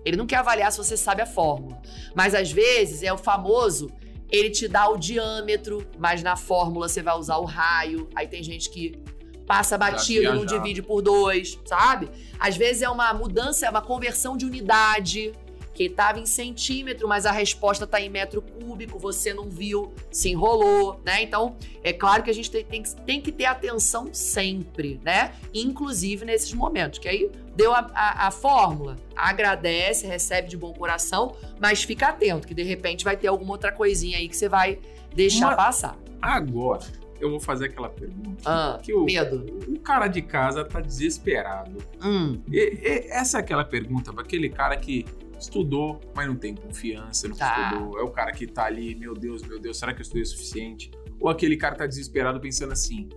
Ele 0.05 0.16
não 0.16 0.27
quer 0.27 0.37
avaliar 0.37 0.70
se 0.72 0.79
você 0.79 0.97
sabe 0.97 1.22
a 1.22 1.27
fórmula. 1.27 1.81
Mas 2.14 2.35
às 2.35 2.51
vezes 2.51 3.03
é 3.03 3.12
o 3.12 3.18
famoso 3.18 3.93
ele 4.31 4.51
te 4.51 4.66
dá 4.66 4.89
o 4.89 4.97
diâmetro, 4.97 5.87
mas 5.99 6.22
na 6.22 6.37
fórmula 6.37 6.89
você 6.89 7.03
vai 7.03 7.16
usar 7.16 7.37
o 7.37 7.45
raio. 7.45 8.09
Aí 8.14 8.27
tem 8.27 8.43
gente 8.43 8.70
que 8.70 9.01
passa 9.47 9.79
batido, 9.79 10.35
não 10.35 10.45
divide 10.45 10.83
por 10.83 11.01
dois, 11.01 11.59
sabe? 11.64 12.09
Às 12.39 12.57
vezes 12.57 12.83
é 12.83 12.89
uma 12.89 13.14
mudança, 13.14 13.66
é 13.66 13.70
uma 13.70 13.81
conversão 13.81 14.37
de 14.37 14.45
unidade 14.45 15.33
que 15.77 15.85
estava 15.85 16.18
em 16.18 16.24
centímetro, 16.24 17.07
mas 17.07 17.27
a 17.27 17.31
resposta 17.31 17.85
está 17.85 18.01
em 18.01 18.09
metro 18.09 18.41
cúbico, 18.41 18.99
você 18.99 19.35
não 19.35 19.51
viu, 19.51 19.93
se 20.11 20.31
enrolou, 20.31 20.99
né? 21.05 21.22
Então, 21.22 21.55
é 21.85 21.93
claro 21.93 22.22
que 22.22 22.31
a 22.31 22.33
gente 22.33 22.51
tem, 22.51 22.64
tem, 22.64 22.83
tem 22.83 23.20
que 23.20 23.31
ter 23.31 23.45
atenção 23.45 24.09
sempre, 24.11 24.99
né? 25.05 25.35
Inclusive 25.53 26.24
nesses 26.24 26.55
momentos, 26.55 26.99
que 26.99 27.07
aí 27.07 27.31
deu 27.55 27.74
a, 27.74 27.91
a, 27.95 28.29
a, 28.29 28.31
fórmula, 28.31 28.97
agradece, 29.14 30.07
recebe 30.07 30.49
de 30.49 30.57
bom 30.57 30.72
coração, 30.72 31.37
mas 31.61 31.83
fica 31.83 32.09
atento, 32.09 32.49
que 32.49 32.55
de 32.55 32.62
repente 32.62 33.05
vai 33.05 33.16
ter 33.16 33.27
alguma 33.27 33.53
outra 33.53 33.70
coisinha 33.70 34.16
aí 34.16 34.29
que 34.29 34.37
você 34.37 34.49
vai 34.49 34.79
deixar 35.14 35.49
Uma... 35.49 35.57
passar. 35.57 35.99
Agora, 36.22 36.81
eu 37.20 37.29
vou 37.29 37.39
fazer 37.39 37.66
aquela 37.66 37.91
pergunta. 37.91 38.43
Ah, 38.47 38.79
que 38.83 38.95
o, 38.95 39.05
medo. 39.05 39.59
O 39.68 39.79
cara 39.81 40.09
de 40.09 40.22
casa 40.22 40.64
tá 40.64 40.81
desesperado. 40.81 41.77
Hum. 42.03 42.41
E, 42.51 42.59
e, 42.59 43.11
essa 43.11 43.37
é 43.37 43.41
aquela 43.41 43.64
pergunta 43.64 44.11
para 44.11 44.22
aquele 44.22 44.49
cara 44.49 44.74
que 44.77 45.05
estudou, 45.39 46.01
mas 46.14 46.26
não 46.26 46.37
tem 46.37 46.55
confiança, 46.55 47.28
não 47.28 47.37
tá. 47.37 47.70
estudou. 47.72 47.99
É 47.99 48.03
o 48.03 48.11
cara 48.11 48.32
que 48.32 48.47
tá 48.47 48.64
ali, 48.64 48.95
meu 48.95 49.14
Deus, 49.14 49.43
meu 49.43 49.59
Deus, 49.59 49.78
será 49.78 49.93
que 49.93 50.01
eu 50.01 50.03
estudei 50.03 50.22
o 50.22 50.26
suficiente? 50.26 50.91
Ou 51.20 51.28
aquele 51.28 51.57
cara 51.57 51.74
que 51.74 51.78
tá 51.80 51.87
desesperado 51.87 52.41
pensando 52.41 52.72
assim: 52.72 53.09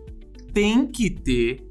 tem 0.54 0.88
que 0.88 1.10
ter 1.10 1.68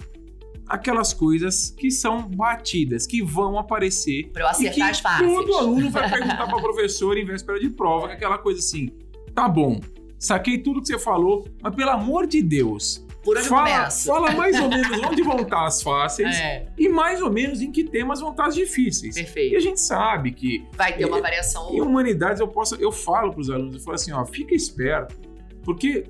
aquelas 0.67 1.15
coisas 1.15 1.71
que 1.71 1.91
são 1.91 2.29
batidas, 2.29 3.07
que 3.07 3.23
vão 3.23 3.59
aparecer. 3.59 4.31
Pra 4.33 4.43
eu 4.43 4.49
acertar 4.49 4.91
as 4.91 5.01
fáceis. 5.01 5.33
Todo 5.33 5.55
aluno 5.55 5.91
vai 5.91 6.11
perguntar 6.11 6.47
pra 6.47 6.61
professora 6.61 7.19
em 7.19 7.25
véspera 7.25 7.59
de 7.59 7.71
prova, 7.71 8.09
que 8.09 8.13
é 8.13 8.17
aquela 8.17 8.39
coisa 8.39 8.61
assim: 8.61 8.91
tá 9.35 9.49
bom, 9.49 9.81
saquei 10.19 10.59
tudo 10.59 10.81
que 10.81 10.89
você 10.89 10.99
falou, 10.99 11.47
mas 11.63 11.75
pelo 11.75 11.91
amor 11.91 12.27
de 12.27 12.43
Deus, 12.43 13.07
por 13.29 13.37
onde 13.37 13.49
fala, 13.49 13.69
começa? 13.69 14.07
Fala 14.07 14.33
mais 14.33 14.59
ou 14.59 14.69
menos 14.71 14.99
onde 15.05 15.23
vão 15.23 15.41
estar 15.41 15.67
as 15.67 15.83
fáceis 15.83 16.35
é. 16.35 16.67
e 16.79 16.89
mais 16.89 17.21
ou 17.21 17.31
menos 17.31 17.61
em 17.61 17.71
que 17.71 17.85
temas 17.85 18.21
vão 18.21 18.31
estar 18.31 18.47
as 18.47 18.55
difíceis. 18.55 19.15
Perfeito. 19.15 19.53
E 19.53 19.57
a 19.57 19.61
gente 19.61 19.81
sabe 19.81 20.33
que... 20.33 20.67
Vai 20.73 20.97
ter 20.97 21.05
uma 21.05 21.21
variação. 21.21 21.75
Em 21.75 21.81
humanidades 21.83 22.41
eu 22.41 22.49
posso... 22.49 22.77
Eu 22.77 22.91
falo 22.91 23.33
para 23.33 23.41
os 23.41 23.51
alunos, 23.51 23.75
eu 23.75 23.81
falo 23.81 23.97
assim, 23.97 24.13
ó, 24.13 24.25
fica 24.25 24.55
esperto, 24.55 25.15
porque 25.63 26.05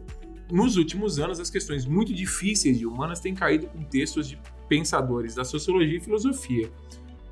nos 0.51 0.77
últimos 0.77 1.19
anos 1.19 1.41
as 1.41 1.51
questões 1.51 1.85
muito 1.85 2.15
difíceis 2.15 2.79
de 2.79 2.87
humanas 2.87 3.19
têm 3.19 3.35
caído 3.35 3.67
com 3.67 3.83
textos 3.83 4.29
de 4.29 4.41
pensadores 4.69 5.35
da 5.35 5.45
sociologia 5.45 5.99
e 5.99 6.01
filosofia. 6.01 6.71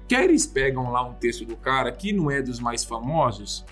Que 0.08 0.14
aí 0.14 0.24
eles 0.24 0.46
pegam 0.46 0.90
lá 0.90 1.06
um 1.06 1.14
texto 1.14 1.44
do 1.44 1.56
cara 1.56 1.92
que 1.92 2.12
não 2.12 2.30
é 2.30 2.42
dos 2.42 2.58
mais 2.58 2.84
famosos 2.84 3.64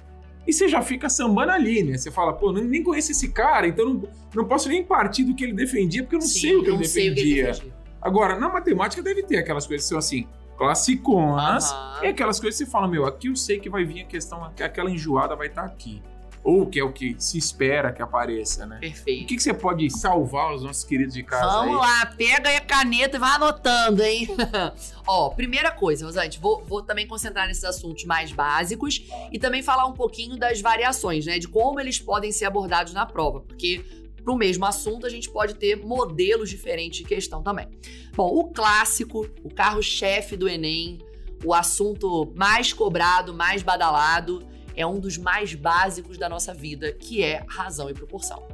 e 0.47 0.53
você 0.53 0.68
já 0.68 0.82
fica 0.82 1.09
sambando 1.09 1.53
ali, 1.53 1.82
né? 1.82 1.97
Você 1.97 2.11
fala, 2.11 2.32
pô, 2.32 2.53
nem 2.53 2.82
conheço 2.82 3.12
esse 3.12 3.28
cara, 3.32 3.66
então 3.66 3.84
não, 3.95 4.03
não 4.34 4.45
posso 4.45 4.68
nem 4.68 4.82
partir 4.84 5.24
do 5.24 5.34
que 5.34 5.45
ele 5.45 5.53
defendia, 5.53 6.03
porque 6.03 6.16
eu 6.16 6.20
não 6.20 6.26
Sim, 6.26 6.40
sei 6.40 6.57
o 6.57 6.64
que, 6.64 6.70
o 6.70 6.76
defendia. 6.78 7.53
que. 7.53 7.72
Agora, 8.01 8.38
na 8.38 8.49
matemática 8.49 9.03
deve 9.03 9.22
ter 9.22 9.38
aquelas 9.38 9.66
coisas 9.66 9.84
que 9.84 9.88
são 9.88 9.99
assim, 9.99 10.26
classiconas, 10.59 11.72
Aham. 11.72 12.05
e 12.05 12.07
aquelas 12.09 12.38
coisas 12.38 12.59
que 12.59 12.64
você 12.64 12.70
fala, 12.70 12.86
meu, 12.86 13.07
aqui 13.07 13.28
eu 13.28 13.36
sei 13.36 13.59
que 13.59 13.70
vai 13.70 13.84
vir 13.84 14.03
a 14.03 14.05
questão, 14.05 14.51
que 14.55 14.62
aquela 14.62 14.90
enjoada 14.90 15.34
vai 15.34 15.47
estar 15.47 15.64
aqui. 15.64 16.03
Ou 16.45 16.66
que 16.66 16.78
é 16.78 16.84
o 16.84 16.92
que 16.92 17.16
se 17.18 17.38
espera 17.38 17.90
que 17.90 18.03
apareça, 18.03 18.66
né? 18.66 18.76
O 18.76 18.80
Perfeito. 18.80 19.26
que, 19.26 19.36
que 19.36 19.42
você 19.42 19.55
pode 19.55 19.88
salvar 19.88 20.55
os 20.55 20.62
nossos 20.62 20.84
queridos 20.84 21.14
de 21.14 21.22
casa 21.22 21.47
Vamos 21.61 21.76
aí? 21.76 21.80
lá, 21.80 22.07
pega 22.07 22.51
aí 22.51 22.57
a 22.57 22.61
caneta 22.61 23.16
e 23.16 23.20
vai 23.20 23.30
anotando, 23.30 24.03
hein? 24.03 24.28
Ó, 25.07 25.30
primeira 25.30 25.70
coisa, 25.70 26.05
Rosante, 26.05 26.38
vou, 26.38 26.62
vou 26.62 26.82
também 26.82 27.07
concentrar 27.07 27.49
nesses 27.49 27.64
assuntos 27.64 28.05
mais 28.05 28.30
básicos 28.30 29.03
e 29.32 29.38
também 29.38 29.62
falar 29.62 29.86
um 29.86 29.95
pouquinho 29.95 30.36
das 30.36 30.61
variações, 30.61 31.24
né? 31.24 31.38
De 31.38 31.49
como 31.49 31.80
eles 31.80 31.99
podem 31.99 32.30
ser 32.30 32.45
abordados 32.45 32.92
na 32.92 33.07
prova, 33.07 33.40
porque 33.40 33.82
pro 34.22 34.36
mesmo 34.36 34.66
assunto 34.66 35.07
a 35.07 35.11
gente 35.11 35.30
pode 35.30 35.55
ter 35.55 35.76
modelos 35.76 36.51
diferentes 36.51 36.99
de 36.99 37.05
questão 37.05 37.42
também. 37.42 37.68
Bom, 38.14 38.28
o 38.28 38.53
clássico, 38.53 39.26
o 39.42 39.49
carro-chefe 39.53 40.36
do 40.36 40.47
Enem, 40.47 40.99
o 41.45 41.53
assunto 41.55 42.32
mais 42.34 42.72
cobrado, 42.72 43.34
mais 43.34 43.62
badalado, 43.62 44.47
é 44.77 44.87
um 44.87 44.99
dos 45.01 45.16
mais 45.18 45.55
básicos 45.55 46.18
da 46.18 46.29
nossa 46.29 46.53
vida, 46.55 46.93
que 46.93 47.22
é 47.22 47.45
razão 47.49 47.89
e 47.91 47.95
proporção. 47.95 48.47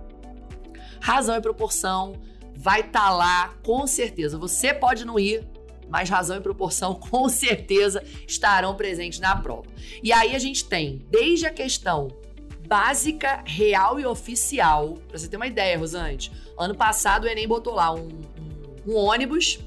Razão 1.00 1.36
e 1.36 1.40
proporção 1.40 2.14
vai 2.54 2.80
estar 2.80 3.10
lá, 3.10 3.54
com 3.62 3.86
certeza. 3.86 4.36
Você 4.38 4.74
pode 4.74 5.04
não 5.04 5.18
ir, 5.18 5.46
mas 5.88 6.08
razão 6.10 6.36
e 6.36 6.40
proporção 6.40 6.94
com 7.00 7.28
certeza 7.28 8.02
estarão 8.28 8.74
presentes 8.74 9.18
na 9.18 9.34
prova. 9.36 9.66
E 10.02 10.12
aí 10.12 10.34
a 10.34 10.38
gente 10.38 10.64
tem 10.66 11.04
desde 11.10 11.46
a 11.46 11.50
questão 11.50 12.08
básica, 12.68 13.42
real 13.46 13.98
e 13.98 14.06
oficial. 14.06 14.94
Pra 15.08 15.18
você 15.18 15.26
ter 15.26 15.36
uma 15.36 15.46
ideia, 15.46 15.76
Rosante, 15.78 16.30
ano 16.58 16.74
passado 16.74 17.24
o 17.24 17.28
Enem 17.28 17.48
botou 17.48 17.74
lá 17.74 17.92
um, 17.92 18.08
um- 18.08 18.92
um 18.92 18.96
ônibus. 18.96 19.58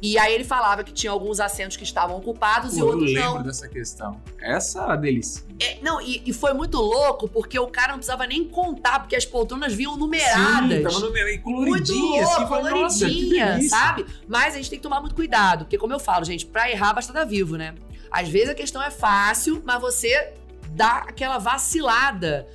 E 0.00 0.18
aí 0.18 0.34
ele 0.34 0.44
falava 0.44 0.84
que 0.84 0.92
tinha 0.92 1.10
alguns 1.10 1.40
assentos 1.40 1.76
que 1.76 1.84
estavam 1.84 2.16
ocupados 2.16 2.72
Pô, 2.72 2.76
e 2.76 2.80
eu 2.80 2.86
outros 2.86 3.12
lembro 3.12 3.34
não. 3.34 3.42
dessa 3.42 3.68
questão. 3.68 4.20
Essa 4.40 4.82
era 4.82 4.92
a 4.92 4.96
delícia. 4.96 5.42
É, 5.58 5.78
não, 5.82 6.00
e, 6.00 6.22
e 6.26 6.32
foi 6.32 6.52
muito 6.52 6.76
louco 6.78 7.28
porque 7.28 7.58
o 7.58 7.66
cara 7.68 7.88
não 7.88 7.96
precisava 7.96 8.26
nem 8.26 8.44
contar, 8.44 9.00
porque 9.00 9.16
as 9.16 9.24
poltronas 9.24 9.72
vinham 9.72 9.96
numeradas. 9.96 10.78
Sim, 10.78 10.82
tava 10.82 11.00
numerado 11.00 11.30
e 11.30 11.38
muito 11.38 11.64
coloridinha, 11.64 12.22
louco, 12.22 12.32
assim, 12.32 12.42
que 12.42 12.48
coloridinha, 12.48 13.68
sabe? 13.68 14.06
Mas 14.28 14.54
a 14.54 14.56
gente 14.58 14.70
tem 14.70 14.78
que 14.78 14.82
tomar 14.82 15.00
muito 15.00 15.14
cuidado, 15.14 15.64
porque 15.64 15.78
como 15.78 15.92
eu 15.92 15.98
falo, 15.98 16.24
gente, 16.24 16.44
pra 16.44 16.70
errar 16.70 16.92
basta 16.92 17.12
estar 17.12 17.24
vivo, 17.24 17.56
né? 17.56 17.74
Às 18.10 18.28
vezes 18.28 18.50
a 18.50 18.54
questão 18.54 18.82
é 18.82 18.90
fácil, 18.90 19.62
mas 19.64 19.80
você 19.80 20.34
dá 20.70 20.98
aquela 20.98 21.38
vacilada 21.38 22.46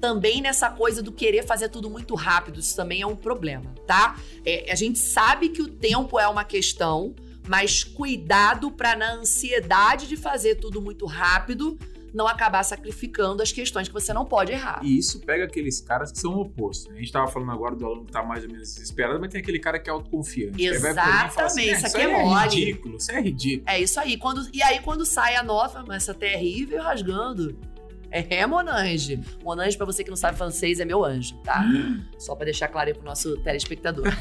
também 0.00 0.40
nessa 0.40 0.70
coisa 0.70 1.02
do 1.02 1.12
querer 1.12 1.44
fazer 1.44 1.68
tudo 1.68 1.90
muito 1.90 2.14
rápido. 2.14 2.60
Isso 2.60 2.74
também 2.76 3.02
é 3.02 3.06
um 3.06 3.16
problema, 3.16 3.74
tá? 3.86 4.16
É, 4.44 4.70
a 4.70 4.74
gente 4.74 4.98
sabe 4.98 5.48
que 5.48 5.62
o 5.62 5.68
tempo 5.68 6.18
é 6.18 6.28
uma 6.28 6.44
questão, 6.44 7.14
mas 7.48 7.84
cuidado 7.84 8.70
pra 8.70 8.96
na 8.96 9.14
ansiedade 9.14 10.06
de 10.08 10.16
fazer 10.16 10.56
tudo 10.56 10.80
muito 10.80 11.06
rápido 11.06 11.78
não 12.16 12.26
acabar 12.26 12.62
sacrificando 12.62 13.42
as 13.42 13.52
questões 13.52 13.88
que 13.88 13.92
você 13.92 14.10
não 14.10 14.24
pode 14.24 14.50
errar. 14.50 14.80
E 14.82 14.96
isso 14.96 15.20
pega 15.20 15.44
aqueles 15.44 15.82
caras 15.82 16.10
que 16.10 16.18
são 16.18 16.32
o 16.32 16.40
oposto. 16.40 16.88
né? 16.88 16.96
A 16.96 17.00
gente 17.00 17.12
tava 17.12 17.26
falando 17.30 17.52
agora 17.52 17.76
do 17.76 17.84
aluno 17.84 18.06
que 18.06 18.12
tá 18.12 18.22
mais 18.22 18.42
ou 18.42 18.50
menos 18.50 18.72
desesperado, 18.72 19.20
mas 19.20 19.30
tem 19.30 19.40
aquele 19.42 19.58
cara 19.60 19.78
que 19.78 19.90
é 19.90 19.92
autoconfiante. 19.92 20.58
E 20.58 20.66
assim, 20.66 20.86
Exatamente, 20.86 21.68
"É, 21.68 21.72
isso 21.72 21.86
isso 21.86 21.96
aqui 21.96 22.06
aí 22.06 22.12
é 22.12 22.24
mole." 22.24 22.48
ridículo, 22.48 22.96
isso 22.96 23.12
é 23.12 23.20
ridículo. 23.20 23.70
É 23.70 23.80
isso 23.80 24.00
aí. 24.00 24.16
Quando, 24.16 24.48
e 24.50 24.62
aí, 24.62 24.80
quando 24.80 25.04
sai 25.04 25.36
a 25.36 25.42
nota, 25.42 25.84
mas 25.86 26.04
essa 26.04 26.14
terrível 26.14 26.82
rasgando. 26.82 27.54
É, 28.10 28.36
é 28.36 28.46
Monange. 28.46 29.20
Monange, 29.42 29.76
pra 29.76 29.86
você 29.86 30.04
que 30.04 30.10
não 30.10 30.16
sabe 30.16 30.38
francês, 30.38 30.80
é 30.80 30.84
meu 30.84 31.04
anjo, 31.04 31.36
tá? 31.38 31.64
Só 32.18 32.34
pra 32.34 32.44
deixar 32.44 32.68
claro 32.68 32.88
aí 32.88 32.94
pro 32.94 33.04
nosso 33.04 33.36
telespectador. 33.38 34.06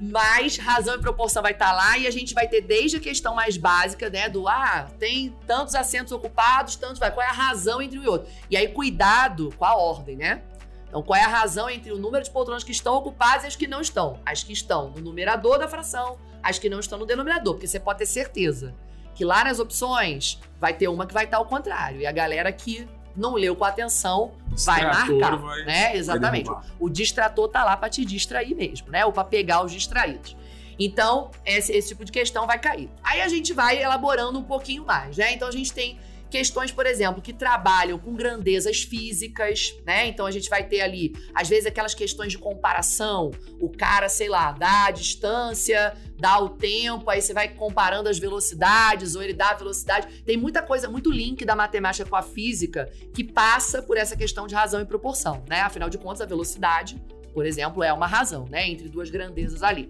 Mas 0.00 0.58
razão 0.58 0.96
e 0.96 0.98
proporção 0.98 1.42
vai 1.42 1.52
estar 1.52 1.72
lá 1.72 1.96
e 1.96 2.06
a 2.06 2.10
gente 2.10 2.34
vai 2.34 2.46
ter 2.46 2.60
desde 2.60 2.98
a 2.98 3.00
questão 3.00 3.34
mais 3.34 3.56
básica, 3.56 4.10
né? 4.10 4.28
Do 4.28 4.46
ah, 4.48 4.90
tem 4.98 5.34
tantos 5.46 5.74
assentos 5.74 6.12
ocupados, 6.12 6.76
tantos 6.76 6.98
vai. 6.98 7.10
Qual 7.10 7.24
é 7.24 7.30
a 7.30 7.32
razão 7.32 7.80
entre 7.80 7.98
um 7.98 8.02
e 8.02 8.08
outro? 8.08 8.30
E 8.50 8.56
aí, 8.56 8.68
cuidado 8.68 9.52
com 9.56 9.64
a 9.64 9.74
ordem, 9.74 10.16
né? 10.16 10.42
Então, 10.88 11.02
qual 11.02 11.18
é 11.18 11.24
a 11.24 11.28
razão 11.28 11.68
entre 11.68 11.90
o 11.90 11.98
número 11.98 12.22
de 12.22 12.30
poltronas 12.30 12.62
que 12.62 12.70
estão 12.70 12.94
ocupadas 12.94 13.44
e 13.44 13.46
as 13.48 13.56
que 13.56 13.66
não 13.66 13.80
estão? 13.80 14.20
As 14.24 14.42
que 14.42 14.52
estão 14.52 14.90
no 14.90 15.00
numerador 15.00 15.58
da 15.58 15.66
fração, 15.66 16.18
as 16.42 16.58
que 16.58 16.68
não 16.68 16.78
estão 16.78 16.98
no 16.98 17.06
denominador, 17.06 17.54
porque 17.54 17.66
você 17.66 17.80
pode 17.80 17.98
ter 17.98 18.06
certeza 18.06 18.74
que 19.14 19.24
lá 19.24 19.44
nas 19.44 19.58
opções 19.58 20.38
vai 20.60 20.72
ter 20.74 20.88
uma 20.88 21.06
que 21.06 21.14
vai 21.14 21.24
estar 21.24 21.36
ao 21.38 21.46
contrário. 21.46 22.00
E 22.00 22.06
a 22.06 22.12
galera 22.12 22.50
que 22.52 22.88
não 23.16 23.34
leu 23.34 23.54
com 23.54 23.64
atenção 23.64 24.32
vai 24.64 24.80
marcar, 24.82 25.36
vai- 25.36 25.64
né? 25.64 25.96
Exatamente. 25.96 26.50
O 26.80 26.88
distrator 26.88 27.48
tá 27.48 27.62
lá 27.64 27.76
pra 27.76 27.88
te 27.88 28.04
distrair 28.04 28.54
mesmo, 28.54 28.90
né? 28.90 29.04
Ou 29.04 29.12
pra 29.12 29.22
pegar 29.24 29.62
os 29.64 29.70
distraídos. 29.72 30.36
Então, 30.78 31.30
esse, 31.46 31.72
esse 31.72 31.88
tipo 31.88 32.04
de 32.04 32.10
questão 32.10 32.46
vai 32.46 32.58
cair. 32.58 32.90
Aí 33.02 33.20
a 33.20 33.28
gente 33.28 33.52
vai 33.52 33.80
elaborando 33.80 34.36
um 34.38 34.42
pouquinho 34.42 34.84
mais, 34.84 35.16
né? 35.16 35.32
Então 35.32 35.46
a 35.46 35.52
gente 35.52 35.72
tem 35.72 35.98
questões, 36.34 36.72
por 36.72 36.84
exemplo, 36.84 37.22
que 37.22 37.32
trabalham 37.32 37.96
com 37.96 38.12
grandezas 38.12 38.82
físicas, 38.82 39.72
né? 39.86 40.08
Então 40.08 40.26
a 40.26 40.32
gente 40.32 40.50
vai 40.50 40.66
ter 40.66 40.80
ali, 40.80 41.14
às 41.32 41.48
vezes, 41.48 41.64
aquelas 41.64 41.94
questões 41.94 42.32
de 42.32 42.38
comparação. 42.38 43.30
O 43.60 43.70
cara, 43.70 44.08
sei 44.08 44.28
lá, 44.28 44.50
dá 44.50 44.86
a 44.86 44.90
distância, 44.90 45.96
dá 46.18 46.40
o 46.40 46.48
tempo, 46.48 47.08
aí 47.08 47.22
você 47.22 47.32
vai 47.32 47.50
comparando 47.50 48.08
as 48.08 48.18
velocidades, 48.18 49.14
ou 49.14 49.22
ele 49.22 49.32
dá 49.32 49.50
a 49.50 49.54
velocidade. 49.54 50.22
Tem 50.24 50.36
muita 50.36 50.60
coisa, 50.60 50.88
muito 50.88 51.08
link 51.08 51.44
da 51.44 51.54
matemática 51.54 52.04
com 52.04 52.16
a 52.16 52.22
física 52.22 52.90
que 53.14 53.22
passa 53.22 53.80
por 53.80 53.96
essa 53.96 54.16
questão 54.16 54.48
de 54.48 54.56
razão 54.56 54.80
e 54.80 54.84
proporção, 54.84 55.44
né? 55.48 55.60
Afinal 55.60 55.88
de 55.88 55.98
contas, 55.98 56.20
a 56.20 56.26
velocidade, 56.26 57.00
por 57.32 57.46
exemplo, 57.46 57.80
é 57.84 57.92
uma 57.92 58.08
razão, 58.08 58.44
né? 58.50 58.68
Entre 58.68 58.88
duas 58.88 59.08
grandezas 59.08 59.62
ali. 59.62 59.88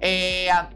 É, 0.00 0.66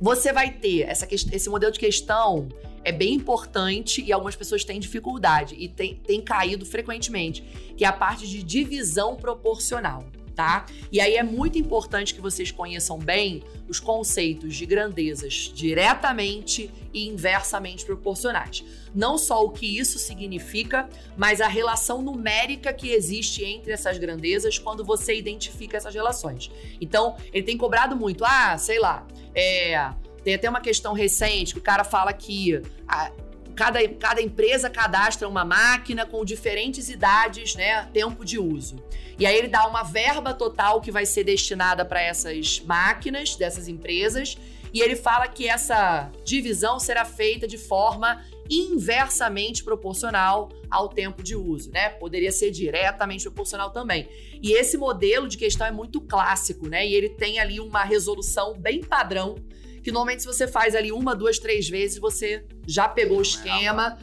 você 0.00 0.32
vai 0.32 0.52
ter 0.52 0.82
essa, 0.82 1.08
esse 1.12 1.50
modelo 1.50 1.72
de 1.72 1.80
questão 1.80 2.48
é 2.84 2.92
bem 2.92 3.14
importante 3.14 4.02
e 4.02 4.12
algumas 4.12 4.36
pessoas 4.36 4.64
têm 4.64 4.80
dificuldade 4.80 5.54
e 5.58 5.68
tem, 5.68 5.96
tem 5.96 6.20
caído 6.20 6.64
frequentemente, 6.64 7.42
que 7.76 7.84
é 7.84 7.88
a 7.88 7.92
parte 7.92 8.26
de 8.26 8.42
divisão 8.42 9.16
proporcional, 9.16 10.04
tá? 10.34 10.66
E 10.92 11.00
aí 11.00 11.16
é 11.16 11.22
muito 11.22 11.58
importante 11.58 12.14
que 12.14 12.20
vocês 12.20 12.50
conheçam 12.50 12.98
bem 12.98 13.42
os 13.68 13.80
conceitos 13.80 14.54
de 14.54 14.64
grandezas 14.64 15.52
diretamente 15.54 16.70
e 16.94 17.08
inversamente 17.08 17.84
proporcionais. 17.84 18.64
Não 18.94 19.18
só 19.18 19.44
o 19.44 19.50
que 19.50 19.78
isso 19.78 19.98
significa, 19.98 20.88
mas 21.16 21.40
a 21.40 21.48
relação 21.48 22.00
numérica 22.00 22.72
que 22.72 22.90
existe 22.90 23.44
entre 23.44 23.72
essas 23.72 23.98
grandezas 23.98 24.58
quando 24.58 24.84
você 24.84 25.14
identifica 25.14 25.76
essas 25.76 25.94
relações. 25.94 26.50
Então, 26.80 27.16
ele 27.32 27.44
tem 27.44 27.56
cobrado 27.56 27.96
muito, 27.96 28.24
ah, 28.24 28.56
sei 28.56 28.78
lá, 28.78 29.06
é, 29.34 29.92
tem 30.28 30.34
até 30.34 30.50
uma 30.50 30.60
questão 30.60 30.92
recente 30.92 31.54
que 31.54 31.58
o 31.58 31.62
cara 31.62 31.82
fala 31.84 32.12
que 32.12 32.60
a- 32.86 33.10
cada, 33.56 33.88
cada 33.88 34.20
empresa 34.20 34.68
cadastra 34.68 35.26
uma 35.26 35.42
máquina 35.42 36.04
com 36.04 36.22
diferentes 36.22 36.90
idades, 36.90 37.54
né? 37.54 37.86
Tempo 37.94 38.26
de 38.26 38.38
uso. 38.38 38.76
E 39.18 39.24
aí 39.24 39.34
ele 39.34 39.48
dá 39.48 39.66
uma 39.66 39.82
verba 39.82 40.34
total 40.34 40.82
que 40.82 40.90
vai 40.90 41.06
ser 41.06 41.24
destinada 41.24 41.82
para 41.82 42.02
essas 42.02 42.60
máquinas 42.60 43.36
dessas 43.36 43.68
empresas. 43.68 44.36
E 44.70 44.82
ele 44.82 44.96
fala 44.96 45.26
que 45.26 45.48
essa 45.48 46.10
divisão 46.26 46.78
será 46.78 47.06
feita 47.06 47.48
de 47.48 47.56
forma 47.56 48.22
inversamente 48.50 49.64
proporcional 49.64 50.50
ao 50.70 50.90
tempo 50.90 51.22
de 51.22 51.34
uso, 51.34 51.70
né? 51.70 51.88
Poderia 51.88 52.30
ser 52.30 52.50
diretamente 52.50 53.24
proporcional 53.24 53.70
também. 53.70 54.06
E 54.42 54.52
esse 54.52 54.76
modelo 54.76 55.26
de 55.26 55.38
questão 55.38 55.66
é 55.66 55.70
muito 55.70 56.02
clássico, 56.02 56.68
né? 56.68 56.86
E 56.86 56.92
ele 56.94 57.08
tem 57.08 57.40
ali 57.40 57.58
uma 57.60 57.82
resolução 57.82 58.52
bem 58.58 58.82
padrão 58.82 59.36
que 59.82 59.90
normalmente 59.90 60.22
se 60.22 60.26
você 60.26 60.46
faz 60.46 60.74
ali 60.74 60.92
uma, 60.92 61.14
duas, 61.14 61.38
três 61.38 61.68
vezes, 61.68 61.98
você 61.98 62.44
já 62.66 62.88
pegou 62.88 63.18
o 63.18 63.22
esquema 63.22 63.98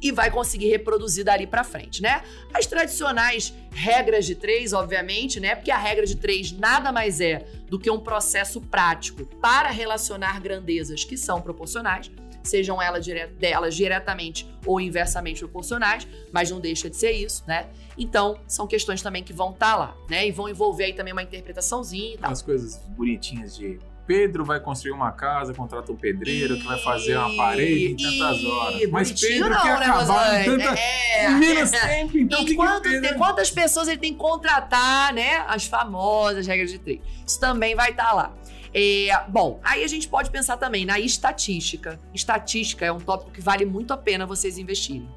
e 0.00 0.12
vai 0.12 0.30
conseguir 0.30 0.68
reproduzir 0.68 1.24
dali 1.24 1.46
pra 1.46 1.64
frente, 1.64 2.02
né? 2.02 2.22
As 2.52 2.66
tradicionais 2.66 3.52
regras 3.72 4.26
de 4.26 4.34
três, 4.34 4.72
obviamente, 4.72 5.40
né? 5.40 5.54
Porque 5.54 5.70
a 5.70 5.78
regra 5.78 6.06
de 6.06 6.16
três 6.16 6.52
nada 6.52 6.92
mais 6.92 7.20
é 7.20 7.46
do 7.68 7.78
que 7.78 7.90
um 7.90 7.98
processo 7.98 8.60
prático 8.60 9.24
para 9.40 9.70
relacionar 9.70 10.40
grandezas 10.40 11.02
que 11.04 11.16
são 11.16 11.40
proporcionais, 11.40 12.10
sejam 12.42 12.80
elas, 12.80 13.04
dire 13.04 13.26
delas 13.26 13.74
diretamente 13.74 14.48
ou 14.64 14.80
inversamente 14.80 15.40
proporcionais, 15.40 16.06
mas 16.32 16.50
não 16.50 16.60
deixa 16.60 16.88
de 16.88 16.96
ser 16.96 17.12
isso, 17.12 17.42
né? 17.46 17.68
Então, 17.98 18.38
são 18.46 18.66
questões 18.66 19.02
também 19.02 19.24
que 19.24 19.32
vão 19.32 19.50
estar 19.50 19.76
lá, 19.76 19.96
né? 20.08 20.26
E 20.26 20.30
vão 20.30 20.48
envolver 20.48 20.84
aí 20.84 20.92
também 20.92 21.12
uma 21.12 21.22
interpretaçãozinha 21.22 22.14
e 22.14 22.18
tal. 22.18 22.24
Aquelas 22.24 22.42
coisas 22.42 22.76
bonitinhas 22.96 23.56
de 23.56 23.78
Pedro 24.06 24.44
vai 24.44 24.60
construir 24.60 24.92
uma 24.92 25.10
casa, 25.10 25.52
contrata 25.52 25.90
um 25.90 25.96
pedreiro 25.96 26.56
que 26.56 26.62
vai 26.64 26.78
fazer 26.78 27.16
uma 27.16 27.36
parede 27.36 27.92
em 27.92 27.96
tantas 27.96 28.44
horas. 28.44 28.90
Mas 28.90 29.12
Pedro 29.12 29.50
não, 29.50 29.60
quer 29.62 29.78
né, 29.80 29.86
acabar 29.86 29.94
em 29.94 29.98
Rosane? 29.98 30.44
tanta... 30.44 30.80
É. 30.80 31.66
tempo, 31.88 32.18
então 32.18 32.38
que 32.38 32.44
E 32.44 32.46
que 32.48 32.54
quanto- 32.54 32.82
Pedro... 32.82 33.08
tem- 33.08 33.18
quantas 33.18 33.50
pessoas 33.50 33.88
ele 33.88 33.98
tem 33.98 34.12
que 34.12 34.18
contratar, 34.18 35.12
né? 35.12 35.44
As 35.48 35.66
famosas 35.66 36.46
regras 36.46 36.70
de 36.70 36.78
três. 36.78 37.00
Isso 37.26 37.40
também 37.40 37.74
vai 37.74 37.90
estar 37.90 38.12
lá. 38.12 38.32
É, 38.72 39.08
bom, 39.28 39.58
aí 39.64 39.82
a 39.82 39.88
gente 39.88 40.06
pode 40.06 40.30
pensar 40.30 40.56
também 40.56 40.84
na 40.84 41.00
estatística. 41.00 41.98
Estatística 42.14 42.84
é 42.84 42.92
um 42.92 43.00
tópico 43.00 43.30
que 43.30 43.40
vale 43.40 43.64
muito 43.64 43.92
a 43.92 43.96
pena 43.96 44.26
vocês 44.26 44.58
investirem. 44.58 45.08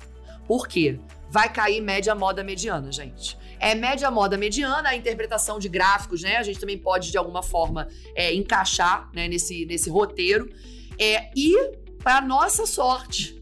Por 0.47 0.67
quê? 0.67 0.99
Vai 1.29 1.47
cair 1.51 1.79
média, 1.81 2.15
moda, 2.15 2.43
mediana, 2.43 2.91
gente. 2.91 3.37
É 3.59 3.75
média, 3.75 4.09
moda, 4.09 4.37
mediana, 4.37 4.89
a 4.89 4.95
interpretação 4.95 5.59
de 5.59 5.67
gráficos, 5.67 6.21
né? 6.21 6.37
A 6.37 6.43
gente 6.43 6.59
também 6.59 6.77
pode, 6.77 7.11
de 7.11 7.17
alguma 7.17 7.43
forma, 7.43 7.87
é, 8.15 8.33
encaixar 8.33 9.09
né, 9.13 9.27
nesse, 9.27 9.65
nesse 9.65 9.89
roteiro. 9.89 10.49
É, 10.97 11.29
e, 11.35 11.55
para 12.01 12.21
nossa 12.21 12.65
sorte, 12.65 13.41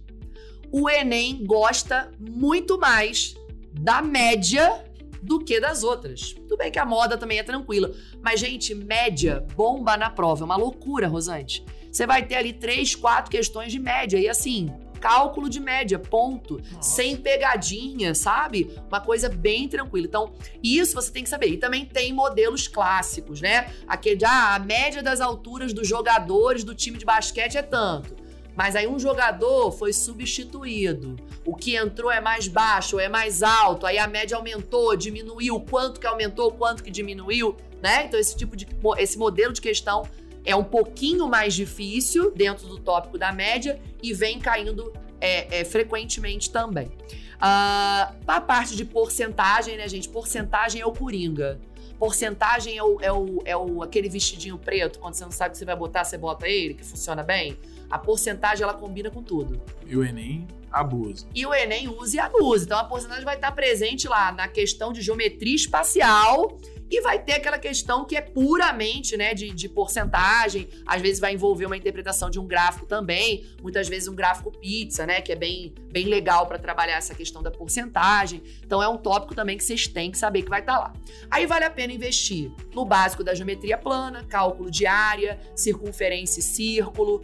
o 0.72 0.90
Enem 0.90 1.46
gosta 1.46 2.12
muito 2.20 2.80
mais 2.80 3.36
da 3.72 4.02
média 4.02 4.84
do 5.22 5.40
que 5.40 5.60
das 5.60 5.84
outras. 5.84 6.34
Tudo 6.34 6.58
bem 6.58 6.72
que 6.72 6.80
a 6.80 6.86
moda 6.86 7.18
também 7.18 7.40
é 7.40 7.44
tranquila, 7.44 7.92
mas, 8.22 8.40
gente, 8.40 8.74
média 8.74 9.46
bomba 9.56 9.98
na 9.98 10.10
prova. 10.10 10.44
É 10.44 10.46
uma 10.46 10.56
loucura, 10.56 11.08
Rosante. 11.08 11.64
Você 11.92 12.06
vai 12.06 12.26
ter 12.26 12.36
ali 12.36 12.54
três, 12.54 12.96
quatro 12.96 13.32
questões 13.32 13.72
de 13.72 13.80
média. 13.80 14.18
E 14.18 14.30
assim, 14.30 14.72
cálculo 15.00 15.50
de 15.50 15.60
média, 15.60 15.98
ponto. 15.98 16.62
Nossa. 16.72 16.96
Sem 16.96 17.16
pegadinha, 17.16 18.14
sabe? 18.14 18.78
Uma 18.88 19.02
coisa 19.02 19.30
bem 19.30 19.68
tranquila. 19.68 20.08
Então, 20.08 20.34
isso 20.64 20.94
você 20.94 21.12
tem 21.12 21.24
que 21.24 21.30
saber. 21.30 21.48
E 21.48 21.58
também 21.58 21.86
tem 21.86 22.14
modelos 22.14 22.68
clássicos, 22.68 23.42
né? 23.42 23.72
Aquele 23.88 24.18
de, 24.18 24.26
ah, 24.26 24.56
a 24.56 24.60
média 24.60 25.02
das 25.02 25.22
alturas 25.22 25.74
dos 25.74 25.88
jogadores 25.88 26.64
do 26.64 26.74
time 26.76 26.98
de 26.98 27.06
basquete 27.06 27.58
é 27.58 27.62
tanto. 27.62 28.28
Mas 28.58 28.76
aí 28.76 28.88
um 28.88 28.98
jogador 28.98 29.72
foi 29.72 29.94
substituído. 29.94 31.16
O 31.46 31.56
que 31.56 31.76
entrou 31.76 32.12
é 32.12 32.20
mais 32.20 32.48
baixo, 32.48 33.00
é 33.00 33.08
mais 33.08 33.44
alto. 33.44 33.86
Aí 33.86 34.00
a 34.00 34.08
média 34.08 34.36
aumentou, 34.36 34.96
diminuiu. 34.98 35.60
Quanto 35.60 36.00
que 36.00 36.08
aumentou, 36.08 36.52
quanto 36.52 36.84
que 36.84 36.90
diminuiu, 36.90 37.56
né? 37.84 38.06
Então 38.06 38.20
esse 38.20 38.36
tipo 38.36 38.58
de 38.58 38.68
esse 38.98 39.16
modelo 39.16 39.54
de 39.54 39.62
questão 39.62 40.08
é 40.48 40.56
um 40.56 40.64
pouquinho 40.64 41.28
mais 41.28 41.54
difícil 41.54 42.32
dentro 42.32 42.68
do 42.68 42.80
tópico 42.80 43.18
da 43.18 43.32
média 43.32 43.80
e 44.02 44.14
vem 44.14 44.40
caindo 44.40 44.94
é, 45.20 45.60
é, 45.60 45.66
frequentemente 45.66 46.50
também. 46.50 46.88
Uh, 46.88 48.16
a 48.26 48.42
parte 48.42 48.76
de 48.76 48.86
porcentagem, 48.86 49.78
né, 49.78 49.88
gente? 49.88 50.08
Porcentagem 50.10 50.82
é 50.82 50.86
o 50.86 50.92
coringa. 50.92 51.60
Porcentagem 52.00 52.78
é 52.78 52.84
o, 52.84 52.98
é 53.02 53.12
o, 53.12 53.42
é 53.44 53.58
o 53.58 53.84
aquele 53.84 54.08
vestidinho 54.08 54.58
preto, 54.58 55.00
quando 55.00 55.16
você 55.16 55.24
não 55.24 55.32
sabe 55.32 55.50
o 55.50 55.52
que 55.52 55.58
você 55.58 55.66
vai 55.66 55.76
botar, 55.76 56.04
você 56.04 56.18
bota 56.18 56.48
ele, 56.48 56.76
que 56.76 56.84
funciona 56.84 57.24
bem 57.24 57.58
a 57.90 57.98
porcentagem 57.98 58.64
ela 58.64 58.74
combina 58.74 59.10
com 59.10 59.24
tudo. 59.24 59.62
E 59.86 59.96
o 59.96 60.04
Enem 60.04 60.46
abusa. 60.72 61.26
E 61.34 61.46
o 61.46 61.54
Enem 61.54 61.88
usa 61.88 62.18
e 62.18 62.20
abusa. 62.20 62.66
Então 62.66 62.78
a 62.78 62.84
porcentagem 62.84 63.24
vai 63.24 63.36
estar 63.36 63.52
presente 63.52 64.08
lá 64.08 64.32
na 64.32 64.48
questão 64.48 64.92
de 64.92 65.02
geometria 65.02 65.56
espacial 65.56 66.58
e 66.90 67.02
vai 67.02 67.22
ter 67.22 67.34
aquela 67.34 67.58
questão 67.58 68.06
que 68.06 68.16
é 68.16 68.22
puramente 68.22 69.18
né, 69.18 69.34
de, 69.34 69.52
de 69.52 69.68
porcentagem. 69.68 70.70
Às 70.86 71.02
vezes 71.02 71.20
vai 71.20 71.34
envolver 71.34 71.66
uma 71.66 71.76
interpretação 71.76 72.30
de 72.30 72.40
um 72.40 72.48
gráfico 72.48 72.86
também. 72.86 73.46
Muitas 73.62 73.88
vezes 73.88 74.08
um 74.08 74.16
gráfico 74.16 74.52
pizza, 74.52 75.06
né? 75.06 75.22
Que 75.22 75.34
é 75.34 75.36
bem, 75.36 75.74
bem 75.92 76.06
legal 76.06 76.46
para 76.48 76.58
trabalhar 76.58 76.98
essa 76.98 77.14
questão 77.14 77.44
da 77.44 77.52
porcentagem. 77.52 78.42
Então 78.64 78.82
é 78.82 78.88
um 78.88 78.98
tópico 78.98 79.36
também 79.36 79.58
que 79.58 79.64
vocês 79.64 79.88
têm 79.88 80.12
que 80.12 80.18
saber 80.18 80.44
que 80.44 80.50
vai 80.50 80.62
estar 80.62 80.74
tá 80.74 80.80
lá. 80.80 80.94
Aí 81.30 81.46
vale 81.46 81.66
a 81.66 81.70
pena 81.70 81.92
investir 81.92 82.52
no 82.74 82.86
básico 82.86 83.24
da 83.24 83.34
geometria 83.34 83.78
plana, 83.78 84.24
cálculo 84.24 84.72
de 84.72 84.86
área, 84.86 85.40
circunferência 85.56 86.40
e 86.40 86.44
círculo, 86.44 87.24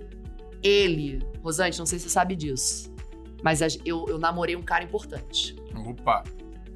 ele, 0.63 1.19
Rosante, 1.41 1.77
não 1.77 1.85
sei 1.85 1.99
se 1.99 2.05
você 2.05 2.09
sabe 2.11 2.35
disso, 2.35 2.91
mas 3.43 3.61
eu, 3.85 4.05
eu 4.07 4.17
namorei 4.17 4.55
um 4.55 4.61
cara 4.61 4.83
importante. 4.83 5.55
Opa! 5.75 6.23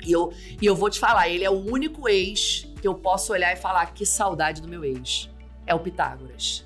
E 0.05 0.11
eu, 0.11 0.31
e 0.61 0.65
eu 0.65 0.75
vou 0.75 0.89
te 0.89 0.99
falar, 0.99 1.29
ele 1.29 1.43
é 1.43 1.49
o 1.49 1.71
único 1.71 2.07
ex 2.07 2.67
que 2.81 2.87
eu 2.87 2.95
posso 2.95 3.33
olhar 3.33 3.53
e 3.53 3.55
falar 3.55 3.85
que 3.87 4.05
saudade 4.05 4.61
do 4.61 4.67
meu 4.67 4.83
ex. 4.83 5.29
É 5.65 5.73
o 5.75 5.79
Pitágoras. 5.79 6.65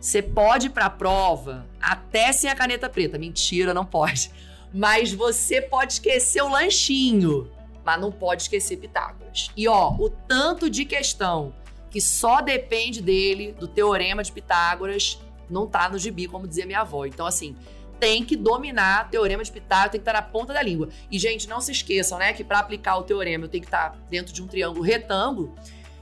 Você 0.00 0.22
pode 0.22 0.68
ir 0.68 0.70
pra 0.70 0.88
prova 0.88 1.66
até 1.80 2.32
sem 2.32 2.50
a 2.50 2.54
caneta 2.54 2.88
preta. 2.88 3.18
Mentira, 3.18 3.74
não 3.74 3.84
pode. 3.84 4.30
Mas 4.72 5.12
você 5.12 5.60
pode 5.60 5.94
esquecer 5.94 6.42
o 6.42 6.48
lanchinho, 6.48 7.50
mas 7.84 8.00
não 8.00 8.10
pode 8.10 8.42
esquecer 8.42 8.76
Pitágoras. 8.78 9.50
E 9.56 9.68
ó, 9.68 9.92
o 9.98 10.08
tanto 10.08 10.70
de 10.70 10.84
questão 10.84 11.54
que 11.90 12.00
só 12.00 12.40
depende 12.40 13.02
dele, 13.02 13.52
do 13.52 13.66
teorema 13.66 14.22
de 14.22 14.30
Pitágoras, 14.30 15.18
não 15.50 15.66
tá 15.66 15.88
no 15.88 15.98
gibi, 15.98 16.28
como 16.28 16.46
dizia 16.46 16.64
minha 16.64 16.80
avó. 16.80 17.04
Então, 17.04 17.26
assim, 17.26 17.56
tem 18.00 18.24
que 18.24 18.34
dominar 18.34 19.06
o 19.06 19.10
teorema 19.10 19.44
de 19.44 19.52
Pitágoras, 19.52 19.92
tem 19.92 20.00
que 20.00 20.08
estar 20.08 20.14
na 20.14 20.22
ponta 20.22 20.54
da 20.54 20.62
língua. 20.62 20.88
E, 21.10 21.18
gente, 21.18 21.46
não 21.46 21.60
se 21.60 21.70
esqueçam, 21.70 22.18
né, 22.18 22.32
que 22.32 22.42
para 22.42 22.58
aplicar 22.58 22.96
o 22.96 23.02
teorema 23.02 23.44
eu 23.44 23.48
tenho 23.48 23.62
que 23.62 23.68
estar 23.68 23.90
tá 23.90 23.98
dentro 24.08 24.32
de 24.32 24.42
um 24.42 24.46
triângulo 24.46 24.82
retângulo, 24.82 25.54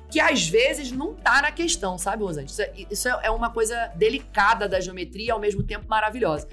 que 0.09 0.21
às 0.21 0.49
vezes 0.49 0.93
não 0.93 1.13
tá 1.13 1.43
na 1.43 1.51
questão, 1.51 1.99
sabe, 1.99 2.23
Rosante? 2.23 2.53
Isso, 2.53 2.63
é, 2.63 2.73
isso 2.91 3.09
é 3.09 3.31
uma 3.31 3.51
coisa 3.51 3.89
delicada 3.97 4.69
da 4.69 4.81
geometria 4.81 5.27
e 5.27 5.31
ao 5.31 5.41
mesmo 5.41 5.63
tempo 5.63 5.87
maravilhosa. 5.89 6.49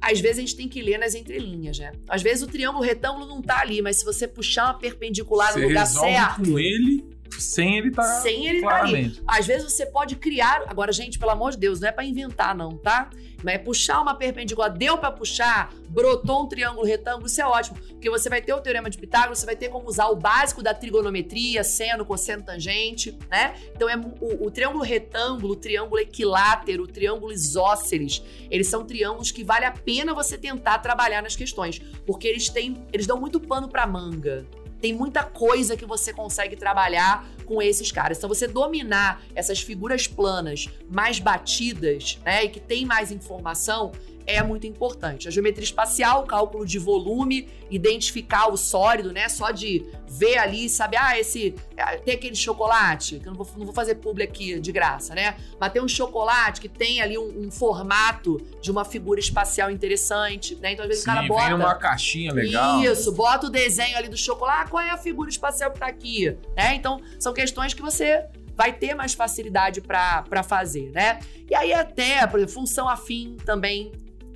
Às 0.00 0.18
vezes 0.18 0.38
a 0.38 0.40
gente 0.40 0.56
tem 0.56 0.68
que 0.68 0.82
ler 0.82 0.98
nas 0.98 1.14
entrelinhas, 1.14 1.78
né? 1.78 1.92
Às 2.08 2.22
vezes 2.22 2.42
o 2.42 2.48
triângulo 2.48 2.84
retângulo 2.84 3.24
não 3.24 3.40
tá 3.40 3.60
ali, 3.60 3.80
mas 3.80 3.98
se 3.98 4.04
você 4.04 4.26
puxar 4.26 4.64
uma 4.64 4.74
perpendicular 4.74 5.52
você 5.52 5.60
no 5.60 5.68
lugar 5.68 5.86
certo. 5.86 6.42
com 6.42 6.58
ele 6.58 7.11
sem 7.42 7.78
ele 7.78 7.88
estar. 7.88 8.02
Tá 8.02 8.20
sem 8.20 8.46
ele 8.46 8.58
estar 8.58 8.70
tá 8.70 8.84
ali. 8.84 9.20
Às 9.26 9.46
vezes 9.46 9.72
você 9.72 9.86
pode 9.86 10.16
criar. 10.16 10.64
Agora, 10.66 10.92
gente, 10.92 11.18
pelo 11.18 11.30
amor 11.30 11.52
de 11.52 11.58
Deus, 11.58 11.80
não 11.80 11.88
é 11.88 11.92
para 11.92 12.04
inventar, 12.04 12.54
não, 12.54 12.76
tá? 12.76 13.10
Mas 13.42 13.54
é 13.54 13.58
puxar 13.58 14.00
uma 14.00 14.14
perpendicular. 14.14 14.70
Deu 14.70 14.96
para 14.96 15.10
puxar, 15.10 15.72
brotou 15.88 16.44
um 16.44 16.48
triângulo 16.48 16.86
retângulo, 16.86 17.26
isso 17.26 17.40
é 17.40 17.46
ótimo. 17.46 17.76
Porque 17.76 18.08
você 18.08 18.28
vai 18.28 18.40
ter 18.40 18.54
o 18.54 18.60
teorema 18.60 18.88
de 18.88 18.98
Pitágoras, 18.98 19.38
você 19.38 19.46
vai 19.46 19.56
ter 19.56 19.68
como 19.68 19.88
usar 19.88 20.06
o 20.06 20.16
básico 20.16 20.62
da 20.62 20.72
trigonometria, 20.72 21.64
seno, 21.64 22.04
cosseno, 22.04 22.42
tangente, 22.42 23.18
né? 23.28 23.54
Então 23.74 23.88
é 23.88 23.96
o, 23.96 24.46
o 24.46 24.50
triângulo 24.50 24.84
retângulo, 24.84 25.54
o 25.54 25.56
triângulo 25.56 26.00
equilátero, 26.00 26.84
o 26.84 26.86
triângulo 26.86 27.32
isósceles. 27.32 28.22
Eles 28.50 28.68
são 28.68 28.84
triângulos 28.84 29.30
que 29.30 29.42
vale 29.42 29.64
a 29.64 29.72
pena 29.72 30.14
você 30.14 30.38
tentar 30.38 30.78
trabalhar 30.78 31.22
nas 31.22 31.34
questões. 31.34 31.78
Porque 32.06 32.28
eles 32.28 32.48
têm. 32.48 32.86
Eles 32.92 33.06
dão 33.06 33.18
muito 33.18 33.40
pano 33.40 33.68
pra 33.68 33.86
manga. 33.86 34.46
Tem 34.82 34.92
muita 34.92 35.22
coisa 35.22 35.76
que 35.76 35.86
você 35.86 36.12
consegue 36.12 36.56
trabalhar 36.56 37.24
com 37.44 37.60
esses 37.60 37.90
caras. 37.90 38.18
Então, 38.18 38.28
você 38.28 38.46
dominar 38.46 39.22
essas 39.34 39.60
figuras 39.60 40.06
planas 40.06 40.68
mais 40.88 41.18
batidas, 41.18 42.18
né, 42.24 42.44
e 42.44 42.48
que 42.48 42.60
tem 42.60 42.84
mais 42.84 43.10
informação, 43.10 43.92
é 44.26 44.42
muito 44.42 44.66
importante. 44.66 45.28
A 45.28 45.30
geometria 45.30 45.64
espacial, 45.64 46.24
cálculo 46.24 46.64
de 46.64 46.78
volume, 46.78 47.48
identificar 47.70 48.48
o 48.48 48.56
sólido, 48.56 49.12
né? 49.12 49.28
Só 49.28 49.50
de 49.50 49.84
ver 50.08 50.38
ali, 50.38 50.68
sabe, 50.68 50.96
ah, 50.96 51.18
esse. 51.18 51.54
É, 51.76 51.96
tem 51.96 52.14
aquele 52.14 52.34
chocolate, 52.34 53.18
que 53.18 53.26
eu 53.26 53.32
não 53.32 53.42
vou, 53.42 53.48
não 53.56 53.64
vou 53.64 53.74
fazer 53.74 53.96
publi 53.96 54.22
aqui 54.22 54.60
de 54.60 54.70
graça, 54.70 55.14
né? 55.14 55.36
Mas 55.58 55.72
tem 55.72 55.82
um 55.82 55.88
chocolate 55.88 56.60
que 56.60 56.68
tem 56.68 57.00
ali 57.00 57.16
um, 57.16 57.46
um 57.46 57.50
formato 57.50 58.40
de 58.60 58.70
uma 58.70 58.84
figura 58.84 59.18
espacial 59.18 59.70
interessante, 59.70 60.54
né? 60.56 60.72
Então, 60.72 60.84
às 60.84 60.88
vezes 60.88 61.04
Sim, 61.04 61.10
o 61.10 61.14
cara 61.14 61.26
bota. 61.26 61.42
Vem 61.42 61.50
numa 61.52 61.74
caixinha 61.74 62.32
legal. 62.32 62.82
Isso, 62.82 63.10
bota 63.12 63.46
o 63.46 63.50
desenho 63.50 63.96
ali 63.96 64.08
do 64.08 64.16
chocolate. 64.16 64.52
Ah, 64.52 64.68
qual 64.68 64.82
é 64.82 64.90
a 64.90 64.98
figura 64.98 65.30
espacial 65.30 65.70
que 65.70 65.80
tá 65.80 65.86
aqui? 65.86 66.36
Né? 66.54 66.74
Então, 66.74 67.00
são 67.18 67.31
questões 67.32 67.74
que 67.74 67.82
você 67.82 68.24
vai 68.54 68.72
ter 68.72 68.94
mais 68.94 69.14
facilidade 69.14 69.80
para 69.80 70.42
fazer, 70.42 70.90
né? 70.90 71.20
E 71.50 71.54
aí 71.54 71.72
até, 71.72 72.26
por 72.26 72.38
exemplo, 72.38 72.54
função 72.54 72.88
afim 72.88 73.36
também 73.44 73.92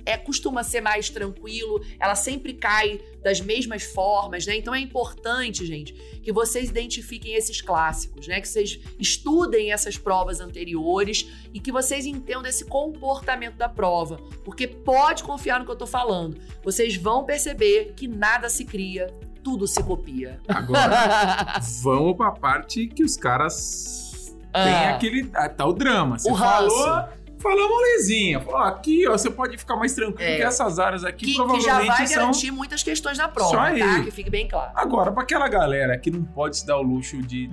é, 0.07 0.15
costuma 0.15 0.63
ser 0.63 0.79
mais 0.79 1.09
tranquilo, 1.09 1.83
ela 1.99 2.15
sempre 2.15 2.53
cai 2.53 2.97
das 3.21 3.41
mesmas 3.41 3.83
formas, 3.83 4.45
né? 4.45 4.55
Então 4.55 4.73
é 4.73 4.79
importante, 4.79 5.65
gente, 5.65 5.93
que 6.23 6.31
vocês 6.31 6.69
identifiquem 6.69 7.33
esses 7.33 7.61
clássicos, 7.61 8.25
né? 8.25 8.39
Que 8.39 8.47
vocês 8.47 8.79
estudem 8.97 9.73
essas 9.73 9.97
provas 9.97 10.39
anteriores 10.39 11.27
e 11.53 11.59
que 11.59 11.73
vocês 11.73 12.05
entendam 12.05 12.45
esse 12.45 12.63
comportamento 12.63 13.55
da 13.55 13.67
prova, 13.67 14.15
porque 14.45 14.65
pode 14.65 15.23
confiar 15.23 15.59
no 15.59 15.65
que 15.65 15.71
eu 15.71 15.75
tô 15.75 15.85
falando. 15.85 16.39
Vocês 16.63 16.95
vão 16.95 17.25
perceber 17.25 17.91
que 17.93 18.07
nada 18.07 18.47
se 18.47 18.63
cria, 18.63 19.07
tudo 19.47 19.65
se 19.65 19.81
copia. 19.81 20.41
Agora, 20.45 21.61
vamos 21.81 22.17
pra 22.17 22.31
parte 22.31 22.85
que 22.85 23.01
os 23.01 23.15
caras 23.15 24.35
ah. 24.51 24.63
têm 24.65 24.73
aquele. 24.89 25.31
Ah, 25.33 25.47
tá 25.47 25.65
o 25.65 25.71
drama. 25.71 26.19
Você 26.19 26.29
o 26.29 26.35
falou 26.35 27.07
Falou 27.39 27.69
molezinha. 27.69 28.41
Falou, 28.41 28.59
aqui, 28.59 29.07
ó, 29.07 29.11
você 29.11 29.29
pode 29.29 29.57
ficar 29.57 29.77
mais 29.77 29.93
tranquilo 29.93 30.29
é. 30.29 30.35
que 30.37 30.41
essas 30.41 30.79
áreas 30.79 31.05
aqui 31.05 31.27
que, 31.27 31.35
provavelmente 31.35 31.63
que 31.63 31.87
já 31.87 31.95
vai 31.95 32.07
são... 32.07 32.17
garantir 32.17 32.51
muitas 32.51 32.83
questões 32.83 33.17
na 33.17 33.29
prova, 33.29 33.51
Só 33.51 33.57
tá? 33.57 34.03
Que 34.03 34.11
fique 34.11 34.29
bem 34.29 34.49
claro. 34.49 34.71
Agora, 34.75 35.13
para 35.13 35.23
aquela 35.23 35.47
galera 35.47 35.97
que 35.97 36.11
não 36.11 36.23
pode 36.23 36.57
se 36.57 36.65
dar 36.65 36.77
o 36.77 36.81
luxo 36.81 37.21
de 37.21 37.49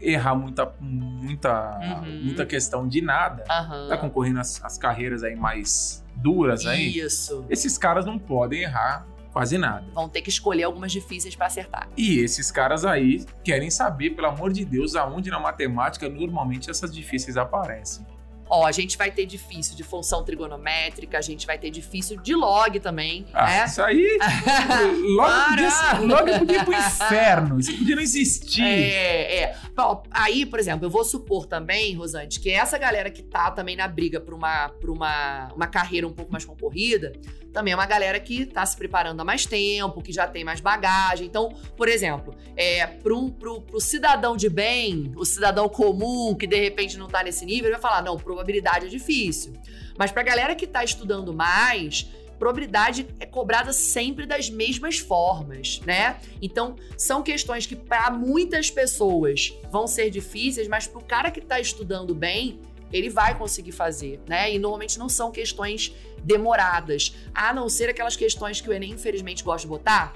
errar 0.00 0.36
muita, 0.36 0.70
muita, 0.78 1.80
uhum. 1.80 2.20
muita 2.22 2.46
questão 2.46 2.86
de 2.86 3.00
nada, 3.00 3.42
uhum. 3.50 3.88
tá 3.88 3.96
concorrendo 3.96 4.38
as, 4.38 4.62
as 4.62 4.76
carreiras 4.76 5.24
aí 5.24 5.34
mais 5.34 6.04
duras 6.14 6.64
aí. 6.66 6.98
Isso. 6.98 7.44
Esses 7.48 7.78
caras 7.78 8.04
não 8.04 8.18
podem 8.18 8.62
errar 8.62 9.06
quase 9.34 9.58
nada. 9.58 9.84
Vão 9.92 10.08
ter 10.08 10.22
que 10.22 10.30
escolher 10.30 10.62
algumas 10.62 10.92
difíceis 10.92 11.34
para 11.34 11.46
acertar. 11.46 11.88
E 11.96 12.20
esses 12.20 12.50
caras 12.52 12.84
aí 12.84 13.26
querem 13.42 13.68
saber, 13.68 14.10
pelo 14.10 14.28
amor 14.28 14.52
de 14.52 14.64
Deus, 14.64 14.94
aonde 14.94 15.28
na 15.28 15.40
matemática 15.40 16.08
normalmente 16.08 16.70
essas 16.70 16.94
difíceis 16.94 17.36
aparecem. 17.36 18.06
Ó, 18.48 18.66
a 18.66 18.70
gente 18.72 18.96
vai 18.98 19.10
ter 19.10 19.24
difícil 19.26 19.74
de 19.74 19.82
função 19.82 20.22
trigonométrica, 20.22 21.18
a 21.18 21.20
gente 21.22 21.46
vai 21.46 21.58
ter 21.58 21.70
difícil 21.70 22.20
de 22.20 22.34
log 22.34 22.78
também, 22.78 23.26
Ah, 23.32 23.46
né? 23.46 23.64
Isso 23.64 23.82
aí. 23.82 24.18
podia, 24.20 25.16
Para! 25.16 25.98
logo 26.00 26.38
podia 26.40 26.58
ir 26.58 26.64
pro 26.64 26.74
inferno. 26.74 27.58
Isso 27.58 27.76
podia 27.76 27.96
não 27.96 28.02
existir. 28.02 28.62
É, 28.62 29.36
é. 29.42 29.56
Bom, 29.74 30.02
aí, 30.10 30.44
por 30.46 30.58
exemplo, 30.60 30.84
eu 30.86 30.90
vou 30.90 31.04
supor 31.04 31.46
também, 31.46 31.94
Rosante, 31.96 32.38
que 32.38 32.50
essa 32.50 32.76
galera 32.78 33.10
que 33.10 33.22
tá 33.22 33.50
também 33.50 33.76
na 33.76 33.88
briga 33.88 34.20
pra 34.20 34.34
uma, 34.34 34.68
pra 34.68 34.92
uma, 34.92 35.48
uma 35.56 35.66
carreira 35.66 36.06
um 36.06 36.12
pouco 36.12 36.30
mais 36.30 36.44
concorrida, 36.44 37.12
também 37.54 37.72
é 37.72 37.76
uma 37.76 37.86
galera 37.86 38.18
que 38.18 38.44
tá 38.44 38.66
se 38.66 38.76
preparando 38.76 39.20
há 39.20 39.24
mais 39.24 39.46
tempo, 39.46 40.02
que 40.02 40.12
já 40.12 40.26
tem 40.26 40.42
mais 40.42 40.60
bagagem. 40.60 41.26
Então, 41.26 41.54
por 41.76 41.88
exemplo, 41.88 42.34
é, 42.56 42.84
pro, 42.84 43.30
pro, 43.30 43.62
pro 43.62 43.80
cidadão 43.80 44.36
de 44.36 44.50
bem, 44.50 45.12
o 45.16 45.24
cidadão 45.24 45.68
comum, 45.68 46.34
que 46.34 46.48
de 46.48 46.56
repente 46.56 46.98
não 46.98 47.06
tá 47.06 47.22
nesse 47.22 47.46
nível, 47.46 47.66
ele 47.66 47.74
vai 47.74 47.80
falar: 47.80 48.02
não, 48.02 48.16
probabilidade 48.16 48.86
é 48.86 48.88
difícil. 48.88 49.54
Mas 49.96 50.10
pra 50.10 50.24
galera 50.24 50.56
que 50.56 50.66
tá 50.66 50.82
estudando 50.82 51.32
mais, 51.32 52.10
probabilidade 52.40 53.06
é 53.20 53.24
cobrada 53.24 53.72
sempre 53.72 54.26
das 54.26 54.50
mesmas 54.50 54.98
formas, 54.98 55.80
né? 55.86 56.16
Então, 56.42 56.74
são 56.98 57.22
questões 57.22 57.66
que 57.66 57.76
para 57.76 58.10
muitas 58.10 58.68
pessoas 58.68 59.54
vão 59.70 59.86
ser 59.86 60.10
difíceis, 60.10 60.66
mas 60.66 60.88
para 60.88 60.98
o 60.98 61.04
cara 61.04 61.30
que 61.30 61.38
está 61.38 61.60
estudando 61.60 62.12
bem, 62.16 62.58
ele 62.94 63.10
vai 63.10 63.36
conseguir 63.36 63.72
fazer, 63.72 64.20
né? 64.26 64.54
E 64.54 64.58
normalmente 64.58 64.98
não 64.98 65.08
são 65.08 65.32
questões 65.32 65.92
demoradas, 66.22 67.14
a 67.34 67.52
não 67.52 67.68
ser 67.68 67.90
aquelas 67.90 68.16
questões 68.16 68.60
que 68.60 68.70
o 68.70 68.72
Enem 68.72 68.92
infelizmente 68.92 69.42
gosta 69.42 69.62
de 69.62 69.68
botar 69.68 70.14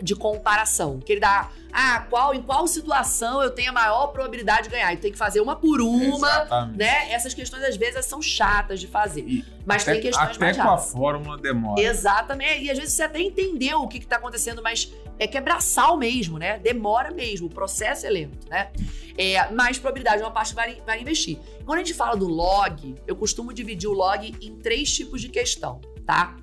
de 0.00 0.14
comparação, 0.14 1.00
que 1.00 1.12
ele 1.12 1.20
dá, 1.20 1.50
ah, 1.72 2.06
qual 2.08 2.34
em 2.34 2.40
qual 2.40 2.66
situação 2.66 3.42
eu 3.42 3.50
tenho 3.50 3.70
a 3.70 3.72
maior 3.72 4.08
probabilidade 4.08 4.64
de 4.64 4.70
ganhar? 4.70 4.92
E 4.92 4.96
tem 4.96 5.12
que 5.12 5.18
fazer 5.18 5.40
uma 5.40 5.56
por 5.56 5.80
uma, 5.80 6.28
Exatamente. 6.28 6.78
né? 6.78 7.12
Essas 7.12 7.34
questões 7.34 7.62
às 7.62 7.76
vezes 7.76 8.04
são 8.06 8.22
chatas 8.22 8.80
de 8.80 8.86
fazer, 8.86 9.20
E 9.26 9.44
mas 9.66 9.82
até 9.82 9.92
tem 9.92 10.02
questões 10.02 10.36
até 10.36 10.38
mais 10.38 10.56
com 10.56 10.68
a 10.68 10.78
fórmula 10.78 11.36
demora. 11.36 11.80
Exatamente. 11.80 12.64
E 12.64 12.70
às 12.70 12.78
vezes 12.78 12.94
você 12.94 13.02
até 13.02 13.20
entendeu 13.20 13.80
o 13.82 13.88
que, 13.88 14.00
que 14.00 14.06
tá 14.06 14.16
acontecendo, 14.16 14.62
mas 14.62 14.92
é 15.18 15.26
quebraçal 15.26 15.96
mesmo, 15.96 16.38
né? 16.38 16.58
Demora 16.58 17.10
mesmo, 17.10 17.48
o 17.48 17.50
processo 17.50 18.06
é 18.06 18.10
lento, 18.10 18.48
né? 18.48 18.70
É, 19.16 19.50
mas 19.50 19.78
probabilidade 19.78 20.22
é 20.22 20.24
uma 20.24 20.30
parte 20.30 20.50
que 20.50 20.54
vai, 20.54 20.80
vai 20.86 21.00
investir. 21.00 21.38
Quando 21.66 21.80
a 21.80 21.82
gente 21.82 21.92
fala 21.92 22.16
do 22.16 22.28
log, 22.28 22.94
eu 23.06 23.16
costumo 23.16 23.52
dividir 23.52 23.88
o 23.88 23.92
log 23.92 24.34
em 24.40 24.56
três 24.56 24.92
tipos 24.92 25.20
de 25.20 25.28
questão, 25.28 25.80
tá? 26.06 26.36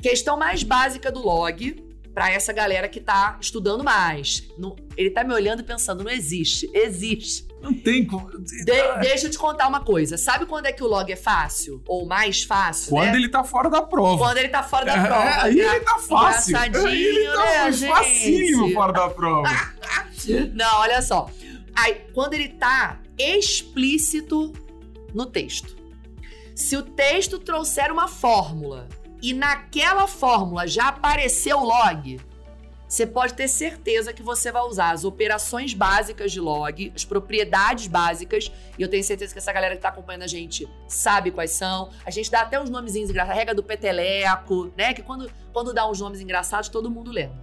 Questão 0.00 0.36
mais 0.36 0.62
básica 0.62 1.10
do 1.10 1.20
log, 1.24 1.91
para 2.14 2.30
essa 2.30 2.52
galera 2.52 2.88
que 2.88 3.00
tá 3.00 3.38
estudando 3.40 3.82
mais. 3.82 4.48
Não- 4.58 4.76
ele 4.96 5.10
tá 5.10 5.24
me 5.24 5.32
olhando 5.32 5.60
e 5.60 5.62
pensando, 5.62 6.04
não 6.04 6.10
existe. 6.10 6.70
Existe. 6.74 7.46
Não 7.62 7.72
tem 7.72 8.04
como. 8.04 8.28
De- 8.40 8.64
deixa 9.00 9.26
eu 9.26 9.30
te 9.30 9.38
contar 9.38 9.68
uma 9.68 9.80
coisa. 9.84 10.18
Sabe 10.18 10.46
quando 10.46 10.66
é 10.66 10.72
que 10.72 10.82
o 10.82 10.86
log 10.88 11.10
é 11.12 11.16
fácil? 11.16 11.80
Ou 11.86 12.04
mais 12.04 12.42
fácil, 12.42 12.90
Quando 12.90 13.12
né? 13.12 13.16
ele 13.16 13.28
tá 13.28 13.44
fora 13.44 13.70
da 13.70 13.80
prova. 13.80 14.18
Quando 14.18 14.36
ele 14.38 14.48
tá 14.48 14.62
fora 14.64 14.84
da 14.84 14.96
É, 14.96 15.06
prova. 15.06 15.42
aí 15.44 15.60
ele 15.60 15.80
tá 15.80 15.98
fácil. 15.98 16.50
Engraçadinho, 16.56 16.86
Aí 16.88 17.02
ele 17.04 17.24
tá 17.32 17.44
né, 17.64 17.72
gente? 17.72 17.90
facinho 17.90 18.72
fora 18.74 18.92
da 18.92 19.08
prova. 19.08 19.48
Não, 20.54 20.78
olha 20.80 21.00
só. 21.02 21.30
Aí, 21.74 22.02
quando 22.12 22.34
ele 22.34 22.48
tá 22.48 23.00
explícito 23.16 24.52
no 25.14 25.26
texto. 25.26 25.76
Se 26.54 26.76
o 26.76 26.82
texto 26.82 27.38
trouxer 27.38 27.90
uma 27.92 28.08
fórmula 28.08 28.88
e 29.22 29.32
naquela 29.32 30.08
fórmula 30.08 30.66
já 30.66 30.88
apareceu 30.88 31.60
log, 31.60 32.20
você 32.92 33.06
pode 33.06 33.32
ter 33.32 33.48
certeza 33.48 34.12
que 34.12 34.22
você 34.22 34.52
vai 34.52 34.60
usar 34.64 34.90
as 34.90 35.02
operações 35.02 35.72
básicas 35.72 36.30
de 36.30 36.38
log, 36.38 36.92
as 36.94 37.06
propriedades 37.06 37.86
básicas, 37.86 38.52
e 38.78 38.82
eu 38.82 38.88
tenho 38.88 39.02
certeza 39.02 39.32
que 39.32 39.38
essa 39.38 39.50
galera 39.50 39.74
que 39.74 39.80
tá 39.80 39.88
acompanhando 39.88 40.24
a 40.24 40.26
gente 40.26 40.68
sabe 40.86 41.30
quais 41.30 41.52
são. 41.52 41.88
A 42.04 42.10
gente 42.10 42.30
dá 42.30 42.42
até 42.42 42.60
uns 42.60 42.68
nomezinhos 42.68 43.08
engraçados, 43.08 43.34
a 43.34 43.38
regra 43.38 43.54
do 43.54 43.62
peteleco, 43.62 44.70
né? 44.76 44.92
Que 44.92 45.00
quando, 45.00 45.32
quando 45.54 45.72
dá 45.72 45.88
uns 45.88 46.00
nomes 46.00 46.20
engraçados, 46.20 46.68
todo 46.68 46.90
mundo 46.90 47.10
lembra. 47.10 47.42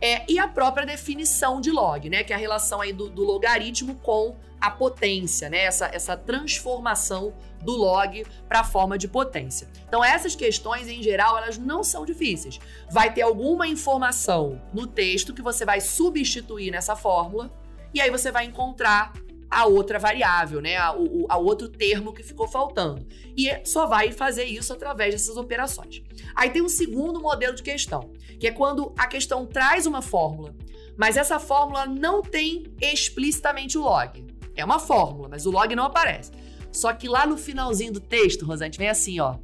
É, 0.00 0.24
e 0.28 0.36
a 0.36 0.48
própria 0.48 0.84
definição 0.84 1.60
de 1.60 1.70
log, 1.70 2.10
né? 2.10 2.24
Que 2.24 2.32
é 2.32 2.36
a 2.36 2.38
relação 2.38 2.80
aí 2.80 2.92
do, 2.92 3.08
do 3.08 3.22
logaritmo 3.22 3.94
com 3.96 4.34
a 4.60 4.68
potência, 4.68 5.48
né? 5.48 5.58
Essa, 5.58 5.86
essa 5.92 6.16
transformação 6.16 7.32
do 7.62 7.72
log 7.72 8.24
para 8.48 8.60
a 8.60 8.64
forma 8.64 8.96
de 8.96 9.08
potência. 9.08 9.68
Então, 9.86 10.04
essas 10.04 10.34
questões, 10.34 10.88
em 10.88 11.02
geral, 11.02 11.36
elas 11.36 11.58
não 11.58 11.82
são 11.82 12.04
difíceis. 12.04 12.58
Vai 12.90 13.12
ter 13.12 13.22
alguma 13.22 13.66
informação 13.66 14.60
no 14.72 14.86
texto 14.86 15.34
que 15.34 15.42
você 15.42 15.64
vai 15.64 15.80
substituir 15.80 16.70
nessa 16.70 16.96
fórmula, 16.96 17.50
e 17.92 18.00
aí 18.00 18.10
você 18.10 18.30
vai 18.30 18.44
encontrar 18.44 19.12
a 19.50 19.64
outra 19.66 19.98
variável, 19.98 20.60
né? 20.60 20.76
A, 20.76 20.94
o, 20.94 21.26
a 21.28 21.38
outro 21.38 21.68
termo 21.68 22.12
que 22.12 22.22
ficou 22.22 22.46
faltando. 22.46 23.06
E 23.36 23.48
só 23.64 23.86
vai 23.86 24.12
fazer 24.12 24.44
isso 24.44 24.72
através 24.72 25.14
dessas 25.14 25.36
operações. 25.36 26.02
Aí 26.34 26.50
tem 26.50 26.62
um 26.62 26.68
segundo 26.68 27.20
modelo 27.20 27.54
de 27.54 27.62
questão, 27.62 28.12
que 28.38 28.46
é 28.46 28.50
quando 28.50 28.92
a 28.96 29.06
questão 29.06 29.46
traz 29.46 29.86
uma 29.86 30.02
fórmula, 30.02 30.54
mas 30.96 31.16
essa 31.16 31.38
fórmula 31.38 31.86
não 31.86 32.20
tem 32.22 32.64
explicitamente 32.80 33.78
o 33.78 33.82
log. 33.82 34.26
É 34.54 34.64
uma 34.64 34.78
fórmula, 34.78 35.28
mas 35.28 35.46
o 35.46 35.50
log 35.50 35.74
não 35.74 35.84
aparece. 35.84 36.32
Só 36.78 36.92
que 36.92 37.08
lá 37.08 37.26
no 37.26 37.36
finalzinho 37.36 37.92
do 37.92 37.98
texto, 37.98 38.46
Rosante, 38.46 38.78
vem 38.78 38.88
assim, 38.88 39.18
ó. 39.18 39.34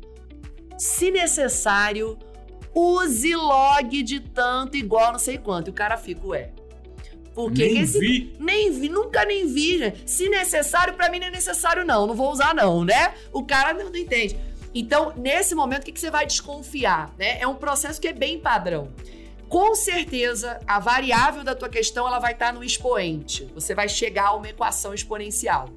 Se 0.78 1.10
necessário, 1.10 2.16
use 2.72 3.34
log 3.34 4.02
de 4.04 4.20
tanto 4.20 4.76
igual 4.76 5.10
não 5.10 5.18
sei 5.18 5.36
quanto. 5.36 5.66
E 5.66 5.70
o 5.70 5.74
cara 5.74 5.96
fica, 5.96 6.24
ué. 6.28 6.52
Por 7.34 7.52
que, 7.52 7.66
Nem 7.66 7.80
esse 7.80 7.98
vi. 7.98 8.36
nem 8.38 8.70
vi, 8.70 8.88
nunca 8.88 9.24
nem 9.24 9.48
vi, 9.48 9.78
gente. 9.78 10.08
Se 10.08 10.28
necessário, 10.28 10.94
pra 10.94 11.10
mim 11.10 11.18
não 11.18 11.26
é 11.26 11.30
necessário, 11.32 11.84
não. 11.84 12.06
Não 12.06 12.14
vou 12.14 12.30
usar, 12.30 12.54
não, 12.54 12.84
né? 12.84 13.14
O 13.32 13.44
cara 13.44 13.74
não, 13.74 13.90
não 13.90 13.96
entende. 13.96 14.38
Então, 14.72 15.12
nesse 15.16 15.56
momento, 15.56 15.82
o 15.82 15.86
que, 15.86 15.92
que 15.92 15.98
você 15.98 16.12
vai 16.12 16.26
desconfiar? 16.26 17.12
Né? 17.18 17.40
É 17.40 17.48
um 17.48 17.56
processo 17.56 18.00
que 18.00 18.06
é 18.06 18.12
bem 18.12 18.38
padrão. 18.38 18.92
Com 19.48 19.74
certeza, 19.74 20.60
a 20.68 20.78
variável 20.78 21.42
da 21.42 21.54
tua 21.56 21.68
questão 21.68 22.06
ela 22.06 22.20
vai 22.20 22.32
estar 22.32 22.52
no 22.52 22.62
expoente. 22.62 23.44
Você 23.54 23.74
vai 23.74 23.88
chegar 23.88 24.28
a 24.28 24.34
uma 24.34 24.48
equação 24.48 24.94
exponencial. 24.94 25.68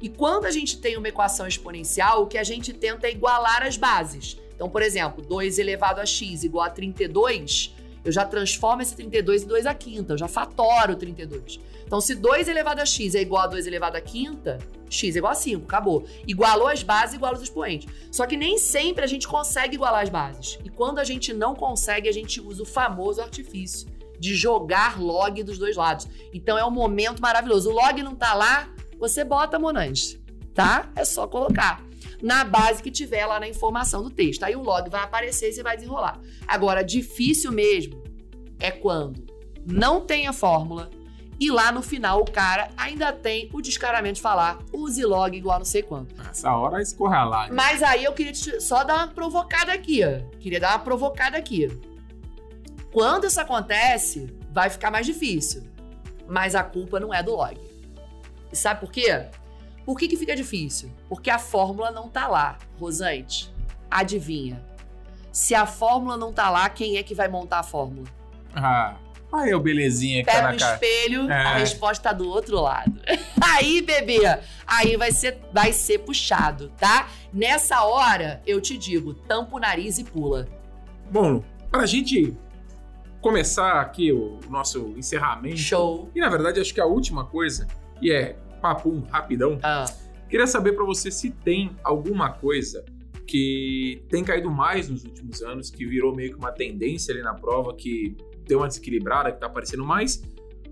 E 0.00 0.08
quando 0.08 0.46
a 0.46 0.50
gente 0.50 0.78
tem 0.78 0.96
uma 0.96 1.08
equação 1.08 1.46
exponencial, 1.46 2.22
o 2.22 2.26
que 2.26 2.38
a 2.38 2.44
gente 2.44 2.72
tenta 2.72 3.06
é 3.06 3.10
igualar 3.10 3.62
as 3.62 3.76
bases. 3.76 4.36
Então, 4.54 4.68
por 4.68 4.82
exemplo, 4.82 5.22
2 5.22 5.58
elevado 5.58 6.00
a 6.00 6.06
x 6.06 6.44
igual 6.44 6.64
a 6.64 6.70
32, 6.70 7.74
eu 8.04 8.12
já 8.12 8.24
transformo 8.24 8.82
esse 8.82 8.94
32 8.94 9.42
em 9.42 9.46
2 9.46 9.66
a 9.66 9.74
quinta, 9.74 10.12
eu 10.12 10.18
já 10.18 10.28
fatoro 10.28 10.94
32. 10.94 11.58
Então, 11.86 12.00
se 12.00 12.14
2 12.14 12.48
elevado 12.48 12.80
a 12.80 12.86
x 12.86 13.14
é 13.14 13.22
igual 13.22 13.42
a 13.42 13.46
2 13.46 13.66
elevado 13.66 13.96
a 13.96 14.00
quinta, 14.00 14.58
x 14.90 15.16
é 15.16 15.18
igual 15.18 15.32
a 15.32 15.34
5, 15.34 15.64
acabou. 15.64 16.04
Igualou 16.26 16.68
as 16.68 16.82
bases, 16.82 17.14
iguala 17.14 17.34
os 17.34 17.42
expoentes. 17.42 17.88
Só 18.10 18.26
que 18.26 18.36
nem 18.36 18.58
sempre 18.58 19.04
a 19.04 19.06
gente 19.06 19.26
consegue 19.26 19.74
igualar 19.74 20.02
as 20.02 20.10
bases. 20.10 20.58
E 20.64 20.68
quando 20.68 20.98
a 20.98 21.04
gente 21.04 21.32
não 21.32 21.54
consegue, 21.54 22.08
a 22.08 22.12
gente 22.12 22.40
usa 22.40 22.62
o 22.62 22.66
famoso 22.66 23.20
artifício 23.20 23.88
de 24.18 24.34
jogar 24.34 25.00
log 25.00 25.42
dos 25.42 25.58
dois 25.58 25.76
lados. 25.76 26.06
Então, 26.32 26.58
é 26.58 26.64
um 26.64 26.70
momento 26.70 27.20
maravilhoso. 27.20 27.70
O 27.70 27.72
log 27.72 28.02
não 28.02 28.14
tá 28.14 28.34
lá, 28.34 28.68
você 28.98 29.24
bota 29.24 29.58
Monange, 29.58 30.20
tá? 30.54 30.90
É 30.96 31.04
só 31.04 31.26
colocar 31.26 31.84
na 32.22 32.44
base 32.44 32.82
que 32.82 32.90
tiver 32.90 33.26
lá 33.26 33.38
na 33.38 33.48
informação 33.48 34.02
do 34.02 34.10
texto. 34.10 34.44
Aí 34.44 34.56
o 34.56 34.62
log 34.62 34.88
vai 34.88 35.02
aparecer 35.02 35.50
e 35.50 35.52
você 35.52 35.62
vai 35.62 35.76
desenrolar. 35.76 36.20
Agora, 36.46 36.82
difícil 36.82 37.52
mesmo 37.52 38.02
é 38.58 38.70
quando 38.70 39.26
não 39.66 40.00
tem 40.00 40.26
a 40.26 40.32
fórmula 40.32 40.90
e 41.38 41.50
lá 41.50 41.72
no 41.72 41.82
final 41.82 42.20
o 42.20 42.30
cara 42.30 42.70
ainda 42.76 43.12
tem 43.12 43.50
o 43.52 43.60
descaramento 43.60 44.14
de 44.14 44.22
falar 44.22 44.58
use 44.72 45.04
log 45.04 45.36
igual 45.36 45.56
a 45.56 45.58
não 45.58 45.64
sei 45.64 45.82
quanto. 45.82 46.14
Essa 46.30 46.54
hora 46.54 46.80
escorra 46.80 47.24
lá. 47.24 47.48
Mas 47.52 47.82
aí 47.82 48.04
eu 48.04 48.12
queria 48.12 48.34
só 48.60 48.84
dar 48.84 48.96
uma 48.96 49.08
provocada 49.08 49.72
aqui, 49.72 50.02
ó. 50.04 50.38
Queria 50.38 50.60
dar 50.60 50.72
uma 50.72 50.78
provocada 50.78 51.36
aqui. 51.36 51.68
Quando 52.92 53.26
isso 53.26 53.40
acontece, 53.40 54.34
vai 54.50 54.70
ficar 54.70 54.90
mais 54.90 55.04
difícil. 55.04 55.64
Mas 56.26 56.54
a 56.54 56.62
culpa 56.62 57.00
não 57.00 57.12
é 57.12 57.22
do 57.22 57.32
log. 57.32 57.60
E 58.54 58.56
sabe 58.56 58.78
por 58.78 58.92
quê? 58.92 59.26
Por 59.84 59.98
que, 59.98 60.06
que 60.06 60.16
fica 60.16 60.36
difícil? 60.36 60.92
Porque 61.08 61.28
a 61.28 61.40
fórmula 61.40 61.90
não 61.90 62.08
tá 62.08 62.28
lá. 62.28 62.56
Rosante, 62.78 63.52
adivinha. 63.90 64.64
Se 65.32 65.56
a 65.56 65.66
fórmula 65.66 66.16
não 66.16 66.32
tá 66.32 66.48
lá, 66.50 66.68
quem 66.68 66.96
é 66.96 67.02
que 67.02 67.16
vai 67.16 67.26
montar 67.26 67.58
a 67.58 67.62
fórmula? 67.64 68.06
Ah, 68.54 68.94
aí 69.32 69.52
o 69.52 69.58
belezinha 69.58 70.22
que 70.22 70.30
tá 70.30 70.34
Pega 70.36 70.48
na 70.50 70.54
o 70.54 70.58
cara. 70.60 70.74
espelho, 70.74 71.28
É. 71.28 71.34
a 71.46 71.54
resposta 71.56 72.04
tá 72.10 72.12
do 72.12 72.28
outro 72.28 72.60
lado. 72.60 72.94
Aí, 73.42 73.82
bebê, 73.82 74.20
aí 74.66 74.96
vai 74.96 75.10
ser, 75.12 75.38
vai 75.52 75.70
ser 75.72 75.98
puxado, 75.98 76.70
tá? 76.78 77.08
Nessa 77.32 77.82
hora, 77.84 78.40
eu 78.46 78.60
te 78.60 78.78
digo, 78.78 79.12
tampa 79.14 79.56
o 79.56 79.58
nariz 79.60 79.98
e 79.98 80.04
pula. 80.04 80.48
Bom, 81.10 81.42
pra 81.70 81.84
gente 81.86 82.34
começar 83.20 83.80
aqui 83.80 84.10
o 84.12 84.40
nosso 84.48 84.94
encerramento. 84.96 85.58
Show. 85.58 86.10
E 86.14 86.20
na 86.20 86.28
verdade, 86.30 86.58
acho 86.60 86.72
que 86.72 86.80
a 86.80 86.86
última 86.86 87.24
coisa, 87.26 87.66
e 88.00 88.10
é 88.10 88.36
papum 88.64 89.02
rapidão, 89.10 89.58
Ah, 89.62 89.84
queria 90.28 90.46
saber 90.46 90.72
pra 90.72 90.84
você 90.86 91.10
se 91.10 91.30
tem 91.30 91.70
alguma 91.84 92.30
coisa 92.32 92.82
que 93.26 94.02
tem 94.08 94.24
caído 94.24 94.50
mais 94.50 94.88
nos 94.88 95.04
últimos 95.04 95.42
anos, 95.42 95.68
que 95.70 95.84
virou 95.84 96.14
meio 96.14 96.30
que 96.30 96.36
uma 96.38 96.50
tendência 96.52 97.12
ali 97.12 97.22
na 97.22 97.34
prova, 97.34 97.74
que 97.74 98.16
deu 98.46 98.58
uma 98.60 98.68
desequilibrada, 98.68 99.30
que 99.32 99.38
tá 99.38 99.46
aparecendo 99.46 99.84
mais, 99.84 100.22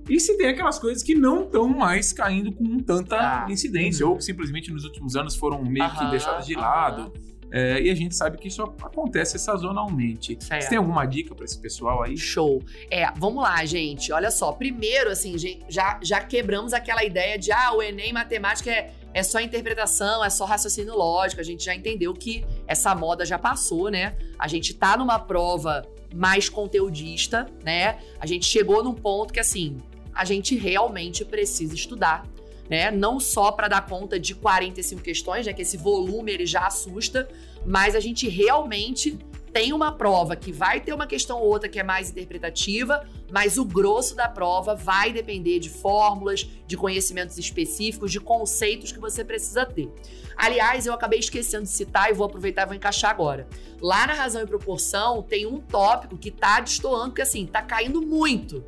E 0.08 0.18
se 0.18 0.36
tem 0.36 0.48
aquelas 0.48 0.80
coisas 0.80 1.00
que 1.00 1.14
não 1.14 1.44
estão 1.44 1.68
mais 1.68 2.12
caindo 2.12 2.50
com 2.50 2.76
tanta 2.80 3.16
Tá. 3.16 3.46
incidência, 3.48 4.04
Uhum. 4.04 4.10
ou 4.12 4.18
que 4.18 4.24
simplesmente 4.24 4.72
nos 4.72 4.84
últimos 4.84 5.14
anos 5.14 5.36
foram 5.36 5.62
meio 5.64 5.88
que 5.92 5.96
Aham, 6.02 6.10
deixadas 6.10 6.44
de 6.44 6.54
aham. 6.56 6.62
lado. 6.62 7.12
É, 7.54 7.82
e 7.82 7.90
a 7.90 7.94
gente 7.94 8.16
sabe 8.16 8.38
que 8.38 8.48
isso 8.48 8.62
acontece 8.62 9.38
sazonalmente. 9.38 10.38
Certo. 10.40 10.62
Você 10.62 10.68
tem 10.70 10.78
alguma 10.78 11.04
dica 11.04 11.34
para 11.34 11.44
esse 11.44 11.58
pessoal 11.58 12.02
aí? 12.02 12.16
Show. 12.16 12.62
É, 12.90 13.06
vamos 13.14 13.42
lá, 13.42 13.62
gente. 13.66 14.10
Olha 14.10 14.30
só. 14.30 14.52
Primeiro, 14.52 15.10
assim, 15.10 15.36
já, 15.68 16.00
já 16.02 16.20
quebramos 16.22 16.72
aquela 16.72 17.04
ideia 17.04 17.38
de, 17.38 17.52
ah, 17.52 17.74
o 17.74 17.82
Enem 17.82 18.10
matemática 18.10 18.70
é, 18.70 18.94
é 19.12 19.22
só 19.22 19.38
interpretação, 19.38 20.24
é 20.24 20.30
só 20.30 20.46
raciocínio 20.46 20.96
lógico. 20.96 21.42
A 21.42 21.44
gente 21.44 21.62
já 21.62 21.74
entendeu 21.74 22.14
que 22.14 22.42
essa 22.66 22.94
moda 22.94 23.26
já 23.26 23.38
passou, 23.38 23.90
né? 23.90 24.16
A 24.38 24.48
gente 24.48 24.72
tá 24.72 24.96
numa 24.96 25.18
prova 25.18 25.86
mais 26.14 26.48
conteudista, 26.48 27.46
né? 27.62 27.98
A 28.18 28.26
gente 28.26 28.46
chegou 28.46 28.82
num 28.82 28.94
ponto 28.94 29.30
que, 29.30 29.40
assim, 29.40 29.76
a 30.14 30.24
gente 30.24 30.56
realmente 30.56 31.22
precisa 31.22 31.74
estudar. 31.74 32.26
Né? 32.72 32.90
Não 32.90 33.20
só 33.20 33.52
para 33.52 33.68
dar 33.68 33.84
conta 33.84 34.18
de 34.18 34.34
45 34.34 35.02
questões, 35.02 35.44
né? 35.44 35.52
Que 35.52 35.60
esse 35.60 35.76
volume 35.76 36.32
ele 36.32 36.46
já 36.46 36.66
assusta, 36.66 37.28
mas 37.66 37.94
a 37.94 38.00
gente 38.00 38.26
realmente 38.30 39.18
tem 39.52 39.74
uma 39.74 39.92
prova 39.92 40.34
que 40.34 40.50
vai 40.50 40.80
ter 40.80 40.94
uma 40.94 41.06
questão 41.06 41.38
ou 41.38 41.48
outra 41.48 41.68
que 41.68 41.78
é 41.78 41.82
mais 41.82 42.08
interpretativa, 42.08 43.06
mas 43.30 43.58
o 43.58 43.64
grosso 43.66 44.16
da 44.16 44.26
prova 44.26 44.74
vai 44.74 45.12
depender 45.12 45.58
de 45.58 45.68
fórmulas, 45.68 46.48
de 46.66 46.74
conhecimentos 46.74 47.36
específicos, 47.36 48.10
de 48.10 48.18
conceitos 48.18 48.90
que 48.90 48.98
você 48.98 49.22
precisa 49.22 49.66
ter. 49.66 49.92
Aliás, 50.34 50.86
eu 50.86 50.94
acabei 50.94 51.18
esquecendo 51.18 51.64
de 51.64 51.68
citar 51.68 52.08
e 52.08 52.14
vou 52.14 52.24
aproveitar 52.24 52.62
e 52.62 52.66
vou 52.68 52.74
encaixar 52.74 53.10
agora. 53.10 53.46
Lá 53.82 54.06
na 54.06 54.14
Razão 54.14 54.40
e 54.40 54.46
Proporção 54.46 55.22
tem 55.22 55.44
um 55.44 55.60
tópico 55.60 56.16
que 56.16 56.30
tá 56.30 56.58
destoando, 56.58 57.12
que 57.12 57.20
assim, 57.20 57.44
tá 57.44 57.60
caindo 57.60 58.00
muito. 58.00 58.64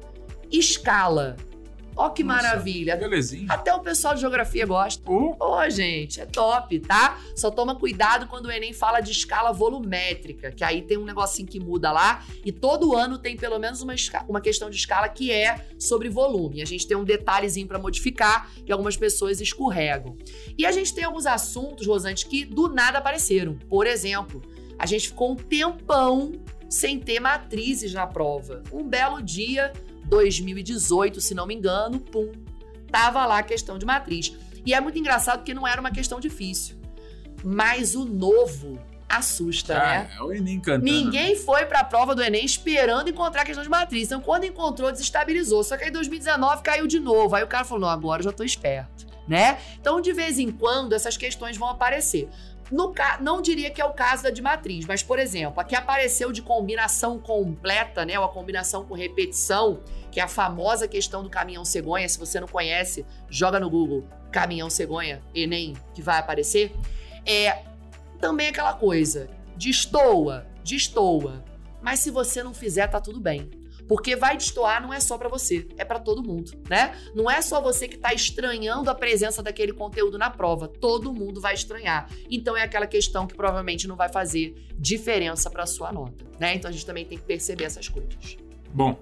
Escala. 0.53 1.39
Ó 1.97 2.09
que 2.11 2.25
Nossa, 2.25 2.43
maravilha. 2.43 2.97
Belezinha. 2.97 3.47
Até 3.49 3.73
o 3.75 3.81
pessoal 3.81 4.15
de 4.15 4.21
geografia 4.21 4.67
gosta. 4.67 5.09
Ô, 5.11 5.37
Ô, 5.39 5.71
gente, 5.71 6.21
é 6.21 6.27
top, 6.27 6.81
tá? 6.81 7.21
Só 7.37 7.51
toma 7.51 7.75
cuidado 7.75 8.27
quando 8.27 8.47
o 8.47 8.51
Enem 8.51 8.73
fala 8.73 9.01
de 9.01 9.13
escala 9.13 9.53
volumétrica, 9.53 10.51
que 10.51 10.65
aí 10.65 10.83
tem 10.83 10.99
um 10.99 11.05
negocinho 11.05 11.47
que 11.47 11.61
muda 11.61 11.93
lá, 11.93 12.25
e 12.45 12.51
todo 12.51 12.97
ano 12.97 13.19
tem 13.19 13.37
pelo 13.37 13.59
menos 13.59 13.83
uma, 13.83 13.95
uma 14.29 14.41
questão 14.41 14.69
de 14.71 14.77
escala 14.77 15.09
que 15.09 15.31
é 15.31 15.67
sobre 15.79 16.09
volume. 16.09 16.63
A 16.63 16.65
gente 16.65 16.87
tem 16.87 16.97
um 16.97 17.05
detalhezinho 17.05 17.67
pra 17.67 17.79
modificar, 17.79 18.51
que 18.65 18.73
algumas 18.73 18.97
pessoas 18.97 19.41
escorregam. 19.41 20.17
E 20.59 20.67
a 20.67 20.73
gente 20.73 20.95
tem 20.95 21.05
alguns 21.05 21.27
assuntos, 21.27 21.87
Rosante, 21.87 22.27
que 22.27 22.45
do 22.45 22.69
nada 22.69 22.99
apareceram. 22.99 23.55
Por 23.69 23.87
exemplo, 23.87 24.43
a 24.79 24.87
gente 24.87 25.09
ficou 25.09 25.33
um 25.33 25.37
tempão 25.37 26.33
sem 26.69 26.99
ter 26.99 27.21
matrizes 27.21 27.93
na 27.93 28.07
prova. 28.07 28.63
Um 28.73 28.83
belo 28.83 29.23
dia, 29.23 29.73
2018, 30.07 31.21
se 31.21 31.35
não 31.35 31.47
me 31.47 31.55
engano, 31.55 31.99
pum, 31.99 32.31
tava 32.91 33.25
lá 33.27 33.39
a 33.39 33.43
questão 33.43 33.79
de 33.79 33.87
matriz. 33.87 34.35
E 34.65 34.73
é 34.73 34.81
muito 34.81 34.99
engraçado 34.99 35.39
porque 35.39 35.55
não 35.55 35.67
era 35.67 35.81
uma 35.81 35.91
questão 35.91 36.21
difícil. 36.21 36.77
Mas 37.43 37.95
o 37.95 38.05
novo 38.05 38.79
assusta, 39.09 39.75
né? 39.75 40.11
ah, 40.11 40.17
é 40.17 40.23
o 40.23 40.33
Enem 40.33 40.61
cantando. 40.61 40.85
Ninguém 40.85 41.37
foi 41.37 41.67
pra 41.67 41.85
prova 41.85 42.15
do 42.15 42.23
Enem 42.23 42.45
esperando 42.45 43.11
encontrar 43.11 43.43
a 43.43 43.45
questão 43.45 43.63
de 43.63 43.71
matriz. 43.71 44.07
Então, 44.07 44.21
quando 44.21 44.45
encontrou, 44.45 44.91
desestabilizou. 44.91 45.63
Só 45.63 45.77
que 45.77 45.85
aí, 45.85 45.91
em 45.91 45.93
2019, 45.93 46.63
caiu 46.63 46.87
de 46.87 46.99
novo. 46.99 47.35
Aí 47.35 47.45
o 47.45 47.47
cara 47.47 47.65
falou: 47.65 47.83
não, 47.83 47.89
agora 47.89 48.21
eu 48.21 48.25
já 48.25 48.33
tô 48.33 48.43
esperto, 48.43 49.07
né? 49.29 49.59
Então, 49.79 50.01
de 50.01 50.13
vez 50.13 50.39
em 50.39 50.51
quando, 50.51 50.95
essas 50.95 51.17
questões 51.17 51.57
vão 51.57 51.69
aparecer. 51.69 52.29
No. 52.71 52.95
Não 53.21 53.43
diria 53.43 53.71
que 53.71 53.81
é 53.81 53.85
o 53.85 53.93
caso 53.93 54.25
da 54.25 54.31
de 54.31 54.41
matriz, 54.43 54.87
mas, 54.87 55.03
por 55.03 55.19
exemplo, 55.19 55.63
que 55.65 55.77
apareceu 55.77 56.33
de 56.33 56.43
combinação 56.43 57.19
completa, 57.19 58.05
né? 58.05 58.19
Ou 58.19 58.25
a 58.25 58.29
combinação 58.29 58.85
com 58.85 58.95
repetição, 58.95 59.81
que 60.11 60.21
é 60.21 60.23
a 60.23 60.29
famosa 60.29 60.89
questão 60.89 61.23
do 61.23 61.31
caminhão 61.31 61.65
cegonha. 61.65 62.09
Se 62.09 62.19
você 62.19 62.41
não 62.41 62.49
conhece, 62.49 63.05
joga 63.29 63.61
no 63.61 63.71
Google 63.71 64.05
caminhão 64.31 64.69
cegonha, 64.69 65.23
Enem, 65.35 65.75
que 65.95 66.03
vai 66.03 66.19
aparecer. 66.19 66.75
É 67.25 67.63
também 68.21 68.49
aquela 68.49 68.73
coisa, 68.73 69.29
destoa, 69.57 70.47
destoa. 70.65 71.45
Mas 71.81 72.01
se 72.01 72.11
você 72.11 72.43
não 72.43 72.55
fizer, 72.55 72.87
tá 72.87 73.01
tudo 73.01 73.21
bem. 73.21 73.51
Porque 73.89 74.17
vai 74.17 74.37
destoar 74.37 74.83
não 74.83 74.93
é 74.93 75.01
só 75.01 75.19
pra 75.19 75.29
você, 75.29 75.67
é 75.77 75.85
pra 75.85 75.99
todo 75.99 76.23
mundo, 76.23 76.53
né? 76.69 76.97
Não 77.15 77.31
é 77.31 77.43
só 77.43 77.61
você 77.61 77.87
que 77.87 77.99
tá 77.99 78.13
estranhando 78.13 78.91
a 78.91 78.95
presença 78.95 79.43
daquele 79.43 79.73
conteúdo 79.73 80.19
na 80.19 80.31
prova, 80.31 80.69
todo 80.69 81.13
mundo 81.13 81.41
vai 81.41 81.55
estranhar. 81.55 82.09
Então 82.31 82.57
é 82.57 82.63
aquela 82.63 82.87
questão 82.87 83.27
que 83.27 83.35
provavelmente 83.35 83.87
não 83.87 83.97
vai 83.97 84.09
fazer 84.09 84.55
diferença 84.79 85.51
pra 85.51 85.67
sua 85.67 85.93
nota, 85.93 86.25
né? 86.39 86.55
Então 86.55 86.69
a 86.69 86.73
gente 86.73 86.87
também 86.87 87.05
tem 87.05 87.19
que 87.19 87.25
perceber 87.25 87.65
essas 87.65 87.89
coisas. 87.89 88.37
Bom, 88.73 88.99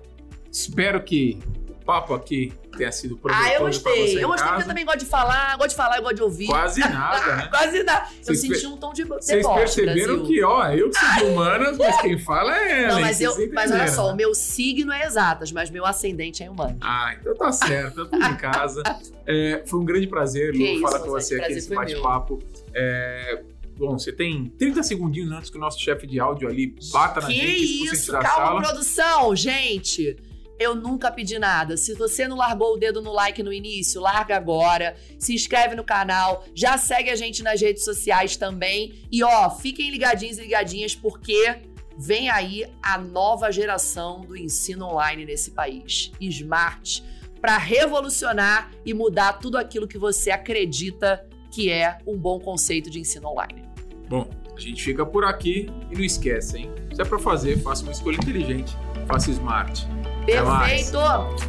espero 0.50 1.02
que 1.02 1.38
papo 1.84 2.14
aqui 2.14 2.52
tenha 2.76 2.90
sido 2.90 3.16
proveitoso 3.16 3.50
Ah, 3.50 3.54
eu 3.54 3.60
gostei. 3.66 4.24
Eu 4.24 4.28
gostei 4.28 4.48
porque 4.48 4.62
eu 4.62 4.66
também 4.66 4.84
gosto 4.84 4.98
de 5.00 5.06
falar, 5.06 5.56
gosto 5.56 5.70
de 5.70 5.76
falar, 5.76 5.96
eu 5.96 6.02
gosto 6.02 6.16
de 6.16 6.22
ouvir. 6.22 6.46
Quase 6.46 6.80
nada, 6.80 7.36
né? 7.36 7.48
Quase 7.52 7.82
nada. 7.82 8.08
Eu 8.26 8.34
senti 8.34 8.66
um 8.66 8.76
tom 8.76 8.92
de 8.92 9.04
Vocês 9.04 9.46
perceberam 9.46 10.16
Brasil. 10.18 10.26
que, 10.26 10.42
ó, 10.42 10.68
eu 10.70 10.90
que 10.90 10.98
sou 10.98 11.08
de 11.14 11.24
humanas, 11.24 11.78
mas 11.78 12.00
quem 12.00 12.18
fala 12.18 12.56
é 12.56 12.84
ela. 12.84 12.94
Não, 12.94 13.00
mas, 13.00 13.20
eu, 13.20 13.52
mas 13.52 13.70
olha 13.70 13.88
só, 13.88 14.06
né? 14.08 14.12
o 14.12 14.16
meu 14.16 14.34
signo 14.34 14.92
é 14.92 15.04
exatas, 15.04 15.52
mas 15.52 15.70
meu 15.70 15.84
ascendente 15.84 16.42
é 16.42 16.50
humano. 16.50 16.78
Ah, 16.80 17.14
então 17.20 17.34
tá 17.34 17.52
certo, 17.52 18.00
eu 18.00 18.06
tô 18.08 18.16
em 18.16 18.36
casa. 18.36 18.82
É, 19.24 19.62
foi 19.66 19.78
um 19.78 19.84
grande 19.84 20.08
prazer, 20.08 20.52
Lu, 20.52 20.58
Que 20.58 20.80
falar 20.80 20.98
com 20.98 21.10
você 21.10 21.40
aqui 21.40 21.54
nesse 21.54 21.72
bate-papo. 21.72 22.42
É, 22.74 23.40
bom, 23.76 23.96
você 23.96 24.12
tem 24.12 24.46
30 24.58 24.82
segundinhos 24.82 25.30
antes 25.30 25.48
que 25.48 25.56
o 25.56 25.60
nosso 25.60 25.80
chefe 25.80 26.08
de 26.08 26.18
áudio 26.18 26.48
ali 26.48 26.74
bata 26.92 27.20
na 27.20 27.28
que 27.28 27.34
gente, 27.34 27.66
gente 27.66 27.94
isso, 27.94 28.10
calma, 28.10 28.26
sala. 28.28 28.62
produção, 28.62 29.36
gente. 29.36 30.16
Eu 30.62 30.76
nunca 30.76 31.10
pedi 31.10 31.38
nada. 31.38 31.76
Se 31.76 31.94
você 31.94 32.28
não 32.28 32.36
largou 32.36 32.74
o 32.74 32.76
dedo 32.76 33.02
no 33.02 33.12
like 33.12 33.42
no 33.42 33.52
início, 33.52 34.00
larga 34.00 34.36
agora. 34.36 34.96
Se 35.18 35.34
inscreve 35.34 35.74
no 35.74 35.82
canal, 35.82 36.44
já 36.54 36.78
segue 36.78 37.10
a 37.10 37.16
gente 37.16 37.42
nas 37.42 37.60
redes 37.60 37.84
sociais 37.84 38.36
também. 38.36 38.94
E 39.10 39.24
ó, 39.24 39.50
fiquem 39.50 39.90
ligadinhos 39.90 40.38
e 40.38 40.42
ligadinhas 40.42 40.94
porque 40.94 41.62
vem 41.98 42.30
aí 42.30 42.64
a 42.80 42.96
nova 42.96 43.50
geração 43.50 44.20
do 44.20 44.36
ensino 44.36 44.86
online 44.86 45.24
nesse 45.24 45.50
país. 45.50 46.12
Smart 46.20 47.02
para 47.40 47.58
revolucionar 47.58 48.70
e 48.86 48.94
mudar 48.94 49.32
tudo 49.32 49.58
aquilo 49.58 49.88
que 49.88 49.98
você 49.98 50.30
acredita 50.30 51.26
que 51.50 51.70
é 51.70 51.98
um 52.06 52.16
bom 52.16 52.38
conceito 52.38 52.88
de 52.88 53.00
ensino 53.00 53.30
online. 53.30 53.64
Bom, 54.08 54.30
a 54.56 54.60
gente 54.60 54.80
fica 54.80 55.04
por 55.04 55.24
aqui 55.24 55.68
e 55.90 55.94
não 55.96 56.04
esquece, 56.04 56.58
hein? 56.58 56.70
Se 56.94 57.02
é 57.02 57.04
pra 57.04 57.18
fazer, 57.18 57.58
faça 57.58 57.82
uma 57.82 57.90
escolha 57.90 58.16
inteligente. 58.16 58.76
Faça 59.08 59.30
smart. 59.32 59.86
Perfeito. 60.26 61.00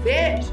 Beijo. 0.03 0.51